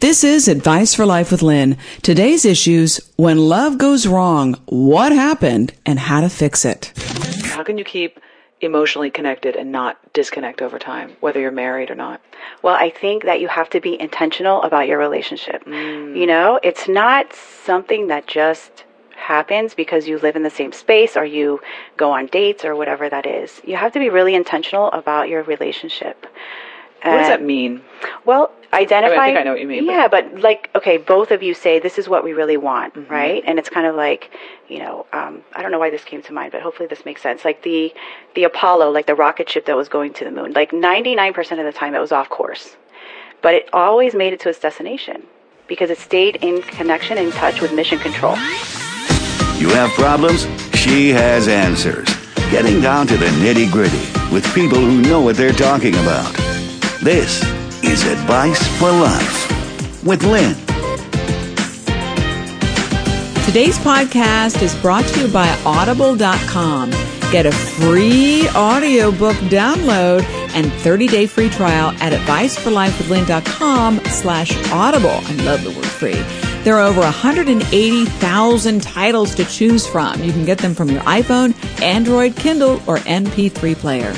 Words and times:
This 0.00 0.22
is 0.22 0.46
Advice 0.46 0.94
for 0.94 1.04
Life 1.04 1.32
with 1.32 1.42
Lynn. 1.42 1.76
Today's 2.02 2.44
issues 2.44 3.00
when 3.16 3.36
love 3.36 3.78
goes 3.78 4.06
wrong, 4.06 4.54
what 4.66 5.10
happened, 5.10 5.72
and 5.84 5.98
how 5.98 6.20
to 6.20 6.28
fix 6.28 6.64
it. 6.64 6.92
How 7.42 7.64
can 7.64 7.78
you 7.78 7.84
keep 7.84 8.20
emotionally 8.60 9.10
connected 9.10 9.56
and 9.56 9.72
not 9.72 9.98
disconnect 10.12 10.62
over 10.62 10.78
time, 10.78 11.16
whether 11.18 11.40
you're 11.40 11.50
married 11.50 11.90
or 11.90 11.96
not? 11.96 12.20
Well, 12.62 12.76
I 12.76 12.90
think 12.90 13.24
that 13.24 13.40
you 13.40 13.48
have 13.48 13.70
to 13.70 13.80
be 13.80 14.00
intentional 14.00 14.62
about 14.62 14.86
your 14.86 14.98
relationship. 14.98 15.64
Mm. 15.64 16.16
You 16.16 16.26
know, 16.26 16.60
it's 16.62 16.86
not 16.86 17.32
something 17.32 18.06
that 18.06 18.28
just 18.28 18.84
happens 19.16 19.74
because 19.74 20.06
you 20.06 20.18
live 20.18 20.36
in 20.36 20.44
the 20.44 20.50
same 20.50 20.70
space 20.70 21.16
or 21.16 21.24
you 21.24 21.60
go 21.96 22.12
on 22.12 22.26
dates 22.26 22.64
or 22.64 22.76
whatever 22.76 23.08
that 23.08 23.26
is. 23.26 23.60
You 23.64 23.74
have 23.74 23.90
to 23.94 23.98
be 23.98 24.10
really 24.10 24.36
intentional 24.36 24.92
about 24.92 25.28
your 25.28 25.42
relationship. 25.42 26.24
What 27.02 27.16
does 27.18 27.28
that 27.28 27.42
mean? 27.42 27.82
Well, 28.24 28.52
identify. 28.72 29.14
I, 29.14 29.16
mean, 29.16 29.20
I 29.20 29.26
think 29.26 29.38
I 29.38 29.42
know 29.44 29.52
what 29.52 29.60
you 29.60 29.68
mean. 29.68 29.84
Yeah, 29.84 30.08
but, 30.08 30.32
but 30.32 30.42
like, 30.42 30.70
okay, 30.74 30.96
both 30.96 31.30
of 31.30 31.42
you 31.42 31.54
say 31.54 31.78
this 31.78 31.98
is 31.98 32.08
what 32.08 32.24
we 32.24 32.32
really 32.32 32.56
want, 32.56 32.94
mm-hmm. 32.94 33.12
right? 33.12 33.42
And 33.46 33.58
it's 33.58 33.68
kind 33.68 33.86
of 33.86 33.94
like, 33.94 34.30
you 34.68 34.78
know, 34.78 35.06
um, 35.12 35.42
I 35.54 35.62
don't 35.62 35.70
know 35.70 35.78
why 35.78 35.90
this 35.90 36.04
came 36.04 36.22
to 36.22 36.32
mind, 36.32 36.52
but 36.52 36.60
hopefully 36.60 36.88
this 36.88 37.04
makes 37.04 37.22
sense. 37.22 37.44
Like 37.44 37.62
the 37.62 37.94
the 38.34 38.44
Apollo, 38.44 38.90
like 38.90 39.06
the 39.06 39.14
rocket 39.14 39.48
ship 39.48 39.66
that 39.66 39.76
was 39.76 39.88
going 39.88 40.12
to 40.14 40.24
the 40.24 40.30
moon, 40.30 40.52
like 40.52 40.72
ninety 40.72 41.14
nine 41.14 41.32
percent 41.32 41.60
of 41.60 41.66
the 41.66 41.72
time 41.72 41.94
it 41.94 42.00
was 42.00 42.12
off 42.12 42.28
course, 42.28 42.76
but 43.42 43.54
it 43.54 43.68
always 43.72 44.14
made 44.14 44.32
it 44.32 44.40
to 44.40 44.48
its 44.48 44.58
destination 44.58 45.22
because 45.68 45.90
it 45.90 45.98
stayed 45.98 46.36
in 46.36 46.62
connection 46.62 47.18
and 47.18 47.32
touch 47.32 47.60
with 47.60 47.72
mission 47.72 47.98
control. 47.98 48.34
You 49.58 49.68
have 49.70 49.90
problems? 49.90 50.46
She 50.74 51.10
has 51.10 51.48
answers. 51.48 52.08
Getting 52.50 52.80
down 52.80 53.06
to 53.08 53.16
the 53.16 53.26
nitty 53.26 53.70
gritty 53.70 53.98
with 54.32 54.44
people 54.54 54.78
who 54.78 55.02
know 55.02 55.20
what 55.20 55.36
they're 55.36 55.52
talking 55.52 55.94
about. 55.94 56.57
This 57.02 57.44
is 57.84 58.04
Advice 58.04 58.66
for 58.76 58.90
Life 58.90 60.02
with 60.04 60.24
Lynn. 60.24 60.56
Today's 63.44 63.78
podcast 63.78 64.60
is 64.62 64.74
brought 64.82 65.04
to 65.04 65.20
you 65.20 65.32
by 65.32 65.48
Audible.com. 65.64 66.90
Get 67.30 67.46
a 67.46 67.52
free 67.52 68.48
audiobook 68.48 69.36
download 69.46 70.24
and 70.54 70.66
30-day 70.66 71.28
free 71.28 71.50
trial 71.50 71.90
at 72.00 72.12
adviceforlifewithlynn.com 72.12 74.00
slash 74.06 74.72
audible. 74.72 75.08
I 75.10 75.32
love 75.44 75.62
the 75.62 75.70
word 75.70 75.86
free. 75.86 76.20
There 76.68 76.76
are 76.76 76.86
over 76.86 77.00
180,000 77.00 78.82
titles 78.82 79.34
to 79.36 79.44
choose 79.46 79.86
from. 79.86 80.22
You 80.22 80.32
can 80.32 80.44
get 80.44 80.58
them 80.58 80.74
from 80.74 80.90
your 80.90 81.00
iPhone, 81.00 81.54
Android, 81.80 82.36
Kindle, 82.36 82.82
or 82.86 82.98
MP3 82.98 83.74
player. 83.74 84.12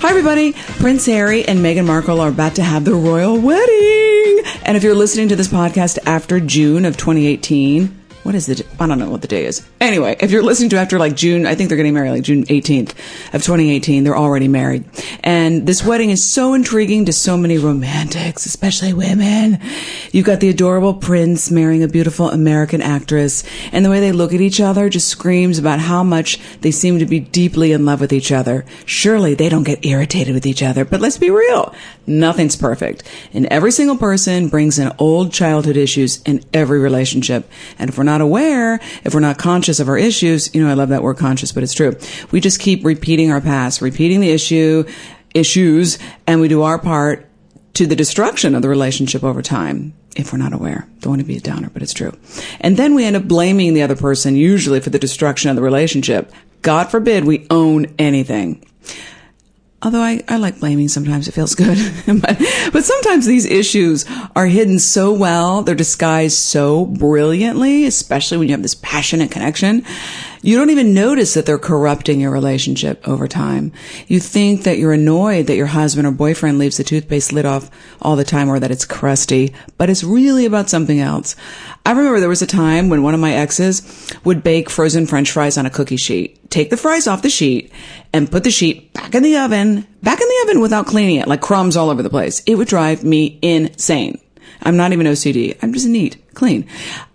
Hi, 0.00 0.10
everybody. 0.10 0.54
Prince 0.80 1.06
Harry 1.06 1.46
and 1.46 1.60
Meghan 1.60 1.86
Markle 1.86 2.20
are 2.20 2.30
about 2.30 2.56
to 2.56 2.64
have 2.64 2.84
the 2.84 2.96
royal 2.96 3.38
wedding. 3.38 4.42
And 4.64 4.76
if 4.76 4.82
you're 4.82 4.96
listening 4.96 5.28
to 5.28 5.36
this 5.36 5.46
podcast 5.46 6.00
after 6.04 6.40
June 6.40 6.86
of 6.86 6.96
2018, 6.96 8.01
what 8.22 8.34
is 8.34 8.48
it? 8.48 8.66
I 8.78 8.86
don't 8.86 8.98
know 8.98 9.10
what 9.10 9.22
the 9.22 9.28
day 9.28 9.46
is. 9.46 9.66
Anyway, 9.80 10.16
if 10.20 10.30
you're 10.30 10.42
listening 10.42 10.70
to 10.70 10.76
after 10.76 10.98
like 10.98 11.16
June, 11.16 11.44
I 11.46 11.54
think 11.54 11.68
they're 11.68 11.76
getting 11.76 11.94
married 11.94 12.10
like 12.10 12.22
June 12.22 12.44
18th 12.44 12.90
of 13.34 13.42
2018. 13.42 14.04
They're 14.04 14.16
already 14.16 14.48
married. 14.48 14.84
And 15.24 15.66
this 15.66 15.84
wedding 15.84 16.10
is 16.10 16.32
so 16.32 16.54
intriguing 16.54 17.06
to 17.06 17.12
so 17.12 17.36
many 17.36 17.58
romantics, 17.58 18.46
especially 18.46 18.92
women. 18.92 19.58
You've 20.12 20.26
got 20.26 20.40
the 20.40 20.50
adorable 20.50 20.94
prince 20.94 21.50
marrying 21.50 21.82
a 21.82 21.88
beautiful 21.88 22.30
American 22.30 22.80
actress 22.80 23.42
and 23.72 23.84
the 23.84 23.90
way 23.90 23.98
they 23.98 24.12
look 24.12 24.32
at 24.32 24.40
each 24.40 24.60
other 24.60 24.88
just 24.88 25.08
screams 25.08 25.58
about 25.58 25.80
how 25.80 26.04
much 26.04 26.38
they 26.60 26.70
seem 26.70 27.00
to 27.00 27.06
be 27.06 27.18
deeply 27.18 27.72
in 27.72 27.84
love 27.84 28.00
with 28.00 28.12
each 28.12 28.30
other. 28.30 28.64
Surely 28.86 29.34
they 29.34 29.48
don't 29.48 29.64
get 29.64 29.84
irritated 29.84 30.34
with 30.34 30.46
each 30.46 30.62
other, 30.62 30.84
but 30.84 31.00
let's 31.00 31.18
be 31.18 31.30
real. 31.30 31.74
Nothing's 32.06 32.56
perfect. 32.56 33.02
And 33.32 33.46
every 33.46 33.72
single 33.72 33.96
person 33.96 34.48
brings 34.48 34.78
in 34.78 34.92
old 34.98 35.32
childhood 35.32 35.76
issues 35.76 36.22
in 36.22 36.44
every 36.52 36.78
relationship. 36.78 37.48
And 37.78 37.90
if 37.90 37.98
we're 37.98 38.04
not 38.04 38.11
not 38.12 38.20
aware, 38.20 38.80
if 39.04 39.14
we're 39.14 39.20
not 39.20 39.38
conscious 39.38 39.80
of 39.80 39.88
our 39.88 39.98
issues, 39.98 40.54
you 40.54 40.62
know, 40.62 40.70
I 40.70 40.74
love 40.74 40.90
that 40.90 41.02
word 41.02 41.16
conscious, 41.16 41.52
but 41.52 41.62
it's 41.62 41.74
true. 41.74 41.96
We 42.30 42.40
just 42.40 42.60
keep 42.60 42.84
repeating 42.84 43.32
our 43.32 43.40
past, 43.40 43.80
repeating 43.80 44.20
the 44.20 44.30
issue, 44.30 44.84
issues, 45.34 45.98
and 46.26 46.40
we 46.40 46.48
do 46.48 46.62
our 46.62 46.78
part 46.78 47.28
to 47.74 47.86
the 47.86 47.96
destruction 47.96 48.54
of 48.54 48.62
the 48.62 48.68
relationship 48.68 49.24
over 49.24 49.40
time 49.40 49.94
if 50.14 50.32
we're 50.32 50.38
not 50.38 50.52
aware. 50.52 50.86
Don't 51.00 51.12
want 51.12 51.22
to 51.22 51.26
be 51.26 51.38
a 51.38 51.40
downer, 51.40 51.70
but 51.72 51.82
it's 51.82 51.94
true. 51.94 52.12
And 52.60 52.76
then 52.76 52.94
we 52.94 53.04
end 53.04 53.16
up 53.16 53.24
blaming 53.24 53.72
the 53.72 53.82
other 53.82 53.96
person, 53.96 54.36
usually 54.36 54.80
for 54.80 54.90
the 54.90 54.98
destruction 54.98 55.48
of 55.48 55.56
the 55.56 55.62
relationship. 55.62 56.30
God 56.60 56.90
forbid 56.90 57.24
we 57.24 57.46
own 57.50 57.86
anything. 57.98 58.64
Although 59.82 60.00
I, 60.00 60.22
I 60.28 60.36
like 60.36 60.60
blaming 60.60 60.88
sometimes, 60.88 61.26
it 61.26 61.32
feels 61.32 61.54
good. 61.54 61.76
but, 62.06 62.38
but 62.72 62.84
sometimes 62.84 63.26
these 63.26 63.46
issues 63.46 64.04
are 64.36 64.46
hidden 64.46 64.78
so 64.78 65.12
well, 65.12 65.62
they're 65.62 65.74
disguised 65.74 66.36
so 66.36 66.86
brilliantly, 66.86 67.84
especially 67.86 68.38
when 68.38 68.48
you 68.48 68.54
have 68.54 68.62
this 68.62 68.76
passionate 68.76 69.30
connection 69.30 69.84
you 70.42 70.56
don't 70.56 70.70
even 70.70 70.92
notice 70.92 71.34
that 71.34 71.46
they're 71.46 71.58
corrupting 71.58 72.20
your 72.20 72.32
relationship 72.32 73.06
over 73.06 73.28
time. 73.28 73.72
You 74.08 74.18
think 74.18 74.64
that 74.64 74.76
you're 74.76 74.92
annoyed 74.92 75.46
that 75.46 75.56
your 75.56 75.66
husband 75.66 76.06
or 76.06 76.10
boyfriend 76.10 76.58
leaves 76.58 76.76
the 76.76 76.84
toothpaste 76.84 77.32
lid 77.32 77.46
off 77.46 77.70
all 78.00 78.16
the 78.16 78.24
time 78.24 78.48
or 78.48 78.58
that 78.58 78.72
it's 78.72 78.84
crusty, 78.84 79.54
but 79.78 79.88
it's 79.88 80.02
really 80.02 80.44
about 80.44 80.68
something 80.68 80.98
else. 80.98 81.36
I 81.86 81.92
remember 81.92 82.18
there 82.18 82.28
was 82.28 82.42
a 82.42 82.46
time 82.46 82.88
when 82.88 83.04
one 83.04 83.14
of 83.14 83.20
my 83.20 83.32
exes 83.32 84.12
would 84.24 84.42
bake 84.42 84.68
frozen 84.68 85.06
french 85.06 85.30
fries 85.30 85.56
on 85.56 85.66
a 85.66 85.70
cookie 85.70 85.96
sheet, 85.96 86.50
take 86.50 86.70
the 86.70 86.76
fries 86.76 87.06
off 87.06 87.22
the 87.22 87.30
sheet, 87.30 87.72
and 88.12 88.30
put 88.30 88.42
the 88.42 88.50
sheet 88.50 88.92
back 88.92 89.14
in 89.14 89.22
the 89.22 89.38
oven, 89.38 89.86
back 90.02 90.20
in 90.20 90.28
the 90.28 90.40
oven 90.42 90.60
without 90.60 90.86
cleaning 90.86 91.16
it, 91.16 91.28
like 91.28 91.40
crumbs 91.40 91.76
all 91.76 91.88
over 91.88 92.02
the 92.02 92.10
place. 92.10 92.42
It 92.46 92.56
would 92.56 92.68
drive 92.68 93.04
me 93.04 93.38
insane. 93.42 94.20
I'm 94.62 94.76
not 94.76 94.92
even 94.92 95.06
OCD. 95.06 95.56
I'm 95.62 95.72
just 95.72 95.86
neat, 95.86 96.22
clean. 96.34 96.66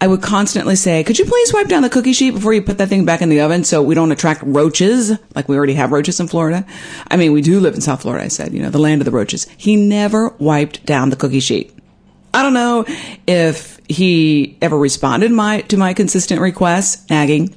I 0.02 0.08
would 0.08 0.22
constantly 0.22 0.76
say, 0.76 1.04
could 1.04 1.18
you 1.18 1.26
please 1.26 1.54
wipe 1.54 1.68
down 1.68 1.82
the 1.82 1.90
cookie 1.90 2.14
sheet 2.14 2.32
before 2.32 2.54
you 2.54 2.62
put 2.62 2.78
that 2.78 2.90
thing 2.90 3.06
back 3.06 3.22
in 3.22 3.30
the 3.30 3.42
oven 3.42 3.64
so 3.64 3.82
we 3.82 3.96
don't 3.96 4.12
attract 4.12 4.44
roaches? 4.44 5.18
Like 5.34 5.48
we 5.48 5.58
already 5.58 5.74
have 5.76 5.92
roaches 5.92 6.20
in 6.20 6.28
Florida. 6.28 6.66
I 7.10 7.16
mean, 7.16 7.32
we 7.32 7.42
do 7.42 7.60
live 7.60 7.76
in 7.76 7.82
South 7.82 8.02
Florida, 8.02 8.26
I 8.26 8.28
said, 8.28 8.54
you 8.54 8.62
know, 8.62 8.70
the 8.70 8.80
land 8.80 9.02
of 9.02 9.06
the 9.06 9.12
roaches. 9.12 9.48
He 9.58 9.76
never 9.76 10.30
wiped 10.40 10.86
down 10.86 11.10
the 11.10 11.16
cookie 11.16 11.40
sheet. 11.40 11.74
I 12.34 12.44
don't 12.44 12.54
know 12.54 12.86
if 13.26 13.80
he 13.88 14.58
ever 14.62 14.78
responded 14.78 15.32
my, 15.32 15.62
to 15.62 15.78
my 15.78 15.94
consistent 15.94 16.42
requests, 16.42 17.10
nagging. 17.10 17.56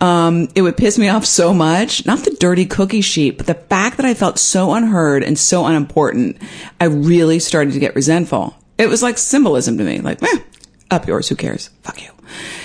Um, 0.00 0.48
it 0.54 0.62
would 0.62 0.76
piss 0.76 0.98
me 0.98 1.08
off 1.08 1.24
so 1.24 1.54
much. 1.54 2.06
Not 2.06 2.20
the 2.20 2.36
dirty 2.40 2.66
cookie 2.66 3.02
sheet, 3.02 3.36
but 3.36 3.46
the 3.46 3.54
fact 3.54 3.96
that 3.98 4.06
I 4.06 4.14
felt 4.14 4.38
so 4.38 4.72
unheard 4.72 5.22
and 5.22 5.38
so 5.38 5.66
unimportant. 5.66 6.38
I 6.80 6.86
really 6.86 7.38
started 7.38 7.72
to 7.74 7.78
get 7.78 7.94
resentful. 7.94 8.56
It 8.80 8.88
was 8.88 9.02
like 9.02 9.18
symbolism 9.18 9.76
to 9.76 9.84
me, 9.84 10.00
like, 10.00 10.22
eh, 10.22 10.38
up 10.90 11.06
yours, 11.06 11.28
who 11.28 11.36
cares? 11.36 11.68
Fuck 11.82 12.02
you. 12.02 12.10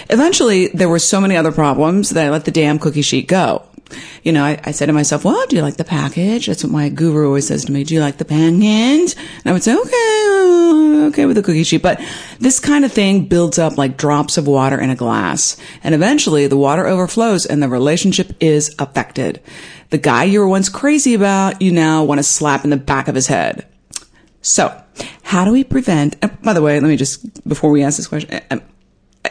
Eventually, 0.10 0.68
there 0.70 0.88
were 0.88 1.00
so 1.00 1.20
many 1.20 1.36
other 1.36 1.52
problems 1.52 2.12
that 2.12 2.26
I 2.26 2.30
let 2.30 2.46
the 2.46 2.52
damn 2.52 2.80
cookie 2.80 3.02
sheet 3.02 3.28
go. 3.28 3.64
You 4.24 4.32
know, 4.32 4.44
I, 4.44 4.60
I 4.64 4.72
said 4.72 4.86
to 4.86 4.94
myself, 4.94 5.26
well, 5.26 5.46
do 5.48 5.58
you 5.58 5.62
like 5.62 5.76
the 5.76 5.84
package? 5.84 6.48
That's 6.48 6.64
what 6.64 6.72
my 6.72 6.90
guru 6.90 7.28
always 7.28 7.48
says 7.48 7.66
to 7.66 7.72
me. 7.72 7.84
Do 7.84 7.94
you 7.94 8.00
like 8.00 8.18
the 8.18 8.26
package? 8.26 9.16
And 9.16 9.16
I 9.46 9.52
would 9.52 9.62
say, 9.62 9.76
okay, 9.76 11.06
okay 11.08 11.26
with 11.26 11.36
the 11.36 11.44
cookie 11.44 11.64
sheet. 11.64 11.84
But 11.84 12.02
this 12.40 12.60
kind 12.60 12.86
of 12.86 12.94
thing 12.94 13.26
builds 13.26 13.60
up 13.60 13.78
like 13.78 13.98
drops 13.98 14.38
of 14.38 14.48
water 14.48 14.80
in 14.80 14.90
a 14.90 14.96
glass. 14.96 15.58
And 15.84 15.94
eventually 15.94 16.48
the 16.48 16.58
water 16.58 16.88
overflows 16.88 17.46
and 17.46 17.62
the 17.62 17.70
relationship 17.70 18.32
is 18.40 18.74
affected. 18.80 19.42
The 19.90 19.98
guy 19.98 20.24
you 20.24 20.40
were 20.40 20.48
once 20.48 20.70
crazy 20.70 21.14
about, 21.14 21.62
you 21.62 21.72
now 21.72 22.06
want 22.06 22.20
to 22.20 22.24
slap 22.24 22.64
in 22.64 22.70
the 22.70 22.78
back 22.78 23.08
of 23.08 23.16
his 23.16 23.28
head. 23.28 23.68
So, 24.46 24.80
how 25.24 25.44
do 25.44 25.52
we 25.52 25.64
prevent? 25.64 26.24
Uh, 26.24 26.28
by 26.44 26.54
the 26.54 26.62
way, 26.62 26.80
let 26.80 26.88
me 26.88 26.98
just 26.98 27.48
before 27.48 27.72
we 27.72 27.84
ask 27.84 27.98
this 27.98 28.08
question. 28.08 28.40
I'm, 28.52 28.62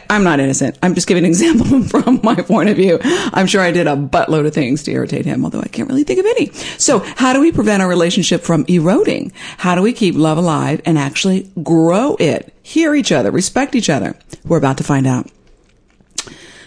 I'm 0.09 0.23
not 0.25 0.41
innocent. 0.41 0.77
I'm 0.83 0.93
just 0.93 1.07
giving 1.07 1.23
an 1.23 1.29
example 1.31 1.83
from 1.83 2.19
my 2.21 2.35
point 2.35 2.67
of 2.67 2.75
view. 2.75 2.99
I'm 3.01 3.47
sure 3.47 3.61
I 3.61 3.71
did 3.71 3.87
a 3.87 3.95
buttload 3.95 4.45
of 4.45 4.53
things 4.53 4.83
to 4.83 4.91
irritate 4.91 5.25
him, 5.25 5.45
although 5.45 5.61
I 5.61 5.69
can't 5.69 5.87
really 5.87 6.03
think 6.03 6.19
of 6.19 6.25
any. 6.25 6.51
So 6.77 6.99
how 6.99 7.31
do 7.31 7.39
we 7.39 7.53
prevent 7.53 7.81
our 7.81 7.87
relationship 7.87 8.41
from 8.41 8.65
eroding? 8.67 9.31
How 9.57 9.73
do 9.73 9.81
we 9.81 9.93
keep 9.93 10.15
love 10.15 10.37
alive 10.37 10.81
and 10.85 10.97
actually 10.97 11.49
grow 11.63 12.17
it? 12.19 12.53
Hear 12.61 12.93
each 12.93 13.13
other, 13.13 13.31
respect 13.31 13.73
each 13.73 13.89
other. 13.89 14.17
We're 14.43 14.57
about 14.57 14.77
to 14.79 14.83
find 14.83 15.07
out. 15.07 15.31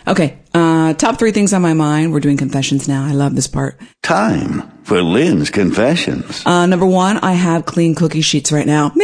Okay, 0.07 0.39
uh, 0.59 0.95
top 0.95 1.19
three 1.19 1.33
things 1.33 1.53
on 1.53 1.63
my 1.63 1.75
mind. 1.75 2.13
We're 2.13 2.21
doing 2.21 2.37
confessions 2.37 2.89
now. 2.89 3.05
I 3.05 3.13
love 3.13 3.35
this 3.35 3.47
part. 3.47 3.81
Time 4.03 4.69
for 4.83 5.03
Lynn's 5.03 5.51
confessions. 5.51 6.45
Uh, 6.45 6.67
number 6.67 6.87
one, 6.87 7.19
I 7.19 7.33
have 7.33 7.65
clean 7.65 7.95
cookie 7.95 8.23
sheets 8.23 8.51
right 8.51 8.67
now. 8.67 8.89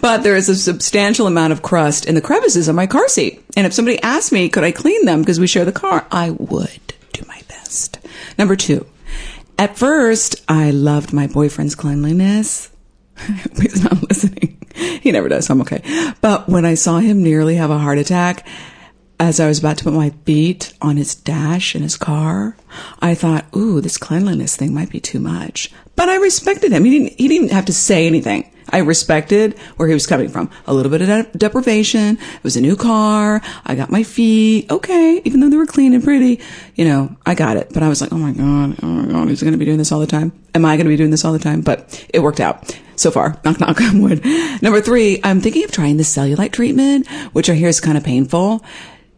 but 0.00 0.22
there 0.22 0.36
is 0.36 0.48
a 0.48 0.54
substantial 0.54 1.26
amount 1.26 1.52
of 1.52 1.62
crust 1.62 2.06
in 2.06 2.14
the 2.14 2.20
crevices 2.20 2.68
of 2.68 2.76
my 2.76 2.86
car 2.86 3.08
seat. 3.08 3.42
And 3.56 3.66
if 3.66 3.72
somebody 3.72 4.00
asked 4.02 4.30
me, 4.30 4.48
could 4.48 4.64
I 4.64 4.72
clean 4.72 5.04
them 5.04 5.20
because 5.20 5.40
we 5.40 5.46
share 5.46 5.64
the 5.64 5.72
car, 5.72 6.06
I 6.10 6.30
would 6.30 6.94
do 7.12 7.24
my 7.26 7.40
best. 7.48 7.98
Number 8.38 8.56
two, 8.56 8.86
at 9.58 9.76
first, 9.76 10.42
I 10.48 10.70
loved 10.70 11.12
my 11.12 11.26
boyfriend's 11.26 11.74
cleanliness. 11.74 12.70
He's 13.60 13.82
not 13.82 14.08
listening. 14.08 14.58
He 14.74 15.12
never 15.12 15.28
does, 15.28 15.46
so 15.46 15.54
I'm 15.54 15.60
okay. 15.62 15.82
But 16.20 16.48
when 16.48 16.64
I 16.64 16.74
saw 16.74 16.98
him 16.98 17.22
nearly 17.22 17.56
have 17.56 17.70
a 17.70 17.78
heart 17.78 17.98
attack, 17.98 18.46
as 19.22 19.38
I 19.38 19.46
was 19.46 19.60
about 19.60 19.78
to 19.78 19.84
put 19.84 19.92
my 19.92 20.10
feet 20.24 20.74
on 20.82 20.96
his 20.96 21.14
dash 21.14 21.76
in 21.76 21.82
his 21.82 21.96
car, 21.96 22.56
I 23.00 23.14
thought, 23.14 23.44
ooh, 23.56 23.80
this 23.80 23.96
cleanliness 23.96 24.56
thing 24.56 24.74
might 24.74 24.90
be 24.90 24.98
too 24.98 25.20
much. 25.20 25.70
But 25.94 26.08
I 26.08 26.16
respected 26.16 26.72
him. 26.72 26.84
He 26.84 26.98
didn't, 26.98 27.20
he 27.20 27.28
didn't 27.28 27.52
have 27.52 27.66
to 27.66 27.72
say 27.72 28.08
anything. 28.08 28.50
I 28.68 28.78
respected 28.78 29.56
where 29.76 29.86
he 29.86 29.94
was 29.94 30.08
coming 30.08 30.28
from. 30.28 30.50
A 30.66 30.74
little 30.74 30.90
bit 30.90 31.02
of 31.02 31.06
de- 31.06 31.38
deprivation. 31.38 32.16
It 32.16 32.42
was 32.42 32.56
a 32.56 32.60
new 32.60 32.74
car. 32.74 33.40
I 33.64 33.76
got 33.76 33.90
my 33.90 34.02
feet. 34.02 34.68
Okay. 34.72 35.22
Even 35.24 35.38
though 35.38 35.50
they 35.50 35.56
were 35.56 35.66
clean 35.66 35.94
and 35.94 36.02
pretty, 36.02 36.40
you 36.74 36.84
know, 36.84 37.14
I 37.24 37.36
got 37.36 37.56
it. 37.56 37.70
But 37.72 37.84
I 37.84 37.88
was 37.88 38.00
like, 38.00 38.12
oh 38.12 38.18
my 38.18 38.32
God, 38.32 38.76
oh 38.82 38.86
my 38.86 39.12
God, 39.12 39.28
he's 39.28 39.42
going 39.42 39.52
to 39.52 39.58
be 39.58 39.66
doing 39.66 39.78
this 39.78 39.92
all 39.92 40.00
the 40.00 40.06
time. 40.06 40.32
Am 40.54 40.64
I 40.64 40.76
going 40.76 40.86
to 40.86 40.90
be 40.90 40.96
doing 40.96 41.10
this 41.10 41.24
all 41.24 41.32
the 41.32 41.38
time? 41.38 41.60
But 41.60 42.04
it 42.12 42.20
worked 42.20 42.40
out 42.40 42.76
so 42.96 43.10
far. 43.10 43.38
Knock, 43.44 43.60
knock 43.60 43.80
on 43.80 44.00
wood. 44.00 44.24
Number 44.62 44.80
three, 44.80 45.20
I'm 45.22 45.40
thinking 45.40 45.64
of 45.64 45.70
trying 45.70 45.96
the 45.96 46.02
cellulite 46.02 46.52
treatment, 46.52 47.06
which 47.32 47.50
I 47.50 47.54
hear 47.54 47.68
is 47.68 47.80
kind 47.80 47.98
of 47.98 48.04
painful. 48.04 48.64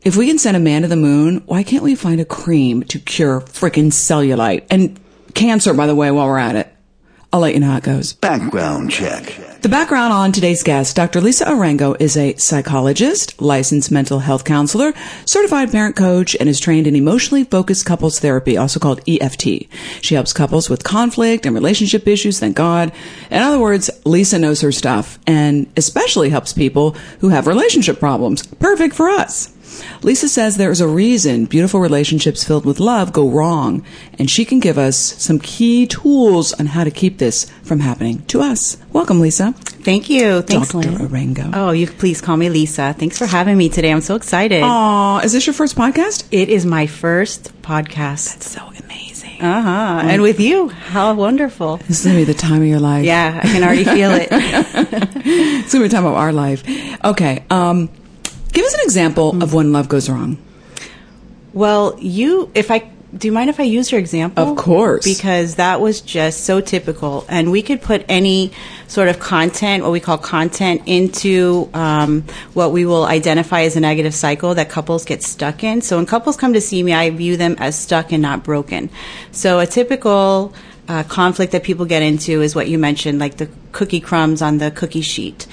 If 0.05 0.19
we 0.19 0.27
can 0.27 0.37
send 0.37 0.55
a 0.55 0.61
man 0.61 0.83
to 0.83 0.89
the 0.89 0.97
moon, 0.97 1.43
why 1.47 1.63
can't 1.63 1.83
we 1.83 1.95
find 1.95 2.21
a 2.21 2.27
cream 2.27 2.83
to 2.85 2.99
cure 2.99 3.41
freaking 3.41 3.87
cellulite 3.87 4.67
and 4.71 5.01
cancer, 5.33 5.73
by 5.73 5.87
the 5.87 5.95
way, 5.95 6.11
while 6.11 6.27
we're 6.27 6.37
at 6.37 6.57
it? 6.57 6.71
I'll 7.33 7.41
let 7.41 7.55
you 7.55 7.61
know 7.61 7.71
how 7.71 7.79
it 7.79 7.85
goes. 7.85 8.13
Background 8.13 8.91
check. 8.91 9.35
The 9.63 9.71
background 9.71 10.13
on 10.13 10.31
today's 10.31 10.63
guest, 10.63 10.95
Dr. 10.95 11.23
Lisa 11.23 11.47
Arango, 11.47 11.97
is 11.99 12.19
a 12.19 12.35
psychologist, 12.37 13.41
licensed 13.41 13.91
mental 13.91 14.19
health 14.19 14.45
counselor, 14.45 14.93
certified 15.25 15.73
parent 15.73 15.97
coach, 15.97 16.37
and 16.39 16.51
is 16.51 16.61
trained 16.61 16.87
in 16.87 16.95
emotionally 16.95 17.45
focused 17.45 17.87
couples 17.87 18.21
therapy, 18.21 18.59
also 18.59 18.79
called 18.79 19.01
EFT. 19.09 19.67
She 20.03 20.15
helps 20.15 20.35
couples 20.35 20.69
with 20.69 20.85
conflict 20.85 21.47
and 21.47 21.55
relationship 21.55 22.07
issues, 22.07 22.39
thank 22.39 22.57
God. 22.57 22.93
In 23.31 23.41
other 23.41 23.59
words, 23.59 23.89
Lisa 24.05 24.39
knows 24.39 24.61
her 24.61 24.71
stuff 24.71 25.19
and 25.27 25.67
especially 25.79 26.29
helps 26.29 26.53
people 26.53 26.91
who 27.21 27.31
have 27.31 27.47
relationship 27.47 27.99
problems. 27.99 28.47
Perfect 28.47 28.95
for 28.95 29.09
us. 29.09 29.51
Lisa 30.03 30.29
says 30.29 30.57
there 30.57 30.71
is 30.71 30.81
a 30.81 30.89
reason 30.89 31.47
beautiful 31.47 31.81
relationships 31.81 32.45
filled 32.45 32.65
with 32.65 32.81
love 32.81 33.13
go 33.13 33.29
wrong, 33.29 33.85
and 34.19 34.31
she 34.31 34.45
can 34.45 34.61
give 34.61 34.79
us 34.79 34.97
some 34.97 35.39
key 35.39 35.87
tools 35.87 36.53
on 36.55 36.67
how 36.67 36.85
to 36.85 36.91
keep 36.91 37.19
this 37.19 37.51
from 37.63 37.81
happening 37.81 38.23
to 38.27 38.41
us. 38.41 38.77
Welcome, 38.93 39.21
Lisa. 39.21 39.53
Thank 39.53 40.09
you. 40.09 40.43
Thanks, 40.43 40.73
Dr. 40.73 40.91
Lynn. 40.91 41.09
Arango. 41.09 41.51
Oh, 41.55 41.71
you 41.73 41.87
please 41.87 42.21
call 42.21 42.37
me 42.37 42.49
Lisa. 42.49 42.95
Thanks 42.99 43.19
for 43.19 43.27
having 43.27 43.57
me 43.59 43.69
today. 43.69 43.91
I'm 43.93 44.01
so 44.01 44.15
excited. 44.17 44.63
Aw, 44.63 45.21
is 45.21 45.33
this 45.33 45.47
your 45.47 45.55
first 45.55 45.77
podcast? 45.77 46.27
It 46.31 46.49
is 46.49 46.65
my 46.65 46.87
first 46.87 47.53
podcast. 47.63 48.33
That's 48.35 48.51
so 48.51 48.63
amazing. 48.85 49.41
Uh 49.41 49.63
huh. 49.63 50.01
And 50.05 50.23
with 50.23 50.41
you, 50.41 50.69
how 50.69 51.13
wonderful. 51.15 51.79
This 51.79 52.01
is 52.01 52.07
gonna 52.07 52.19
be 52.19 52.25
the 52.25 52.35
time 52.35 52.63
of 52.63 52.69
your 52.69 52.81
life. 52.81 53.05
Yeah, 53.05 53.41
I 53.43 53.47
can 53.47 53.63
already 53.63 53.85
feel 53.85 54.11
it. 54.13 54.29
It's 55.27 55.73
gonna 55.73 55.85
be 55.85 55.89
the 55.89 55.95
time 55.97 56.05
of 56.07 56.15
our 56.15 56.33
life. 56.33 56.63
Okay. 57.05 57.45
Um, 57.51 57.89
give 58.55 58.65
us 58.65 58.75
an 58.75 58.81
example 58.85 59.43
of 59.43 59.53
when 59.53 59.73
love 59.73 59.89
goes 59.89 60.09
wrong. 60.09 60.39
Well, 61.53 61.97
you, 62.01 62.51
if 62.55 62.71
I, 62.71 62.91
do 63.17 63.29
you 63.29 63.33
mind 63.33 63.51
if 63.51 63.61
I 63.61 63.63
use 63.63 63.93
your 63.93 64.01
example? 64.01 64.43
Of 64.43 64.57
course. 64.57 65.05
Because 65.05 65.57
that 65.57 65.81
was 65.81 66.01
just 66.01 66.45
so 66.45 66.61
typical. 66.61 67.25
And 67.29 67.53
we 67.53 67.63
could 67.63 67.81
put 67.81 68.05
any 68.09 68.51
sort 68.89 69.09
of 69.09 69.21
content, 69.21 69.85
what 69.85 69.93
we 69.93 70.01
call 70.01 70.19
content, 70.19 70.83
into 70.87 71.71
um, 71.75 72.23
what 72.55 72.73
we 72.73 72.87
will 72.87 73.05
identify 73.05 73.63
as 73.63 73.77
a 73.77 73.81
negative 73.81 74.15
cycle 74.15 74.55
that 74.55 74.69
couples 74.69 75.05
get 75.05 75.23
stuck 75.23 75.63
in. 75.63 75.81
So 75.81 75.97
when 75.97 76.07
couples 76.07 76.37
come 76.37 76.55
to 76.55 76.61
see 76.61 76.83
me, 76.83 76.93
I 76.93 77.11
view 77.11 77.37
them 77.37 77.55
as 77.59 77.79
stuck 77.79 78.11
and 78.11 78.23
not 78.23 78.43
broken. 78.43 78.91
So 79.31 79.61
a 79.61 79.67
typical 79.67 80.53
uh, 80.89 81.05
conflict 81.05 81.53
that 81.53 81.63
people 81.63 81.87
get 81.87 82.03
into 82.03 82.43
is 82.43 82.55
what 82.55 82.69
you 82.69 82.79
mentioned, 82.79 83.19
like 83.19 83.37
the 83.37 83.49
cookie 83.73 84.01
crumbs 84.01 84.43
on 84.43 84.59
the 84.59 84.71
cookie 84.73 85.03
sheet. 85.03 85.47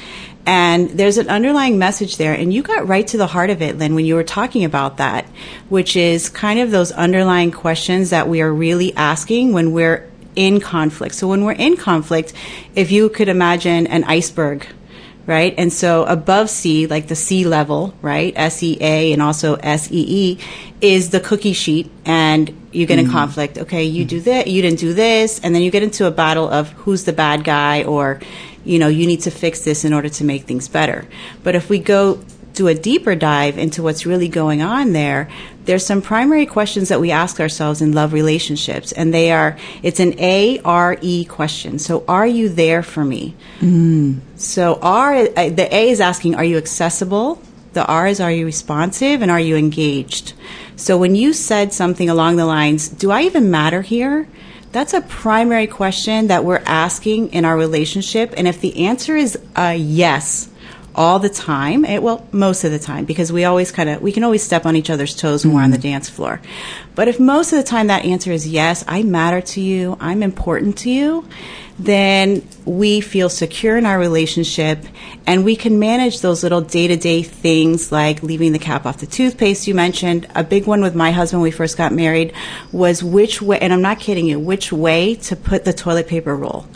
And 0.45 0.89
there's 0.91 1.17
an 1.17 1.29
underlying 1.29 1.77
message 1.77 2.17
there. 2.17 2.33
And 2.33 2.53
you 2.53 2.63
got 2.63 2.87
right 2.87 3.05
to 3.07 3.17
the 3.17 3.27
heart 3.27 3.49
of 3.49 3.61
it, 3.61 3.77
Lynn, 3.77 3.95
when 3.95 4.05
you 4.05 4.15
were 4.15 4.23
talking 4.23 4.63
about 4.63 4.97
that, 4.97 5.25
which 5.69 5.95
is 5.95 6.29
kind 6.29 6.59
of 6.59 6.71
those 6.71 6.91
underlying 6.91 7.51
questions 7.51 8.09
that 8.09 8.27
we 8.27 8.41
are 8.41 8.51
really 8.51 8.95
asking 8.95 9.53
when 9.53 9.71
we're 9.71 10.09
in 10.35 10.59
conflict. 10.59 11.15
So 11.15 11.27
when 11.27 11.43
we're 11.43 11.51
in 11.53 11.77
conflict, 11.77 12.33
if 12.75 12.91
you 12.91 13.09
could 13.09 13.29
imagine 13.29 13.85
an 13.87 14.03
iceberg, 14.05 14.65
right? 15.25 15.53
And 15.57 15.71
so 15.71 16.05
above 16.05 16.49
sea, 16.49 16.87
like 16.87 17.07
the 17.07 17.15
sea 17.15 17.45
level, 17.45 17.93
right? 18.01 18.33
SEA 18.51 19.13
and 19.13 19.21
also 19.21 19.57
SEE 19.57 20.39
is 20.79 21.11
the 21.11 21.19
cookie 21.19 21.53
sheet 21.53 21.91
and 22.05 22.57
you 22.71 22.85
get 22.85 22.99
in 22.99 23.05
mm-hmm. 23.05 23.13
conflict. 23.13 23.57
Okay, 23.57 23.83
you 23.83 24.05
do 24.05 24.21
that, 24.21 24.47
you 24.47 24.61
didn't 24.61 24.79
do 24.79 24.93
this, 24.93 25.39
and 25.39 25.53
then 25.53 25.61
you 25.61 25.71
get 25.71 25.83
into 25.83 26.07
a 26.07 26.11
battle 26.11 26.49
of 26.49 26.71
who's 26.71 27.03
the 27.03 27.13
bad 27.13 27.43
guy 27.43 27.83
or, 27.83 28.19
you 28.63 28.79
know, 28.79 28.87
you 28.87 29.07
need 29.07 29.21
to 29.21 29.31
fix 29.31 29.63
this 29.63 29.85
in 29.85 29.93
order 29.93 30.09
to 30.09 30.23
make 30.23 30.43
things 30.43 30.67
better. 30.67 31.07
But 31.43 31.55
if 31.55 31.69
we 31.69 31.79
go 31.79 32.23
do 32.53 32.67
a 32.67 32.75
deeper 32.75 33.15
dive 33.15 33.57
into 33.57 33.81
what's 33.81 34.05
really 34.05 34.27
going 34.27 34.61
on 34.61 34.91
there, 34.91 35.29
there's 35.65 35.85
some 35.85 36.01
primary 36.01 36.45
questions 36.45 36.89
that 36.89 36.99
we 36.99 37.11
ask 37.11 37.39
ourselves 37.39 37.81
in 37.81 37.93
love 37.93 38.13
relationships, 38.13 38.91
and 38.91 39.13
they 39.13 39.31
are 39.31 39.57
it's 39.83 39.99
an 39.99 40.19
A 40.19 40.59
R 40.65 40.97
E 41.01 41.23
question. 41.25 41.79
So, 41.79 42.03
are 42.07 42.27
you 42.27 42.49
there 42.49 42.83
for 42.83 43.05
me? 43.05 43.35
Mm. 43.59 44.19
So, 44.35 44.79
R 44.81 45.27
the 45.27 45.67
A 45.71 45.89
is 45.89 46.01
asking, 46.01 46.35
are 46.35 46.43
you 46.43 46.57
accessible? 46.57 47.41
The 47.73 47.85
R 47.85 48.07
is, 48.07 48.19
are 48.19 48.31
you 48.31 48.45
responsive, 48.45 49.21
and 49.21 49.31
are 49.31 49.39
you 49.39 49.55
engaged? 49.55 50.33
So, 50.75 50.97
when 50.97 51.15
you 51.15 51.31
said 51.31 51.71
something 51.73 52.09
along 52.09 52.35
the 52.35 52.45
lines, 52.45 52.89
do 52.89 53.11
I 53.11 53.21
even 53.21 53.49
matter 53.51 53.81
here? 53.81 54.27
That's 54.71 54.93
a 54.93 55.01
primary 55.01 55.67
question 55.67 56.27
that 56.27 56.45
we're 56.45 56.63
asking 56.65 57.33
in 57.33 57.43
our 57.43 57.57
relationship, 57.57 58.33
and 58.37 58.47
if 58.47 58.61
the 58.61 58.85
answer 58.85 59.17
is 59.17 59.37
uh, 59.55 59.75
yes, 59.77 60.47
all 60.95 61.19
the 61.19 61.29
time. 61.29 61.85
It, 61.85 62.03
well, 62.03 62.25
most 62.31 62.63
of 62.63 62.71
the 62.71 62.79
time, 62.79 63.05
because 63.05 63.31
we 63.31 63.45
always 63.45 63.71
kind 63.71 63.89
of 63.89 64.01
we 64.01 64.11
can 64.11 64.23
always 64.23 64.43
step 64.43 64.65
on 64.65 64.75
each 64.75 64.89
other's 64.89 65.15
toes 65.15 65.45
when 65.45 65.55
we're 65.55 65.61
on 65.61 65.71
the 65.71 65.77
mm-hmm. 65.77 65.83
dance 65.83 66.09
floor. 66.09 66.41
But 66.95 67.07
if 67.07 67.19
most 67.19 67.53
of 67.53 67.57
the 67.57 67.63
time 67.63 67.87
that 67.87 68.05
answer 68.05 68.31
is 68.31 68.47
yes, 68.47 68.83
I 68.87 69.03
matter 69.03 69.41
to 69.41 69.61
you, 69.61 69.97
I'm 69.99 70.23
important 70.23 70.77
to 70.79 70.89
you, 70.89 71.25
then 71.79 72.47
we 72.65 73.01
feel 73.01 73.29
secure 73.29 73.77
in 73.77 73.85
our 73.85 73.97
relationship 73.97 74.85
and 75.25 75.43
we 75.43 75.55
can 75.55 75.79
manage 75.79 76.21
those 76.21 76.43
little 76.43 76.61
day 76.61 76.87
to 76.87 76.95
day 76.95 77.23
things 77.23 77.91
like 77.91 78.21
leaving 78.21 78.51
the 78.51 78.59
cap 78.59 78.85
off 78.85 78.97
the 78.97 79.05
toothpaste 79.05 79.67
you 79.67 79.75
mentioned. 79.75 80.27
A 80.35 80.43
big 80.43 80.67
one 80.67 80.81
with 80.81 80.95
my 80.95 81.11
husband 81.11 81.41
when 81.41 81.45
we 81.45 81.51
first 81.51 81.77
got 81.77 81.91
married 81.91 82.33
was 82.71 83.03
which 83.03 83.41
way, 83.41 83.59
and 83.59 83.71
I'm 83.73 83.81
not 83.81 83.99
kidding 83.99 84.27
you, 84.27 84.39
which 84.39 84.71
way 84.71 85.15
to 85.15 85.35
put 85.35 85.65
the 85.65 85.73
toilet 85.73 86.07
paper 86.07 86.35
roll. 86.35 86.67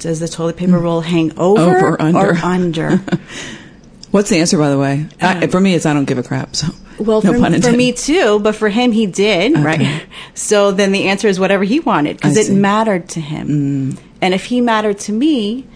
Does 0.00 0.18
the 0.18 0.28
toilet 0.28 0.56
paper 0.56 0.78
roll 0.78 1.00
hang 1.02 1.38
over, 1.38 1.60
Over 1.60 1.88
or 1.90 2.02
under? 2.02 2.18
Or 2.18 2.34
under? 2.36 2.96
What's 4.10 4.28
the 4.28 4.38
answer, 4.38 4.58
by 4.58 4.70
the 4.70 4.78
way? 4.78 5.06
I, 5.20 5.46
for 5.46 5.60
me, 5.60 5.74
it's 5.74 5.86
I 5.86 5.94
don't 5.94 6.06
give 6.06 6.18
a 6.18 6.22
crap. 6.22 6.56
So, 6.56 6.68
Well, 6.98 7.22
no 7.22 7.32
for, 7.32 7.60
for 7.60 7.72
me 7.72 7.92
too, 7.92 8.40
but 8.40 8.54
for 8.54 8.68
him, 8.68 8.92
he 8.92 9.06
did, 9.06 9.56
right? 9.58 10.04
So 10.34 10.70
then 10.72 10.92
the 10.92 11.08
answer 11.08 11.28
is 11.28 11.38
whatever 11.38 11.64
he 11.64 11.80
wanted 11.80 12.16
because 12.16 12.36
it 12.36 12.46
see. 12.46 12.52
Mm. 12.52 12.58
mattered 12.58 13.08
to 13.10 13.20
him. 13.20 13.98
And 14.20 14.34
if 14.34 14.46
he 14.46 14.60
mattered 14.60 14.98
to 15.00 15.12
me, 15.12 15.66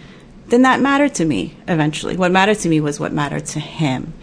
then 0.47 0.63
that 0.63 0.81
mattered 0.81 1.15
to 1.15 1.25
me 1.25 1.55
eventually. 1.67 2.15
What 2.17 2.31
mattered 2.31 2.59
to 2.59 2.69
me 2.69 2.79
was 2.79 2.99
what 2.99 3.13
mattered 3.13 3.45
to 3.47 3.59
him. 3.59 4.13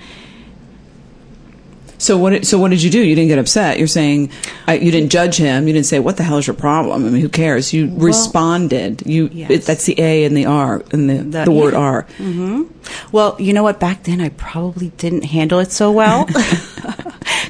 So 2.03 2.19
what? 2.19 2.45
So 2.45 2.59
what 2.59 2.71
did 2.73 2.83
you 2.83 2.91
do? 2.91 2.99
You 3.01 3.15
didn't 3.15 3.29
get 3.29 3.39
upset. 3.39 3.79
You're 3.79 3.87
saying 3.87 4.31
uh, 4.69 4.73
you 4.73 4.91
didn't 4.91 5.11
judge 5.11 5.37
him. 5.37 5.69
You 5.69 5.73
didn't 5.73 5.87
say, 5.87 6.01
"What 6.01 6.17
the 6.17 6.25
hell 6.25 6.39
is 6.39 6.47
your 6.49 6.57
problem?" 6.57 7.05
I 7.07 7.09
mean, 7.11 7.21
who 7.21 7.29
cares? 7.29 7.73
You 7.73 7.95
responded. 7.97 9.03
You. 9.07 9.31
Yes. 9.33 9.51
It, 9.53 9.63
that's 9.63 9.85
the 9.87 9.95
A 10.01 10.25
and 10.25 10.37
the 10.37 10.47
R 10.47 10.83
and 10.91 11.09
the 11.09 11.19
the, 11.19 11.45
The- 11.45 11.53
word 11.53 11.75
yeah. 11.75 11.79
R. 11.79 12.07
Well, 13.13 13.37
you 13.39 13.53
know 13.53 13.63
what? 13.63 13.79
Back 13.79 14.03
then, 14.03 14.21
I 14.21 14.31
probably 14.31 14.89
didn't 14.97 15.23
handle 15.27 15.61
it 15.61 15.71
so 15.71 15.93
well. 15.93 16.27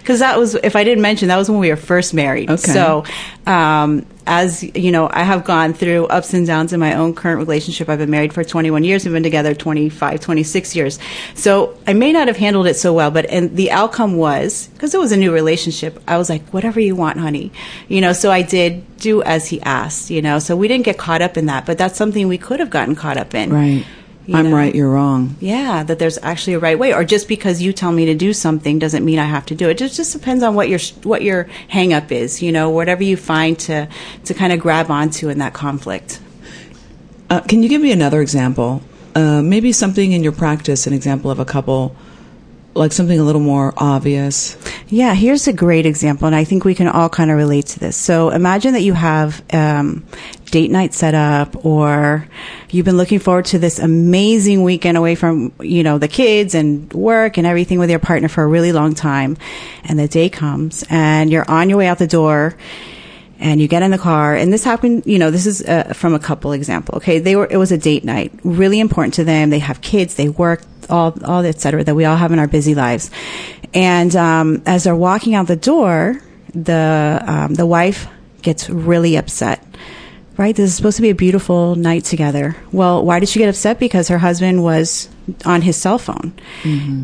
Because 0.02 0.18
that 0.18 0.36
was, 0.36 0.56
if 0.56 0.74
I 0.74 0.82
didn't 0.82 1.02
mention, 1.02 1.28
that 1.28 1.36
was 1.36 1.48
when 1.48 1.60
we 1.60 1.70
were 1.70 1.76
first 1.76 2.12
married. 2.12 2.50
Okay. 2.50 2.72
So, 2.72 3.04
um, 3.46 4.04
as 4.26 4.62
you 4.62 4.92
know, 4.92 5.08
I 5.10 5.22
have 5.22 5.44
gone 5.44 5.74
through 5.74 6.06
ups 6.06 6.34
and 6.34 6.46
downs 6.46 6.72
in 6.72 6.80
my 6.80 6.94
own 6.94 7.14
current 7.14 7.38
relationship. 7.38 7.88
I've 7.88 7.98
been 7.98 8.10
married 8.10 8.32
for 8.32 8.44
21 8.44 8.84
years. 8.84 9.04
We've 9.04 9.12
been 9.12 9.22
together 9.22 9.54
25, 9.54 10.20
26 10.20 10.76
years. 10.76 10.98
So 11.34 11.78
I 11.86 11.92
may 11.92 12.12
not 12.12 12.28
have 12.28 12.36
handled 12.36 12.66
it 12.66 12.74
so 12.74 12.92
well, 12.92 13.10
but 13.10 13.26
and 13.26 13.56
the 13.56 13.70
outcome 13.70 14.16
was 14.16 14.68
because 14.68 14.94
it 14.94 15.00
was 15.00 15.12
a 15.12 15.16
new 15.16 15.32
relationship. 15.32 16.02
I 16.06 16.18
was 16.18 16.28
like, 16.28 16.48
whatever 16.50 16.80
you 16.80 16.94
want, 16.94 17.18
honey. 17.18 17.52
You 17.88 18.00
know, 18.00 18.12
so 18.12 18.30
I 18.30 18.42
did 18.42 18.96
do 18.98 19.22
as 19.22 19.48
he 19.48 19.60
asked. 19.62 20.10
You 20.10 20.22
know, 20.22 20.38
so 20.38 20.56
we 20.56 20.68
didn't 20.68 20.84
get 20.84 20.98
caught 20.98 21.22
up 21.22 21.36
in 21.36 21.46
that, 21.46 21.66
but 21.66 21.78
that's 21.78 21.96
something 21.96 22.28
we 22.28 22.38
could 22.38 22.60
have 22.60 22.70
gotten 22.70 22.94
caught 22.94 23.16
up 23.16 23.34
in. 23.34 23.52
Right. 23.52 23.84
I'm 24.32 24.50
know? 24.50 24.56
right. 24.56 24.74
You're 24.74 24.90
wrong. 24.90 25.36
Yeah, 25.40 25.82
that 25.82 25.98
there's 25.98 26.18
actually 26.22 26.54
a 26.54 26.58
right 26.58 26.78
way, 26.78 26.94
or 26.94 27.04
just 27.04 27.28
because 27.28 27.60
you 27.60 27.72
tell 27.72 27.92
me 27.92 28.06
to 28.06 28.14
do 28.14 28.32
something 28.32 28.78
doesn't 28.78 29.04
mean 29.04 29.18
I 29.18 29.24
have 29.24 29.46
to 29.46 29.54
do 29.54 29.68
it. 29.68 29.72
It 29.72 29.78
just, 29.78 29.96
just 29.96 30.12
depends 30.12 30.42
on 30.42 30.54
what 30.54 30.68
your 30.68 30.78
what 31.02 31.22
your 31.22 31.44
hang 31.68 31.92
up 31.92 32.12
is, 32.12 32.42
you 32.42 32.52
know, 32.52 32.70
whatever 32.70 33.02
you 33.02 33.16
find 33.16 33.58
to 33.60 33.88
to 34.24 34.34
kind 34.34 34.52
of 34.52 34.60
grab 34.60 34.90
onto 34.90 35.28
in 35.28 35.38
that 35.38 35.54
conflict. 35.54 36.20
Uh, 37.30 37.40
can 37.40 37.62
you 37.62 37.68
give 37.68 37.80
me 37.80 37.92
another 37.92 38.20
example? 38.20 38.82
Uh, 39.14 39.42
maybe 39.42 39.72
something 39.72 40.12
in 40.12 40.22
your 40.22 40.32
practice, 40.32 40.86
an 40.86 40.92
example 40.92 41.30
of 41.30 41.38
a 41.38 41.44
couple, 41.44 41.96
like 42.74 42.92
something 42.92 43.18
a 43.18 43.22
little 43.22 43.40
more 43.40 43.74
obvious. 43.76 44.56
Yeah, 44.88 45.14
here's 45.14 45.46
a 45.48 45.52
great 45.52 45.86
example, 45.86 46.26
and 46.26 46.34
I 46.34 46.44
think 46.44 46.64
we 46.64 46.74
can 46.74 46.88
all 46.88 47.08
kind 47.08 47.30
of 47.30 47.36
relate 47.36 47.66
to 47.66 47.78
this. 47.80 47.96
So 47.96 48.30
imagine 48.30 48.72
that 48.74 48.82
you 48.82 48.94
have 48.94 49.42
um, 49.52 50.04
date 50.50 50.70
night 50.70 50.94
set 50.94 51.14
up, 51.14 51.64
or 51.64 52.26
you've 52.70 52.86
been 52.86 52.96
looking 52.96 53.18
forward 53.18 53.46
to 53.46 53.58
this 53.58 53.78
amazing 53.78 54.62
weekend 54.62 54.96
away 54.96 55.14
from 55.14 55.52
you 55.60 55.82
know 55.82 55.98
the 55.98 56.08
kids 56.08 56.54
and 56.54 56.92
work 56.92 57.36
and 57.36 57.46
everything 57.46 57.78
with 57.78 57.90
your 57.90 57.98
partner 57.98 58.28
for 58.28 58.42
a 58.42 58.46
really 58.46 58.72
long 58.72 58.94
time, 58.94 59.36
and 59.84 59.98
the 59.98 60.08
day 60.08 60.28
comes, 60.28 60.84
and 60.88 61.30
you're 61.30 61.48
on 61.50 61.68
your 61.68 61.78
way 61.78 61.86
out 61.86 61.98
the 61.98 62.06
door. 62.06 62.54
And 63.42 63.60
you 63.60 63.66
get 63.68 63.82
in 63.82 63.90
the 63.90 63.98
car 63.98 64.34
and 64.34 64.52
this 64.52 64.62
happened 64.64 65.02
you 65.04 65.18
know 65.18 65.30
this 65.30 65.46
is 65.46 65.62
uh, 65.62 65.92
from 65.92 66.14
a 66.14 66.18
couple 66.18 66.52
example 66.52 66.96
okay? 66.96 67.18
They 67.18 67.36
were 67.36 67.46
it 67.50 67.58
was 67.58 67.72
a 67.72 67.76
date 67.76 68.04
night 68.04 68.32
really 68.44 68.80
important 68.80 69.14
to 69.14 69.24
them. 69.24 69.50
They 69.50 69.58
have 69.58 69.80
kids 69.82 70.14
they 70.14 70.28
work 70.28 70.62
all 70.88 71.12
all 71.24 71.44
et 71.44 71.60
cetera 71.60 71.84
that 71.84 71.94
we 71.94 72.04
all 72.04 72.16
have 72.16 72.32
in 72.32 72.38
our 72.38 72.46
busy 72.46 72.74
lives. 72.74 73.10
And 73.74 74.14
um, 74.16 74.62
as 74.64 74.84
they're 74.84 74.96
walking 74.96 75.34
out 75.34 75.48
the 75.48 75.56
door 75.56 76.20
the 76.54 77.22
um, 77.26 77.54
the 77.54 77.66
wife 77.66 78.06
gets 78.40 78.70
really 78.70 79.16
upset 79.16 79.62
right? 80.38 80.56
This 80.56 80.70
is 80.70 80.76
supposed 80.76 80.96
to 80.96 81.02
be 81.02 81.10
a 81.10 81.14
beautiful 81.14 81.74
night 81.74 82.04
together. 82.04 82.56
Well 82.70 83.04
why 83.04 83.18
did 83.18 83.28
she 83.28 83.40
get 83.40 83.48
upset? 83.48 83.80
Because 83.80 84.08
her 84.08 84.18
husband 84.18 84.62
was 84.62 85.08
on 85.44 85.62
his 85.62 85.76
cell 85.76 85.98
phone. 85.98 86.32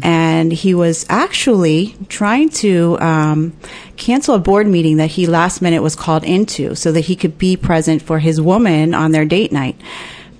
And 0.02 0.52
he 0.52 0.74
was 0.74 1.06
actually 1.08 1.94
trying 2.08 2.48
to 2.50 2.98
um, 3.00 3.52
cancel 3.96 4.34
a 4.34 4.38
board 4.38 4.66
meeting 4.66 4.96
that 4.98 5.10
he 5.12 5.26
last 5.26 5.62
minute 5.62 5.82
was 5.82 5.96
called 5.96 6.24
into 6.24 6.74
so 6.74 6.92
that 6.92 7.02
he 7.02 7.16
could 7.16 7.38
be 7.38 7.56
present 7.56 8.02
for 8.02 8.18
his 8.18 8.40
woman 8.40 8.94
on 8.94 9.12
their 9.12 9.24
date 9.24 9.52
night. 9.52 9.76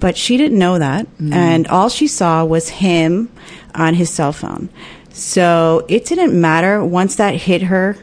But 0.01 0.17
she 0.17 0.37
didn't 0.37 0.59
know 0.59 0.79
that. 0.79 1.07
And 1.33 1.67
all 1.69 1.89
she 1.89 2.07
saw 2.07 2.45
was 2.45 2.69
him 2.69 3.31
on 3.75 3.95
his 3.95 4.11
cell 4.11 4.33
phone. 4.33 4.69
So 5.11 5.85
it 5.89 6.05
didn't 6.05 6.39
matter 6.41 6.85
once 6.85 7.17
that 7.17 7.35
hit 7.35 7.63
her 7.63 7.97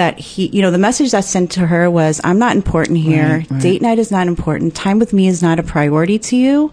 that 0.00 0.18
he, 0.18 0.46
you 0.46 0.62
know, 0.62 0.70
the 0.70 0.78
message 0.78 1.10
that 1.10 1.24
sent 1.24 1.52
to 1.52 1.66
her 1.66 1.90
was, 1.90 2.22
I'm 2.24 2.38
not 2.38 2.56
important 2.56 2.96
here. 2.96 3.28
Right, 3.28 3.50
right. 3.50 3.60
Date 3.60 3.82
night 3.82 3.98
is 3.98 4.10
not 4.10 4.28
important. 4.28 4.74
Time 4.74 4.98
with 4.98 5.12
me 5.12 5.28
is 5.28 5.42
not 5.42 5.58
a 5.58 5.62
priority 5.62 6.18
to 6.18 6.36
you. 6.36 6.72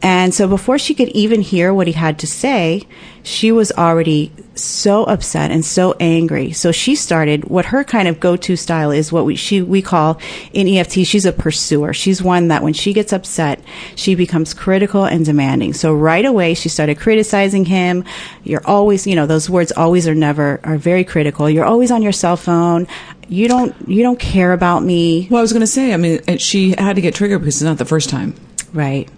And 0.00 0.32
so 0.32 0.48
before 0.48 0.78
she 0.78 0.94
could 0.94 1.10
even 1.10 1.42
hear 1.42 1.74
what 1.74 1.86
he 1.86 1.92
had 1.92 2.18
to 2.20 2.26
say, 2.26 2.84
she 3.22 3.52
was 3.52 3.70
already 3.72 4.32
so 4.56 5.04
upset 5.04 5.50
and 5.50 5.64
so 5.64 5.94
angry. 6.00 6.52
So 6.52 6.72
she 6.72 6.94
started 6.94 7.44
what 7.44 7.66
her 7.66 7.84
kind 7.84 8.08
of 8.08 8.20
go-to 8.20 8.56
style 8.56 8.90
is 8.90 9.12
what 9.12 9.24
we 9.24 9.36
she 9.36 9.62
we 9.62 9.82
call 9.82 10.20
in 10.52 10.68
EFT 10.68 11.06
she's 11.06 11.26
a 11.26 11.32
pursuer. 11.32 11.92
She's 11.92 12.22
one 12.22 12.48
that 12.48 12.62
when 12.62 12.72
she 12.72 12.92
gets 12.92 13.12
upset, 13.12 13.60
she 13.94 14.14
becomes 14.14 14.54
critical 14.54 15.04
and 15.04 15.24
demanding. 15.24 15.72
So 15.72 15.92
right 15.94 16.24
away 16.24 16.54
she 16.54 16.68
started 16.68 16.98
criticizing 16.98 17.64
him. 17.64 18.04
You're 18.42 18.66
always, 18.66 19.06
you 19.06 19.16
know, 19.16 19.26
those 19.26 19.48
words 19.50 19.72
always 19.72 20.06
or 20.06 20.14
never 20.14 20.60
are 20.64 20.76
very 20.76 21.04
critical. 21.04 21.48
You're 21.48 21.64
always 21.64 21.90
on 21.90 22.02
your 22.02 22.12
cell 22.12 22.36
phone. 22.36 22.86
You 23.28 23.48
don't 23.48 23.74
you 23.88 24.02
don't 24.02 24.18
care 24.18 24.52
about 24.52 24.82
me. 24.82 25.28
Well, 25.30 25.38
I 25.38 25.42
was 25.42 25.52
going 25.52 25.60
to 25.60 25.66
say, 25.66 25.92
I 25.92 25.96
mean, 25.96 26.38
she 26.38 26.74
had 26.76 26.96
to 26.96 27.02
get 27.02 27.14
triggered 27.14 27.40
because 27.40 27.56
it's 27.56 27.62
not 27.62 27.78
the 27.78 27.84
first 27.84 28.10
time. 28.10 28.34
Right. 28.74 29.08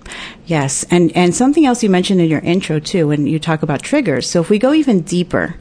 Yes. 0.45 0.85
And 0.91 1.17
and 1.17 1.35
something 1.35 1.65
else 1.65 1.83
you 1.83 1.89
mentioned 1.89 2.21
in 2.21 2.29
your 2.29 2.41
intro 2.41 2.79
too 2.79 3.09
when 3.09 3.27
you 3.27 3.39
talk 3.39 3.63
about 3.63 3.81
triggers. 3.81 4.29
So 4.29 4.43
if 4.43 4.51
we 4.51 4.59
go 4.59 4.75
even 4.75 5.01
deeper, 5.01 5.57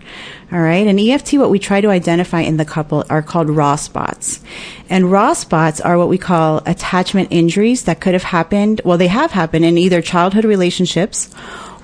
all 0.52 0.60
right, 0.60 0.86
in 0.86 1.00
EFT 1.00 1.36
what 1.36 1.50
we 1.50 1.60
try 1.60 1.80
to 1.80 1.88
identify 1.88 2.42
in 2.42 2.58
the 2.58 2.66
couple 2.66 3.06
are 3.10 3.22
called 3.22 3.50
raw 3.50 3.78
spots. 3.78 4.42
And 4.90 5.10
raw 5.10 5.32
spots 5.32 5.80
are 5.80 5.98
what 5.98 6.10
we 6.10 6.18
call 6.18 6.62
attachment 6.66 7.30
injuries 7.32 7.84
that 7.86 8.02
could 8.02 8.14
have 8.14 8.24
happened, 8.24 8.82
well 8.84 8.98
they 8.98 9.08
have 9.08 9.32
happened 9.32 9.64
in 9.64 9.78
either 9.78 10.02
childhood 10.02 10.44
relationships 10.44 11.34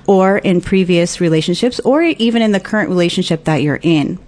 or 0.08 0.38
in 0.40 0.62
previous 0.62 1.22
relationships 1.22 1.80
or 1.82 2.02
even 2.02 2.42
in 2.42 2.52
the 2.52 2.60
current 2.60 2.90
relationship 2.90 3.46
that 3.46 3.62
you're 3.62 3.80
in. 3.82 4.20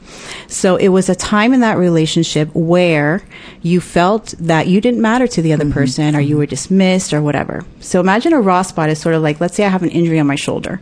So 0.47 0.75
it 0.75 0.89
was 0.89 1.09
a 1.09 1.15
time 1.15 1.53
in 1.53 1.61
that 1.61 1.77
relationship 1.77 2.49
where 2.53 3.23
you 3.61 3.81
felt 3.81 4.33
that 4.39 4.67
you 4.67 4.81
didn't 4.81 5.01
matter 5.01 5.27
to 5.27 5.41
the 5.41 5.53
other 5.53 5.65
mm-hmm. 5.65 5.73
person 5.73 6.15
or 6.15 6.21
you 6.21 6.37
were 6.37 6.45
dismissed 6.45 7.13
or 7.13 7.21
whatever. 7.21 7.65
So 7.79 7.99
imagine 7.99 8.33
a 8.33 8.41
raw 8.41 8.61
spot 8.61 8.89
is 8.89 8.99
sort 8.99 9.15
of 9.15 9.21
like, 9.21 9.41
let's 9.41 9.55
say 9.55 9.65
I 9.65 9.69
have 9.69 9.83
an 9.83 9.89
injury 9.89 10.19
on 10.19 10.27
my 10.27 10.35
shoulder 10.35 10.81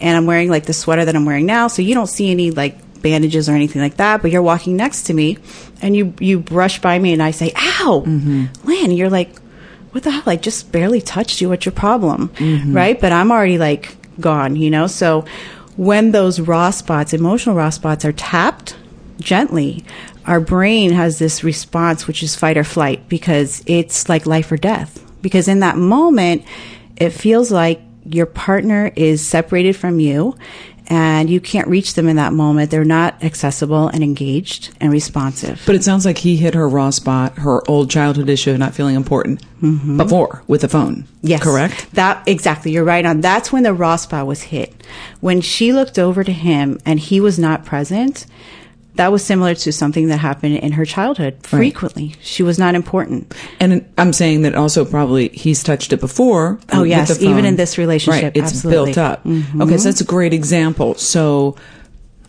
and 0.00 0.16
I'm 0.16 0.26
wearing 0.26 0.50
like 0.50 0.66
the 0.66 0.72
sweater 0.72 1.04
that 1.04 1.14
I'm 1.14 1.24
wearing 1.24 1.46
now. 1.46 1.68
So 1.68 1.82
you 1.82 1.94
don't 1.94 2.08
see 2.08 2.30
any 2.30 2.50
like 2.50 2.78
bandages 3.02 3.48
or 3.48 3.52
anything 3.52 3.82
like 3.82 3.98
that, 3.98 4.22
but 4.22 4.30
you're 4.30 4.42
walking 4.42 4.76
next 4.76 5.04
to 5.04 5.14
me 5.14 5.38
and 5.82 5.94
you, 5.94 6.14
you 6.18 6.40
brush 6.40 6.80
by 6.80 6.98
me 6.98 7.12
and 7.12 7.22
I 7.22 7.30
say, 7.30 7.52
ow, 7.54 8.02
mm-hmm. 8.06 8.46
Lynn, 8.66 8.90
you're 8.90 9.10
like, 9.10 9.38
what 9.92 10.02
the 10.02 10.10
hell? 10.10 10.24
I 10.26 10.36
just 10.36 10.72
barely 10.72 11.00
touched 11.00 11.40
you. 11.40 11.50
What's 11.50 11.64
your 11.64 11.72
problem? 11.72 12.30
Mm-hmm. 12.30 12.74
Right? 12.74 13.00
But 13.00 13.12
I'm 13.12 13.30
already 13.30 13.58
like 13.58 13.96
gone, 14.20 14.56
you 14.56 14.70
know? 14.70 14.86
So 14.86 15.24
when 15.76 16.12
those 16.12 16.40
raw 16.40 16.70
spots, 16.70 17.12
emotional 17.12 17.56
raw 17.56 17.70
spots 17.70 18.04
are 18.04 18.12
tapped 18.12 18.76
gently, 19.20 19.84
our 20.26 20.40
brain 20.40 20.92
has 20.92 21.18
this 21.18 21.44
response, 21.44 22.06
which 22.06 22.22
is 22.22 22.34
fight 22.34 22.56
or 22.56 22.64
flight 22.64 23.08
because 23.08 23.62
it's 23.66 24.08
like 24.08 24.26
life 24.26 24.50
or 24.50 24.56
death. 24.56 25.00
Because 25.20 25.48
in 25.48 25.60
that 25.60 25.76
moment, 25.76 26.44
it 26.96 27.10
feels 27.10 27.50
like 27.50 27.80
your 28.04 28.26
partner 28.26 28.92
is 28.96 29.26
separated 29.26 29.74
from 29.74 29.98
you 29.98 30.36
and 30.86 31.30
you 31.30 31.40
can't 31.40 31.66
reach 31.68 31.94
them 31.94 32.08
in 32.08 32.16
that 32.16 32.32
moment. 32.32 32.70
They're 32.70 32.84
not 32.84 33.22
accessible 33.22 33.88
and 33.88 34.02
engaged 34.02 34.74
and 34.80 34.92
responsive. 34.92 35.62
But 35.66 35.74
it 35.76 35.84
sounds 35.84 36.04
like 36.04 36.18
he 36.18 36.36
hit 36.36 36.54
her 36.54 36.68
raw 36.68 36.90
spot, 36.90 37.38
her 37.38 37.68
old 37.68 37.90
childhood 37.90 38.28
issue 38.28 38.50
of 38.50 38.58
not 38.58 38.74
feeling 38.74 38.94
important 38.94 39.42
mm-hmm. 39.62 39.96
before 39.96 40.42
with 40.46 40.60
the 40.60 40.68
phone. 40.68 41.06
Yes. 41.22 41.42
Correct? 41.42 41.90
That 41.92 42.22
exactly. 42.26 42.72
You're 42.72 42.84
right 42.84 43.04
on. 43.06 43.20
That's 43.20 43.50
when 43.50 43.62
the 43.62 43.72
raw 43.74 43.96
spot 43.96 44.26
was 44.26 44.42
hit. 44.42 44.74
When 45.20 45.40
she 45.40 45.72
looked 45.72 45.98
over 45.98 46.22
to 46.22 46.32
him 46.32 46.78
and 46.84 47.00
he 47.00 47.20
was 47.20 47.38
not 47.38 47.64
present, 47.64 48.26
that 48.96 49.10
was 49.10 49.24
similar 49.24 49.54
to 49.56 49.72
something 49.72 50.08
that 50.08 50.18
happened 50.18 50.56
in 50.58 50.72
her 50.72 50.84
childhood 50.84 51.36
frequently. 51.42 52.14
She 52.20 52.42
was 52.42 52.58
not 52.58 52.74
important. 52.74 53.34
And 53.60 53.84
I'm 53.98 54.12
saying 54.12 54.42
that 54.42 54.54
also 54.54 54.84
probably 54.84 55.28
he's 55.30 55.62
touched 55.62 55.92
it 55.92 56.00
before. 56.00 56.58
Oh, 56.72 56.84
yes, 56.84 57.20
even 57.20 57.44
in 57.44 57.56
this 57.56 57.76
relationship, 57.78 58.22
Right, 58.22 58.36
it's 58.36 58.52
absolutely. 58.52 58.92
built 58.94 58.98
up. 58.98 59.24
Mhm. 59.24 59.62
Okay, 59.62 59.76
so 59.78 59.84
that's 59.88 60.00
a 60.00 60.04
great 60.04 60.32
example. 60.32 60.94
So, 60.94 61.56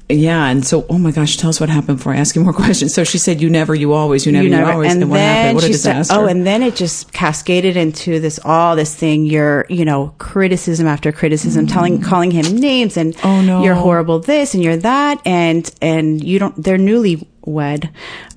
yeah, 0.07 0.45
and 0.47 0.63
so, 0.65 0.85
oh 0.89 0.97
my 0.99 1.09
gosh, 1.11 1.35
tell 1.37 1.49
us 1.49 1.59
what 1.59 1.69
happened 1.69 1.97
before 1.97 2.13
I 2.13 2.17
ask 2.17 2.35
you 2.35 2.43
more 2.43 2.53
questions. 2.65 2.93
So 2.93 3.03
she 3.03 3.17
said, 3.17 3.41
you 3.41 3.49
never, 3.49 3.73
you 3.73 3.93
always, 3.93 4.25
you 4.25 4.31
never, 4.31 4.47
you, 4.47 4.55
always. 4.63 4.93
And, 4.93 5.09
what 5.09 5.19
happened? 5.19 5.55
What 5.55 5.63
a 5.63 5.67
she 5.67 5.73
said- 5.73 5.93
disaster. 5.97 6.15
oh, 6.21 6.25
and 6.27 6.45
then 6.45 6.61
it 6.61 6.75
just 6.75 7.11
cascaded 7.11 7.75
into 7.75 8.19
this 8.19 8.39
all 8.45 8.75
this 8.75 8.93
thing. 8.95 9.25
You're, 9.25 9.65
you 9.69 9.83
know, 9.83 10.13
criticism 10.19 10.85
after 10.85 11.11
criticism, 11.11 11.65
telling, 11.65 12.01
calling 12.01 12.31
him 12.31 12.55
names, 12.57 12.97
and. 12.97 13.15
Oh, 13.23 13.41
no. 13.41 13.63
you're 13.63 13.73
horrible 13.75 14.19
this 14.19 14.53
and 14.53 14.63
you're 14.63 14.77
that, 14.77 15.19
and 15.25 15.69
and 15.81 16.23
you 16.23 16.37
don't. 16.39 16.61
They're 16.63 16.77
newlywed. 16.77 17.89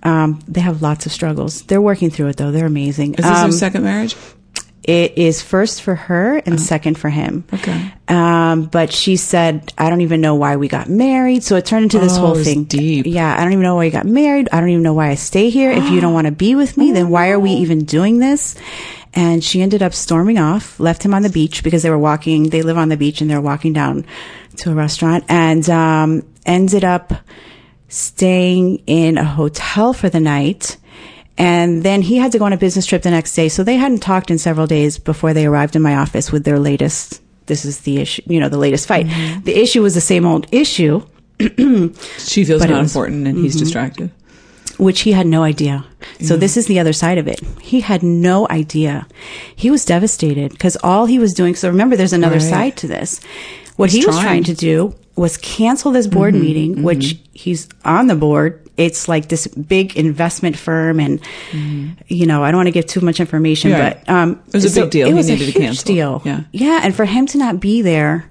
Um, 0.03 0.41
they 0.49 0.61
have 0.61 0.81
lots 0.81 1.05
of 1.07 1.13
struggles. 1.13 1.63
They're 1.63 1.81
working 1.83 2.09
through 2.11 2.29
it 2.29 2.37
though. 2.39 2.51
They're 2.51 2.67
amazing. 2.67 3.15
Is 3.15 3.25
this 3.25 3.37
Um, 3.37 3.51
your 3.51 3.59
second 3.59 3.85
marriage? 3.85 4.17
It 4.89 5.19
is 5.19 5.43
first 5.43 5.83
for 5.83 5.95
her 5.95 6.39
and 6.39 6.59
second 6.59 6.97
for 6.99 7.11
him. 7.11 7.45
Oh. 7.53 7.57
Okay. 7.57 7.93
Um, 8.09 8.65
but 8.65 8.91
she 8.91 9.17
said, 9.17 9.71
I 9.77 9.91
don't 9.91 10.01
even 10.01 10.23
know 10.23 10.35
why 10.35 10.57
we 10.57 10.67
got 10.67 10.89
married. 10.89 11.45
So 11.45 11.57
it 11.57 11.67
turned 11.67 11.83
into 11.85 11.99
this 11.99 12.17
Oh, 12.17 12.21
whole 12.21 12.35
thing. 12.43 12.65
deep. 12.65 13.05
Yeah. 13.07 13.37
I 13.39 13.45
don't 13.45 13.53
even 13.53 13.63
know 13.63 13.77
why 13.77 13.85
you 13.85 13.91
got 13.91 14.07
married. 14.07 14.49
I 14.51 14.61
don't 14.61 14.71
even 14.71 14.83
know 14.83 14.95
why 14.95 15.11
I 15.11 15.15
stay 15.17 15.51
here. 15.51 15.71
If 15.71 15.91
you 15.91 16.01
don't 16.01 16.15
want 16.15 16.27
to 16.27 16.33
be 16.33 16.55
with 16.55 16.79
me, 16.79 16.93
then 16.93 17.11
why 17.11 17.29
are 17.31 17.39
we 17.39 17.51
even 17.51 17.85
doing 17.85 18.19
this? 18.19 18.57
And 19.13 19.45
she 19.45 19.61
ended 19.61 19.83
up 19.83 19.93
storming 19.93 20.39
off, 20.39 20.81
left 20.81 21.03
him 21.03 21.13
on 21.13 21.21
the 21.23 21.29
beach 21.29 21.63
because 21.63 21.83
they 21.83 21.91
were 21.91 21.99
walking, 21.99 22.49
they 22.49 22.63
live 22.63 22.79
on 22.79 22.89
the 22.89 22.97
beach 22.97 23.21
and 23.21 23.29
they're 23.31 23.41
walking 23.43 23.75
down 23.75 24.07
to 24.57 24.71
a 24.71 24.75
restaurant 24.75 25.25
and, 25.29 25.69
um, 25.69 26.23
ended 26.47 26.85
up 26.85 27.13
staying 27.89 28.83
in 28.87 29.19
a 29.19 29.25
hotel 29.25 29.93
for 29.93 30.09
the 30.09 30.21
night. 30.21 30.77
And 31.39 31.83
then 31.85 32.03
he 32.03 32.17
had 32.17 32.33
to 32.33 32.39
go 32.39 32.45
on 32.45 32.53
a 32.53 32.57
business 32.59 32.85
trip 32.85 33.03
the 33.03 33.11
next 33.13 33.35
day. 33.35 33.49
So 33.49 33.63
they 33.63 33.77
hadn't 33.77 34.01
talked 34.01 34.31
in 34.31 34.39
several 34.39 34.67
days 34.67 34.99
before 34.99 35.33
they 35.33 35.47
arrived 35.47 35.77
in 35.77 35.83
my 35.83 35.95
office 35.97 36.33
with 36.33 36.45
their 36.45 36.59
latest, 36.59 37.23
this 37.47 37.65
is 37.65 37.81
the 37.83 37.99
issue, 37.99 38.23
you 38.27 38.41
know, 38.41 38.49
the 38.49 38.59
latest 38.59 38.89
fight. 38.89 39.07
Mm-hmm. 39.07 39.45
The 39.45 39.57
issue 39.57 39.81
was 39.83 39.95
the 39.95 40.01
same 40.01 40.27
old 40.27 40.47
issue, 40.53 41.01
She 42.19 42.45
feels 42.45 42.61
not 42.63 42.71
was- 42.83 42.91
important 42.95 43.27
and 43.29 43.39
he's 43.39 43.55
mm-hmm. 43.55 43.65
distracted. 43.65 44.11
which 44.79 45.01
he 45.03 45.13
had 45.13 45.27
no 45.27 45.43
idea. 45.45 45.85
So 46.21 46.35
mm-hmm. 46.35 46.41
this 46.41 46.57
is 46.57 46.67
the 46.67 46.81
other 46.81 46.93
side 46.93 47.19
of 47.19 47.29
it. 47.29 47.41
He 47.61 47.81
had 47.81 48.03
no 48.03 48.47
idea. 48.49 49.07
He 49.55 49.71
was 49.71 49.85
devastated 49.85 50.51
because 50.53 50.77
all 50.83 51.07
he 51.07 51.19
was 51.21 51.35
doing, 51.35 51.55
so 51.55 51.69
remember 51.69 51.95
there's 51.97 52.13
another 52.13 52.37
Right. 52.37 52.51
side 52.51 52.77
to 52.79 52.87
this. 52.89 53.21
What 53.77 53.91
He's 53.91 54.03
he 54.03 54.07
was 54.07 54.17
trying. 54.17 54.25
trying 54.27 54.45
to 54.45 54.55
do 54.55 54.95
was 55.15 55.37
cancel 55.37 55.93
this 55.93 56.07
board 56.09 56.35
Mm-hmm, 56.35 56.43
meeting, 56.45 56.83
which 56.83 57.19
he's 57.33 57.69
on 57.85 58.09
the 58.09 58.17
board. 58.17 58.68
It's 58.79 59.09
like 59.09 59.29
this 59.29 59.47
big 59.49 59.97
investment 59.97 60.57
firm 60.57 61.01
and, 61.01 61.21
you 62.07 62.27
know, 62.27 62.43
I 62.45 62.51
don't 62.51 62.59
want 62.59 62.69
to 62.69 62.73
give 62.73 62.87
too 62.87 63.01
much 63.01 63.21
information, 63.21 63.73
Mm-hmm. 63.73 64.01
But, 64.07 64.09
um, 64.09 64.41
It 64.49 64.55
was 64.55 64.77
a 64.77 64.81
big 64.83 64.91
deal. 64.91 65.07
It 65.09 65.11
He 65.11 65.15
was 65.15 65.29
a 65.31 65.35
huge 65.35 65.55
cancel. 65.55 65.85
deal. 65.95 66.23
Yeah. 66.25 66.41
Yeah. 66.53 66.81
And 66.83 66.95
for 66.95 67.05
him 67.05 67.27
to 67.27 67.39
not 67.39 67.61
be 67.61 67.83
there 67.83 68.31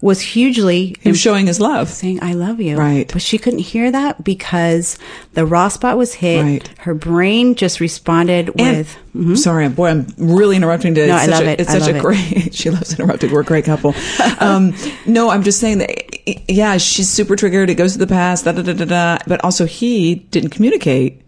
was 0.00 0.20
hugely 0.20 0.94
He 1.00 1.08
was 1.08 1.18
showing 1.18 1.46
his 1.46 1.58
love. 1.58 1.88
saying 1.88 2.20
I 2.22 2.34
love 2.34 2.60
you. 2.60 2.76
Right. 2.76 3.10
But 3.12 3.20
she 3.20 3.36
couldn't 3.36 3.58
hear 3.60 3.90
that 3.90 4.22
because 4.22 4.96
the 5.34 5.44
raw 5.44 5.66
spot 5.66 5.96
was 5.98 6.14
hit. 6.14 6.40
Right. 6.42 6.68
Her 6.78 6.94
brain 6.94 7.56
just 7.56 7.80
responded 7.80 8.50
And, 8.56 8.86
with 9.14 9.38
sorry, 9.40 9.68
boy, 9.68 9.88
I'm 9.88 10.06
really 10.16 10.54
interrupting 10.54 10.94
to. 10.94 11.04
No, 11.06 11.16
it's 11.16 11.22
I 11.24 11.26
such 11.26 11.34
love 11.34 11.42
a, 11.48 11.50
it. 11.50 11.60
It's 11.60 11.70
I 11.70 11.78
such 11.80 11.94
a 11.96 11.98
great. 12.00 12.54
She 12.58 12.70
loves 12.70 12.92
interrupting. 12.96 13.32
We're 13.32 13.40
a 13.40 13.44
great 13.44 13.64
couple. 13.64 13.92
um, 14.38 14.72
no, 15.06 15.30
I'm 15.30 15.42
just 15.42 15.58
saying 15.58 15.78
that. 15.78 16.07
Yeah, 16.48 16.76
she's 16.78 17.08
super 17.08 17.36
triggered. 17.36 17.70
It 17.70 17.74
goes 17.76 17.92
to 17.92 17.98
the 17.98 18.06
past. 18.06 18.44
Da 18.44 18.52
da 18.52 18.62
da 18.62 18.72
da 18.72 18.84
da. 18.84 19.18
But 19.26 19.42
also, 19.44 19.64
he 19.66 20.16
didn't 20.16 20.50
communicate 20.50 21.22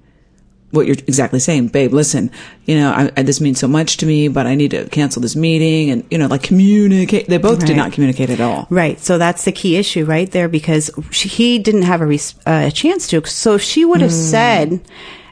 what 0.73 0.87
you're 0.87 0.95
exactly 1.09 1.41
saying, 1.41 1.67
babe. 1.69 1.93
Listen, 1.93 2.31
you 2.65 2.77
know, 2.79 2.93
I, 2.93 3.11
I, 3.17 3.23
this 3.23 3.41
means 3.41 3.59
so 3.59 3.67
much 3.67 3.97
to 3.99 4.07
me, 4.07 4.29
but 4.29 4.47
I 4.47 4.55
need 4.55 4.71
to 4.71 4.89
cancel 4.91 5.21
this 5.21 5.35
meeting, 5.35 5.91
and 5.91 6.05
you 6.11 6.19
know, 6.19 6.27
like 6.29 6.43
communicate. 6.45 7.27
They 7.29 7.39
both 7.39 7.65
did 7.67 7.77
not 7.77 7.93
communicate 7.93 8.31
at 8.31 8.41
all. 8.41 8.67
Right. 8.71 8.99
So 9.01 9.19
that's 9.19 9.45
the 9.45 9.53
key 9.53 9.77
issue 9.77 10.05
right 10.05 10.31
there 10.31 10.49
because 10.49 10.91
she, 11.11 11.29
he 11.29 11.59
didn't 11.59 11.83
have 11.83 12.01
a, 12.01 12.07
res- 12.07 12.35
uh, 12.47 12.65
a 12.69 12.71
chance 12.71 13.09
to. 13.09 13.25
So 13.27 13.55
if 13.55 13.63
she 13.63 13.85
would 13.85 14.01
have 14.01 14.11
Hmm. 14.11 14.17
said 14.17 14.81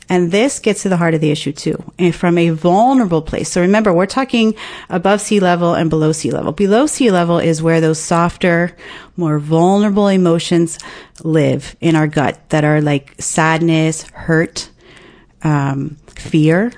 And 0.09 0.33
this 0.33 0.59
gets 0.59 0.83
to 0.83 0.89
the 0.89 0.97
heart 0.97 1.15
of 1.15 1.21
the 1.21 1.31
issue 1.31 1.53
too, 1.53 1.83
and 1.99 2.15
from 2.15 2.39
a 2.39 2.51
vulnerable 2.51 3.21
place. 3.21 3.51
So 3.51 3.61
remember, 3.61 3.93
we're 3.93 4.07
talking 4.07 4.55
above 4.89 5.21
sea 5.21 5.39
level 5.39 5.75
and 5.75 5.91
below 5.91 6.13
sea 6.13 6.31
level. 6.31 6.53
Below 6.53 6.87
sea 6.87 7.11
level 7.11 7.39
is 7.39 7.63
where 7.63 7.81
those 7.81 8.01
softer, 8.01 8.75
more 9.17 9.39
vulnerable 9.39 10.09
emotions 10.09 10.79
live 11.23 11.77
in 11.81 11.95
our 11.95 12.07
gut 12.07 12.41
that 12.49 12.65
are 12.65 12.81
like 12.81 13.21
sadness, 13.21 14.03
hurt, 14.11 14.71
um, 15.43 15.97
fear. 16.07 16.73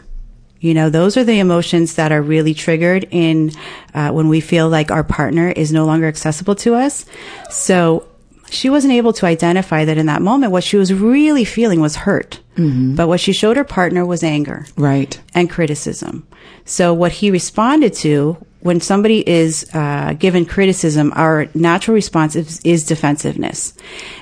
You 0.59 0.75
know, 0.75 0.91
those 0.91 1.17
are 1.17 1.25
the 1.25 1.39
emotions 1.39 1.95
that 1.95 2.13
are 2.13 2.21
really 2.21 2.53
triggered 2.53 3.07
in 3.11 3.53
uh, 3.95 4.11
when 4.11 4.29
we 4.29 4.41
feel 4.41 4.69
like 4.69 4.91
our 4.91 5.05
partner 5.05 5.49
is 5.49 5.73
no 5.73 5.87
longer 5.87 6.07
accessible 6.07 6.55
to 6.57 6.75
us. 6.75 7.07
So 7.51 8.07
she 8.51 8.71
wasn't 8.71 8.93
able 8.93 9.13
to 9.15 9.27
identify 9.27 9.85
that 9.85 9.99
in 9.99 10.07
that 10.07 10.23
moment. 10.23 10.53
What 10.53 10.65
she 10.65 10.77
was 10.77 10.93
really 10.93 11.45
feeling 11.45 11.81
was 11.81 11.97
hurt. 11.97 12.41
Mm-hmm. 12.57 12.95
But 12.95 13.09
what 13.09 13.21
she 13.21 13.33
showed 13.33 13.57
her 13.57 13.65
partner 13.65 14.05
was 14.05 14.23
anger. 14.23 14.67
Right. 14.77 15.21
And 15.35 15.49
criticism. 15.49 16.27
So 16.65 16.93
what 16.93 17.13
he 17.13 17.31
responded 17.31 17.95
to 17.95 18.37
when 18.61 18.81
somebody 18.81 19.27
is 19.29 19.69
uh, 19.73 20.15
given 20.19 20.45
criticism, 20.45 21.13
our 21.17 21.49
natural 21.55 21.95
response 21.95 22.37
is, 22.37 22.61
is 22.63 22.85
defensiveness. 22.85 23.75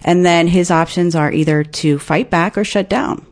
And 0.04 0.24
then 0.24 0.46
his 0.46 0.70
options 0.70 1.14
are 1.16 1.32
either 1.32 1.64
to 1.64 1.98
fight 1.98 2.30
back 2.30 2.56
or 2.56 2.64
shut 2.64 2.88
down 2.88 3.26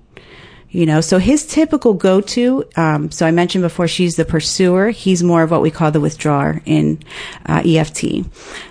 you 0.76 0.84
know 0.84 1.00
so 1.00 1.18
his 1.18 1.46
typical 1.46 1.94
go-to 1.94 2.62
um, 2.76 3.10
so 3.10 3.26
i 3.26 3.30
mentioned 3.30 3.62
before 3.62 3.88
she's 3.88 4.16
the 4.16 4.26
pursuer 4.26 4.90
he's 4.90 5.22
more 5.22 5.42
of 5.42 5.50
what 5.50 5.62
we 5.62 5.70
call 5.70 5.90
the 5.90 6.00
withdrawer 6.00 6.60
in 6.66 6.98
uh, 7.46 7.62
eft 7.64 8.04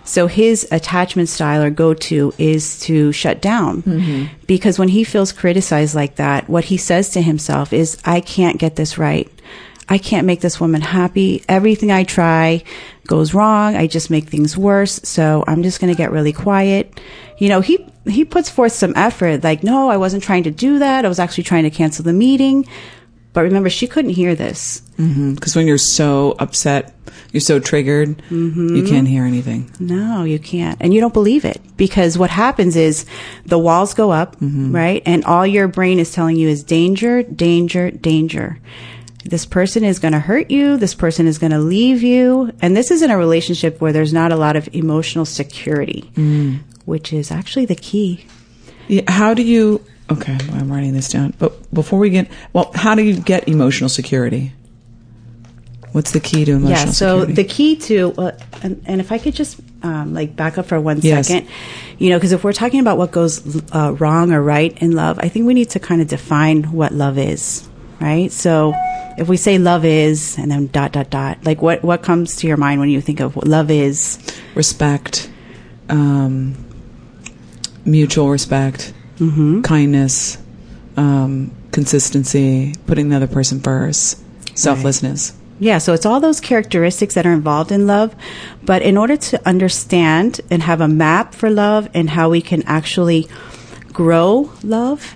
so 0.04 0.28
his 0.28 0.68
attachment 0.72 1.28
style 1.28 1.64
or 1.64 1.72
go-to 1.72 2.32
is 2.38 2.80
to 2.80 3.12
shut 3.12 3.42
down 3.42 3.82
mm-hmm. 3.82 4.32
because 4.46 4.78
when 4.78 4.90
he 4.90 5.04
feels 5.04 5.32
criticized 5.32 5.96
like 5.96 6.16
that 6.18 6.48
what 6.48 6.66
he 6.66 6.78
says 6.78 7.10
to 7.10 7.22
himself 7.22 7.74
is 7.74 7.98
i 8.06 8.20
can't 8.22 8.60
get 8.60 8.76
this 8.76 8.98
right 8.98 9.30
I 9.88 10.00
can't 10.00 10.26
make 10.26 10.42
this 10.42 10.60
woman 10.60 10.82
happy. 10.82 11.44
Everything 11.48 11.92
I 11.92 12.06
try 12.06 12.64
goes 13.06 13.36
wrong. 13.36 13.76
I 13.76 13.86
just 13.86 14.10
make 14.10 14.28
things 14.28 14.58
worse. 14.58 15.00
So 15.04 15.44
I'm 15.46 15.62
just 15.62 15.80
going 15.80 15.94
to 15.94 15.98
get 15.98 16.12
really 16.12 16.34
quiet. 16.34 17.00
You 17.38 17.50
know, 17.50 17.62
he 17.62 17.86
he 18.08 18.26
puts 18.26 18.50
forth 18.50 18.72
some 18.72 18.94
effort 18.96 19.44
like 19.44 19.64
no 19.64 19.90
i 19.90 19.98
wasn't 19.98 20.22
trying 20.22 20.44
to 20.44 20.52
do 20.52 20.80
that 20.80 21.06
i 21.06 21.08
was 21.08 21.20
actually 21.20 21.44
trying 21.44 21.64
to 21.64 21.70
cancel 21.70 22.04
the 22.04 22.14
meeting 22.14 22.66
but 23.34 23.42
remember 23.42 23.70
she 23.70 23.88
couldn't 23.88 24.12
hear 24.12 24.36
this 24.36 24.82
because 24.98 25.08
mm-hmm. 25.10 25.60
when 25.60 25.68
you're 25.68 25.78
so 25.78 26.36
upset 26.40 26.94
you're 27.32 27.42
so 27.42 27.60
triggered 27.60 28.18
mm-hmm. 28.30 28.76
you 28.76 28.84
can't 28.84 29.08
hear 29.08 29.26
anything 29.26 29.70
no 29.80 30.24
you 30.24 30.40
can't 30.40 30.78
and 30.82 30.94
you 30.94 31.02
don't 31.02 31.14
believe 31.14 31.46
it 31.46 31.62
because 31.78 32.18
what 32.18 32.30
happens 32.30 32.76
is 32.76 33.06
the 33.46 33.60
walls 33.60 33.94
go 33.94 34.12
up 34.12 34.36
mm-hmm. 34.38 34.74
right 34.74 35.04
and 35.06 35.26
all 35.26 35.46
your 35.46 35.68
brain 35.68 36.00
is 36.00 36.12
telling 36.12 36.36
you 36.36 36.48
is 36.48 36.64
danger 36.64 37.24
danger 37.24 37.92
danger 37.92 38.60
this 39.26 39.48
person 39.48 39.84
is 39.84 39.98
going 39.98 40.12
to 40.12 40.20
hurt 40.20 40.52
you. 40.52 40.78
This 40.78 40.94
person 40.94 41.26
is 41.26 41.40
going 41.40 41.52
to 41.52 41.58
leave 41.58 42.04
you. 42.04 42.52
And 42.62 42.78
this 42.78 42.92
is 42.92 43.02
in 43.02 43.10
a 43.10 43.18
relationship 43.18 43.82
where 43.82 43.92
there's 43.92 44.14
not 44.14 44.32
a 44.32 44.36
lot 44.36 44.56
of 44.56 44.70
emotional 44.72 45.26
security. 45.26 46.12
Mm 46.14 46.60
which 46.86 47.12
is 47.12 47.32
actually 47.32 47.66
the 47.66 47.76
key. 47.76 48.26
Yeah, 48.88 49.10
how 49.10 49.34
do 49.34 49.44
you? 49.44 49.84
Okay, 50.12 50.38
I'm 50.52 50.72
writing 50.72 50.94
this 50.94 51.10
down. 51.10 51.34
But 51.40 51.74
before 51.74 52.00
we 52.00 52.12
get, 52.12 52.32
well, 52.54 52.72
how 52.76 52.96
do 52.96 53.04
you 53.04 53.20
get 53.20 53.48
emotional 53.50 53.90
security? 53.90 54.54
What's 55.92 56.12
the 56.12 56.20
key 56.20 56.46
to 56.46 56.52
emotional 56.52 56.72
yeah, 56.72 56.86
so 56.92 57.22
security? 57.22 57.34
the 57.34 57.44
key 57.46 57.76
to, 57.78 58.14
uh, 58.18 58.38
and, 58.62 58.84
and, 58.86 59.00
if 59.00 59.14
I 59.14 59.18
could 59.18 59.34
just 59.34 59.62
um, 59.82 60.14
like 60.14 60.36
back 60.36 60.58
up 60.58 60.66
for 60.66 60.80
one 60.80 61.00
yes. 61.00 61.30
second, 61.30 61.50
you 61.98 62.10
know, 62.10 62.18
because 62.18 62.34
if 62.34 62.44
we're 62.44 62.52
talking 62.52 62.82
about 62.82 62.98
what 62.98 63.12
goes 63.12 63.64
uh, 63.74 63.96
wrong 63.98 64.34
or 64.34 64.44
right 64.44 64.78
in 64.82 64.92
love, 64.92 65.20
I 65.20 65.30
think 65.30 65.48
we 65.48 65.54
need 65.54 65.70
to 65.70 65.80
kind 65.80 66.02
of 66.02 66.10
define 66.10 66.64
what 66.74 66.92
love 66.92 67.18
is, 67.18 67.68
right? 68.02 68.30
So 68.30 68.74
if 69.18 69.30
we 69.30 69.38
say 69.38 69.58
love 69.58 69.86
is, 69.86 70.38
and 70.38 70.52
then 70.52 70.68
dot 70.68 70.92
dot 70.92 71.10
dot, 71.10 71.46
like 71.46 71.62
what 71.62 71.82
what 71.82 72.04
comes 72.04 72.36
to 72.38 72.48
your 72.48 72.58
mind 72.58 72.82
when 72.82 72.90
you 72.90 73.00
think 73.00 73.22
of 73.22 73.36
what 73.38 73.48
love 73.48 73.72
is? 73.72 74.20
Respect. 74.54 75.32
Um, 75.88 76.65
mutual 77.86 78.30
respect, 78.30 78.94
mm-hmm. 79.18 79.62
kindness, 79.62 80.38
um, 80.98 81.52
consistency, 81.72 82.74
putting 82.88 83.10
the 83.10 83.16
other 83.16 83.28
person 83.28 83.60
first, 83.60 84.20
selflessness. 84.58 85.32
Right. 85.32 85.42
Yeah, 85.58 85.78
so 85.78 85.94
it's 85.94 86.06
all 86.06 86.20
those 86.20 86.42
characteristics 86.42 87.14
that 87.16 87.26
are 87.26 87.32
involved 87.32 87.72
in 87.72 87.88
love. 87.88 88.14
But 88.64 88.82
in 88.82 88.98
order 88.98 89.16
to 89.16 89.48
understand 89.48 90.42
and 90.52 90.62
have 90.64 90.82
a 90.82 90.88
map 90.88 91.34
for 91.34 91.50
love 91.50 91.88
and 91.94 92.10
how 92.10 92.30
we 92.30 92.42
can 92.42 92.62
actually 92.64 93.28
grow 93.94 94.52
love 94.64 95.16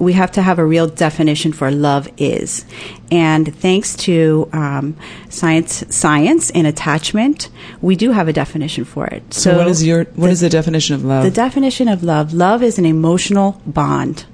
we 0.00 0.14
have 0.14 0.32
to 0.32 0.42
have 0.42 0.58
a 0.58 0.64
real 0.64 0.88
definition 0.88 1.52
for 1.52 1.70
love 1.70 2.08
is. 2.16 2.64
And 3.12 3.54
thanks 3.54 3.94
to 3.98 4.48
um, 4.52 4.96
science, 5.28 5.84
science 5.94 6.50
and 6.50 6.66
attachment, 6.66 7.50
we 7.82 7.94
do 7.96 8.10
have 8.10 8.26
a 8.26 8.32
definition 8.32 8.84
for 8.84 9.06
it. 9.06 9.22
So, 9.32 9.52
so 9.52 9.58
what 9.58 9.68
is 9.68 9.86
your 9.86 10.04
what 10.04 10.26
the, 10.26 10.32
is 10.32 10.40
the 10.40 10.48
definition 10.48 10.96
of 10.96 11.04
love? 11.04 11.22
The 11.22 11.30
definition 11.30 11.86
of 11.86 12.02
love: 12.02 12.32
love 12.32 12.62
is 12.62 12.78
an 12.78 12.86
emotional 12.86 13.60
bond, 13.66 14.24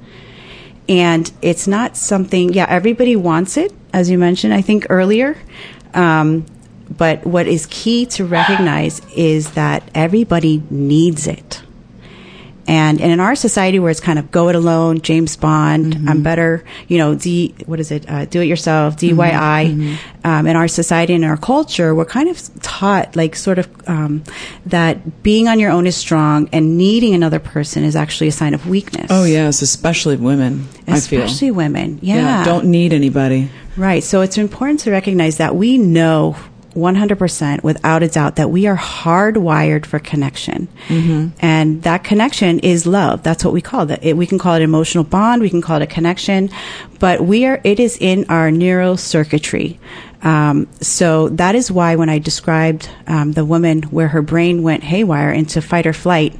and 0.89 1.31
it's 1.43 1.67
not 1.67 1.97
something. 1.97 2.53
Yeah, 2.53 2.67
everybody 2.69 3.17
wants 3.17 3.57
it, 3.57 3.73
as 3.93 4.09
you 4.09 4.19
mentioned. 4.19 4.55
I 4.55 4.63
think 4.63 4.87
earlier. 4.89 5.37
Um, 5.95 6.47
but 6.97 7.27
what 7.27 7.49
is 7.49 7.67
key 7.67 8.07
to 8.07 8.25
recognize 8.25 9.03
is 9.17 9.53
that 9.53 9.91
everybody 9.93 10.63
needs 10.71 11.27
it. 11.27 11.63
And, 12.69 13.01
and 13.01 13.13
in 13.13 13.21
our 13.21 13.37
society 13.37 13.79
where 13.79 13.91
it's 13.91 14.01
kind 14.01 14.19
of 14.19 14.31
go 14.31 14.49
it 14.49 14.57
alone, 14.57 15.01
James 15.01 15.37
Bond, 15.37 15.95
mm-hmm. 15.95 16.09
I'm 16.09 16.23
better, 16.23 16.65
you 16.89 16.99
know, 16.99 17.15
D, 17.15 17.55
what 17.67 17.79
is 17.79 17.91
it, 17.91 18.11
uh, 18.11 18.25
do 18.25 18.41
it 18.41 18.47
yourself, 18.47 18.97
DIY. 18.97 19.17
Mm-hmm. 19.17 19.81
mm-hmm. 19.81 20.13
Um, 20.27 20.49
in 20.49 20.57
our 20.57 20.67
society 20.67 21.15
and 21.15 21.25
our 21.25 21.37
culture, 21.37 21.95
we're 21.95 22.05
kind 22.05 22.29
of 22.29 22.61
taught, 22.61 23.15
like, 23.15 23.37
sort 23.37 23.61
of, 23.61 23.69
um, 23.89 24.25
that 24.67 25.23
being 25.23 25.47
on 25.47 25.61
your 25.61 25.71
own 25.71 25.87
is 25.87 25.97
strong 25.97 26.49
and 26.53 26.77
needing 26.77 27.15
another 27.15 27.39
person 27.39 27.85
is 27.85 27.95
actually 27.95 28.27
a 28.27 28.33
sign 28.33 28.53
of 28.53 28.69
weakness. 28.69 29.07
Oh, 29.09 29.23
yes, 29.23 29.63
especially 29.63 30.17
women, 30.17 30.67
Especially 30.89 31.53
women, 31.53 32.01
yeah. 32.03 32.17
yeah. 32.17 32.45
Don't 32.45 32.67
need 32.67 32.93
anybody. 32.93 33.51
Right. 33.77 34.03
So 34.03 34.23
it's 34.23 34.37
important 34.37 34.81
to 34.81 34.91
recognize 34.91 35.37
that 35.37 35.55
we 35.55 35.79
know 35.79 36.37
100% 36.77 37.63
without 37.63 38.03
a 38.03 38.09
doubt 38.09 38.37
that 38.37 38.51
we 38.51 38.67
are 38.67 38.77
hardwired 38.77 39.87
for 39.87 39.99
connection. 39.99 40.69
Mm-hmm. 40.89 41.37
And 41.41 41.83
that 41.83 42.05
connection 42.05 42.61
is 42.61 42.87
love. 42.87 43.23
That's 43.23 43.45
what 43.45 43.53
we 43.53 43.61
call 43.61 43.91
it. 43.91 44.17
We 44.17 44.27
can 44.27 44.39
call 44.39 44.55
it 44.55 44.63
emotional 44.63 45.05
bond. 45.05 45.43
We 45.43 45.51
can 45.51 45.63
call 45.63 45.81
it 45.81 45.83
a 45.83 45.87
connection, 45.87 46.51
but 47.01 47.21
we 47.23 47.47
are, 47.47 47.61
it 47.65 47.81
is 47.81 47.99
in 48.01 48.27
our 48.29 48.51
neural 48.51 48.97
circuitry. 48.97 49.81
Um, 50.23 50.69
so 50.81 51.29
that 51.31 51.55
is 51.55 51.71
why 51.71 51.97
when 51.97 52.09
I 52.09 52.19
described 52.19 52.89
um, 53.07 53.33
the 53.33 53.45
woman 53.45 53.83
where 53.85 54.09
her 54.09 54.23
brain 54.23 54.63
went 54.63 54.83
haywire 54.83 55.31
into 55.31 55.61
fight 55.63 55.87
or 55.87 55.93
flight, 55.93 56.35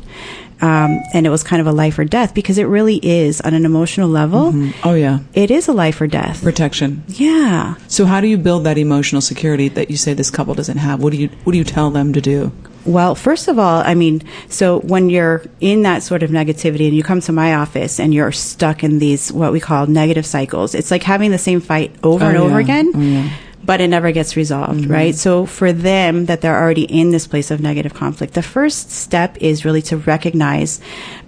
um, 0.61 1.01
and 1.13 1.27
it 1.27 1.31
was 1.31 1.43
kind 1.43 1.61
of 1.61 1.67
a 1.67 1.73
life 1.73 1.99
or 1.99 2.05
death 2.05 2.35
because 2.35 2.59
it 2.59 2.65
really 2.65 2.97
is 2.97 3.41
on 3.41 3.55
an 3.55 3.65
emotional 3.65 4.09
level. 4.09 4.53
Mm-hmm. 4.53 4.89
Oh 4.89 4.95
yeah, 4.95 5.21
it 5.35 5.51
is 5.51 5.69
a 5.69 5.73
life 5.73 6.01
or 6.01 6.07
death 6.07 6.43
protection. 6.43 7.05
Yeah. 7.09 7.75
So 7.89 8.07
how 8.07 8.21
do 8.21 8.27
you 8.27 8.39
build 8.39 8.65
that 8.65 8.79
emotional 8.79 9.21
security 9.21 9.69
that 9.71 9.91
you 9.91 9.97
say 9.97 10.15
this 10.15 10.31
couple 10.31 10.55
doesn't 10.55 10.79
have? 10.79 11.03
What 11.03 11.13
do 11.13 11.19
you 11.19 11.29
What 11.45 11.53
do 11.53 11.59
you 11.59 11.65
tell 11.65 11.91
them 11.91 12.13
to 12.13 12.21
do? 12.21 12.53
Well, 12.85 13.17
first 13.17 13.49
of 13.49 13.59
all, 13.59 13.83
I 13.85 13.95
mean, 13.95 14.23
so 14.49 14.79
when 14.79 15.11
you're 15.11 15.43
in 15.61 15.83
that 15.83 16.05
sort 16.05 16.23
of 16.23 16.31
negativity 16.31 16.87
and 16.87 16.97
you 16.97 17.03
come 17.03 17.21
to 17.23 17.33
my 17.33 17.57
office 17.57 17.99
and 17.99 18.15
you're 18.15 18.31
stuck 18.31 18.85
in 18.85 19.01
these 19.01 19.33
what 19.33 19.51
we 19.53 19.59
call 19.59 19.89
negative 19.89 20.25
cycles, 20.25 20.73
it's 20.73 20.93
like 20.93 21.03
having 21.03 21.33
the 21.33 21.39
same 21.39 21.61
fight 21.61 21.95
over 22.05 22.25
oh, 22.25 22.29
and 22.29 22.39
yeah. 22.39 22.45
over 22.45 22.59
again. 22.59 22.93
Oh, 22.95 23.01
yeah 23.01 23.31
but 23.67 23.81
it 23.81 23.89
never 23.89 24.13
gets 24.13 24.37
resolved, 24.37 24.83
mm-hmm. 24.83 24.93
right? 24.93 25.15
So 25.15 25.45
for 25.45 25.73
them 25.73 26.27
that 26.27 26.41
they're 26.41 26.59
already 26.59 26.85
in 26.85 27.11
this 27.11 27.27
place 27.27 27.51
of 27.51 27.61
negative 27.61 27.93
conflict, 27.93 28.35
the 28.35 28.43
first 28.43 28.91
step 28.91 29.37
is 29.41 29.65
really 29.65 29.83
to 29.83 29.97
recognize 29.97 30.81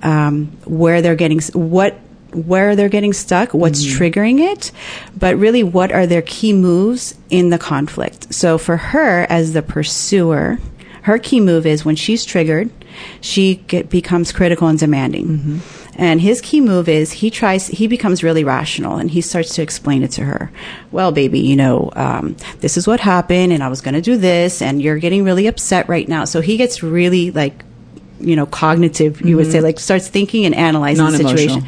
um, 0.02 0.46
where 0.64 1.02
they're 1.02 1.16
getting 1.16 1.40
what 1.52 1.98
where 2.32 2.76
they're 2.76 2.90
getting 2.90 3.14
stuck, 3.14 3.54
what's 3.54 3.84
mm-hmm. 3.84 4.02
triggering 4.02 4.52
it, 4.52 4.70
but 5.16 5.36
really 5.36 5.62
what 5.62 5.90
are 5.90 6.06
their 6.06 6.22
key 6.22 6.52
moves 6.52 7.14
in 7.30 7.48
the 7.48 7.58
conflict. 7.58 8.32
So 8.34 8.58
for 8.58 8.76
her 8.76 9.26
as 9.30 9.54
the 9.54 9.62
pursuer, 9.62 10.58
her 11.02 11.18
key 11.18 11.40
move 11.40 11.64
is 11.64 11.86
when 11.86 11.96
she's 11.96 12.26
triggered, 12.26 12.70
she 13.22 13.56
get, 13.56 13.88
becomes 13.88 14.30
critical 14.30 14.68
and 14.68 14.78
demanding. 14.78 15.26
Mm-hmm. 15.26 15.58
And 15.98 16.20
his 16.20 16.40
key 16.40 16.60
move 16.60 16.88
is 16.88 17.10
he 17.10 17.28
tries, 17.28 17.66
he 17.66 17.88
becomes 17.88 18.22
really 18.22 18.44
rational 18.44 18.96
and 18.96 19.10
he 19.10 19.20
starts 19.20 19.56
to 19.56 19.62
explain 19.62 20.04
it 20.04 20.12
to 20.12 20.24
her. 20.24 20.50
Well, 20.92 21.10
baby, 21.10 21.40
you 21.40 21.56
know, 21.56 21.90
um, 21.96 22.36
this 22.60 22.76
is 22.76 22.86
what 22.86 23.00
happened 23.00 23.52
and 23.52 23.62
I 23.62 23.68
was 23.68 23.80
going 23.80 23.94
to 23.94 24.00
do 24.00 24.16
this 24.16 24.62
and 24.62 24.80
you're 24.80 24.98
getting 24.98 25.24
really 25.24 25.48
upset 25.48 25.88
right 25.88 26.08
now. 26.08 26.24
So 26.24 26.40
he 26.40 26.56
gets 26.56 26.84
really 26.84 27.32
like, 27.32 27.64
you 28.20 28.36
know, 28.36 28.46
cognitive, 28.46 29.20
you 29.20 29.26
mm-hmm. 29.26 29.36
would 29.36 29.50
say, 29.50 29.60
like 29.60 29.78
starts 29.78 30.08
thinking 30.08 30.44
and 30.44 30.54
analyzing 30.54 31.04
the 31.04 31.16
situation. 31.16 31.64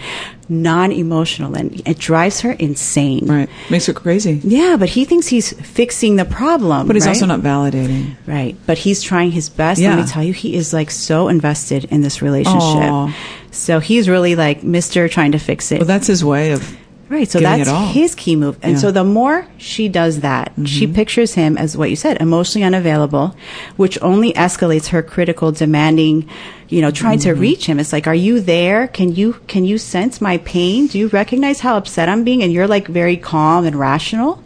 Non 0.48 0.90
emotional. 0.90 1.54
And 1.54 1.80
it 1.86 1.98
drives 1.98 2.40
her 2.40 2.52
insane. 2.52 3.26
Right. 3.26 3.48
Makes 3.70 3.86
her 3.86 3.92
crazy. 3.92 4.40
Yeah, 4.42 4.76
but 4.76 4.88
he 4.88 5.04
thinks 5.04 5.28
he's 5.28 5.52
fixing 5.52 6.16
the 6.16 6.24
problem. 6.24 6.88
But 6.88 6.96
he's 6.96 7.06
right? 7.06 7.14
also 7.14 7.26
not 7.26 7.40
validating. 7.40 8.16
Right. 8.26 8.56
But 8.66 8.76
he's 8.76 9.00
trying 9.00 9.30
his 9.30 9.48
best. 9.48 9.80
Yeah. 9.80 9.94
Let 9.94 10.04
me 10.04 10.10
tell 10.10 10.24
you, 10.24 10.32
he 10.32 10.56
is 10.56 10.72
like 10.72 10.90
so 10.90 11.28
invested 11.28 11.84
in 11.84 12.00
this 12.00 12.20
relationship. 12.20 12.60
Aww. 12.60 13.14
So 13.52 13.78
he's 13.78 14.08
really 14.08 14.34
like 14.34 14.62
Mr. 14.62 15.08
trying 15.08 15.32
to 15.32 15.38
fix 15.38 15.70
it. 15.70 15.78
Well, 15.78 15.86
that's 15.86 16.08
his 16.08 16.24
way 16.24 16.50
of 16.50 16.76
Right. 17.10 17.28
So 17.28 17.40
that's 17.40 17.68
his 17.92 18.14
key 18.14 18.36
move. 18.36 18.54
And 18.62 18.62
Yeah. 18.62 18.68
Mm-hmm. 18.76 18.80
so 18.80 18.90
the 18.92 19.02
more 19.04 19.44
she 19.58 19.88
does 19.88 20.20
that, 20.20 20.52
she 20.64 20.86
pictures 20.86 21.34
him 21.34 21.58
as 21.58 21.76
what 21.76 21.90
you 21.90 21.96
said, 21.96 22.20
emotionally 22.22 22.64
unavailable, 22.64 23.34
which 23.76 23.98
only 24.00 24.32
escalates 24.34 24.86
her 24.88 25.02
critical, 25.02 25.50
demanding, 25.50 26.28
you 26.68 26.80
know, 26.80 26.92
trying 26.92 27.18
Mm-hmm. 27.18 27.30
to 27.30 27.34
reach 27.34 27.66
him. 27.66 27.80
It's 27.80 27.92
like, 27.92 28.06
are 28.06 28.14
you 28.14 28.38
there? 28.40 28.86
Can 28.86 29.12
you, 29.12 29.34
can 29.48 29.64
you 29.64 29.76
sense 29.76 30.20
my 30.20 30.38
pain? 30.38 30.86
Do 30.86 30.98
you 31.00 31.08
recognize 31.08 31.58
how 31.58 31.76
upset 31.76 32.08
I'm 32.08 32.22
being? 32.22 32.44
And 32.44 32.52
you're 32.52 32.68
like 32.68 32.86
very 32.86 33.16
calm 33.16 33.64
and 33.66 33.74
rational. 33.76 34.40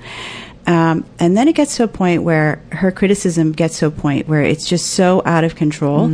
Um, 0.66 1.04
and 1.18 1.36
then 1.36 1.48
it 1.48 1.54
gets 1.56 1.76
to 1.76 1.84
a 1.84 1.88
point 1.88 2.22
where 2.22 2.62
her 2.72 2.90
criticism 2.90 3.52
gets 3.52 3.80
to 3.80 3.86
a 3.86 3.90
point 3.90 4.26
where 4.26 4.40
it's 4.42 4.66
just 4.66 4.86
so 4.92 5.20
out 5.26 5.44
of 5.44 5.54
control. 5.54 6.08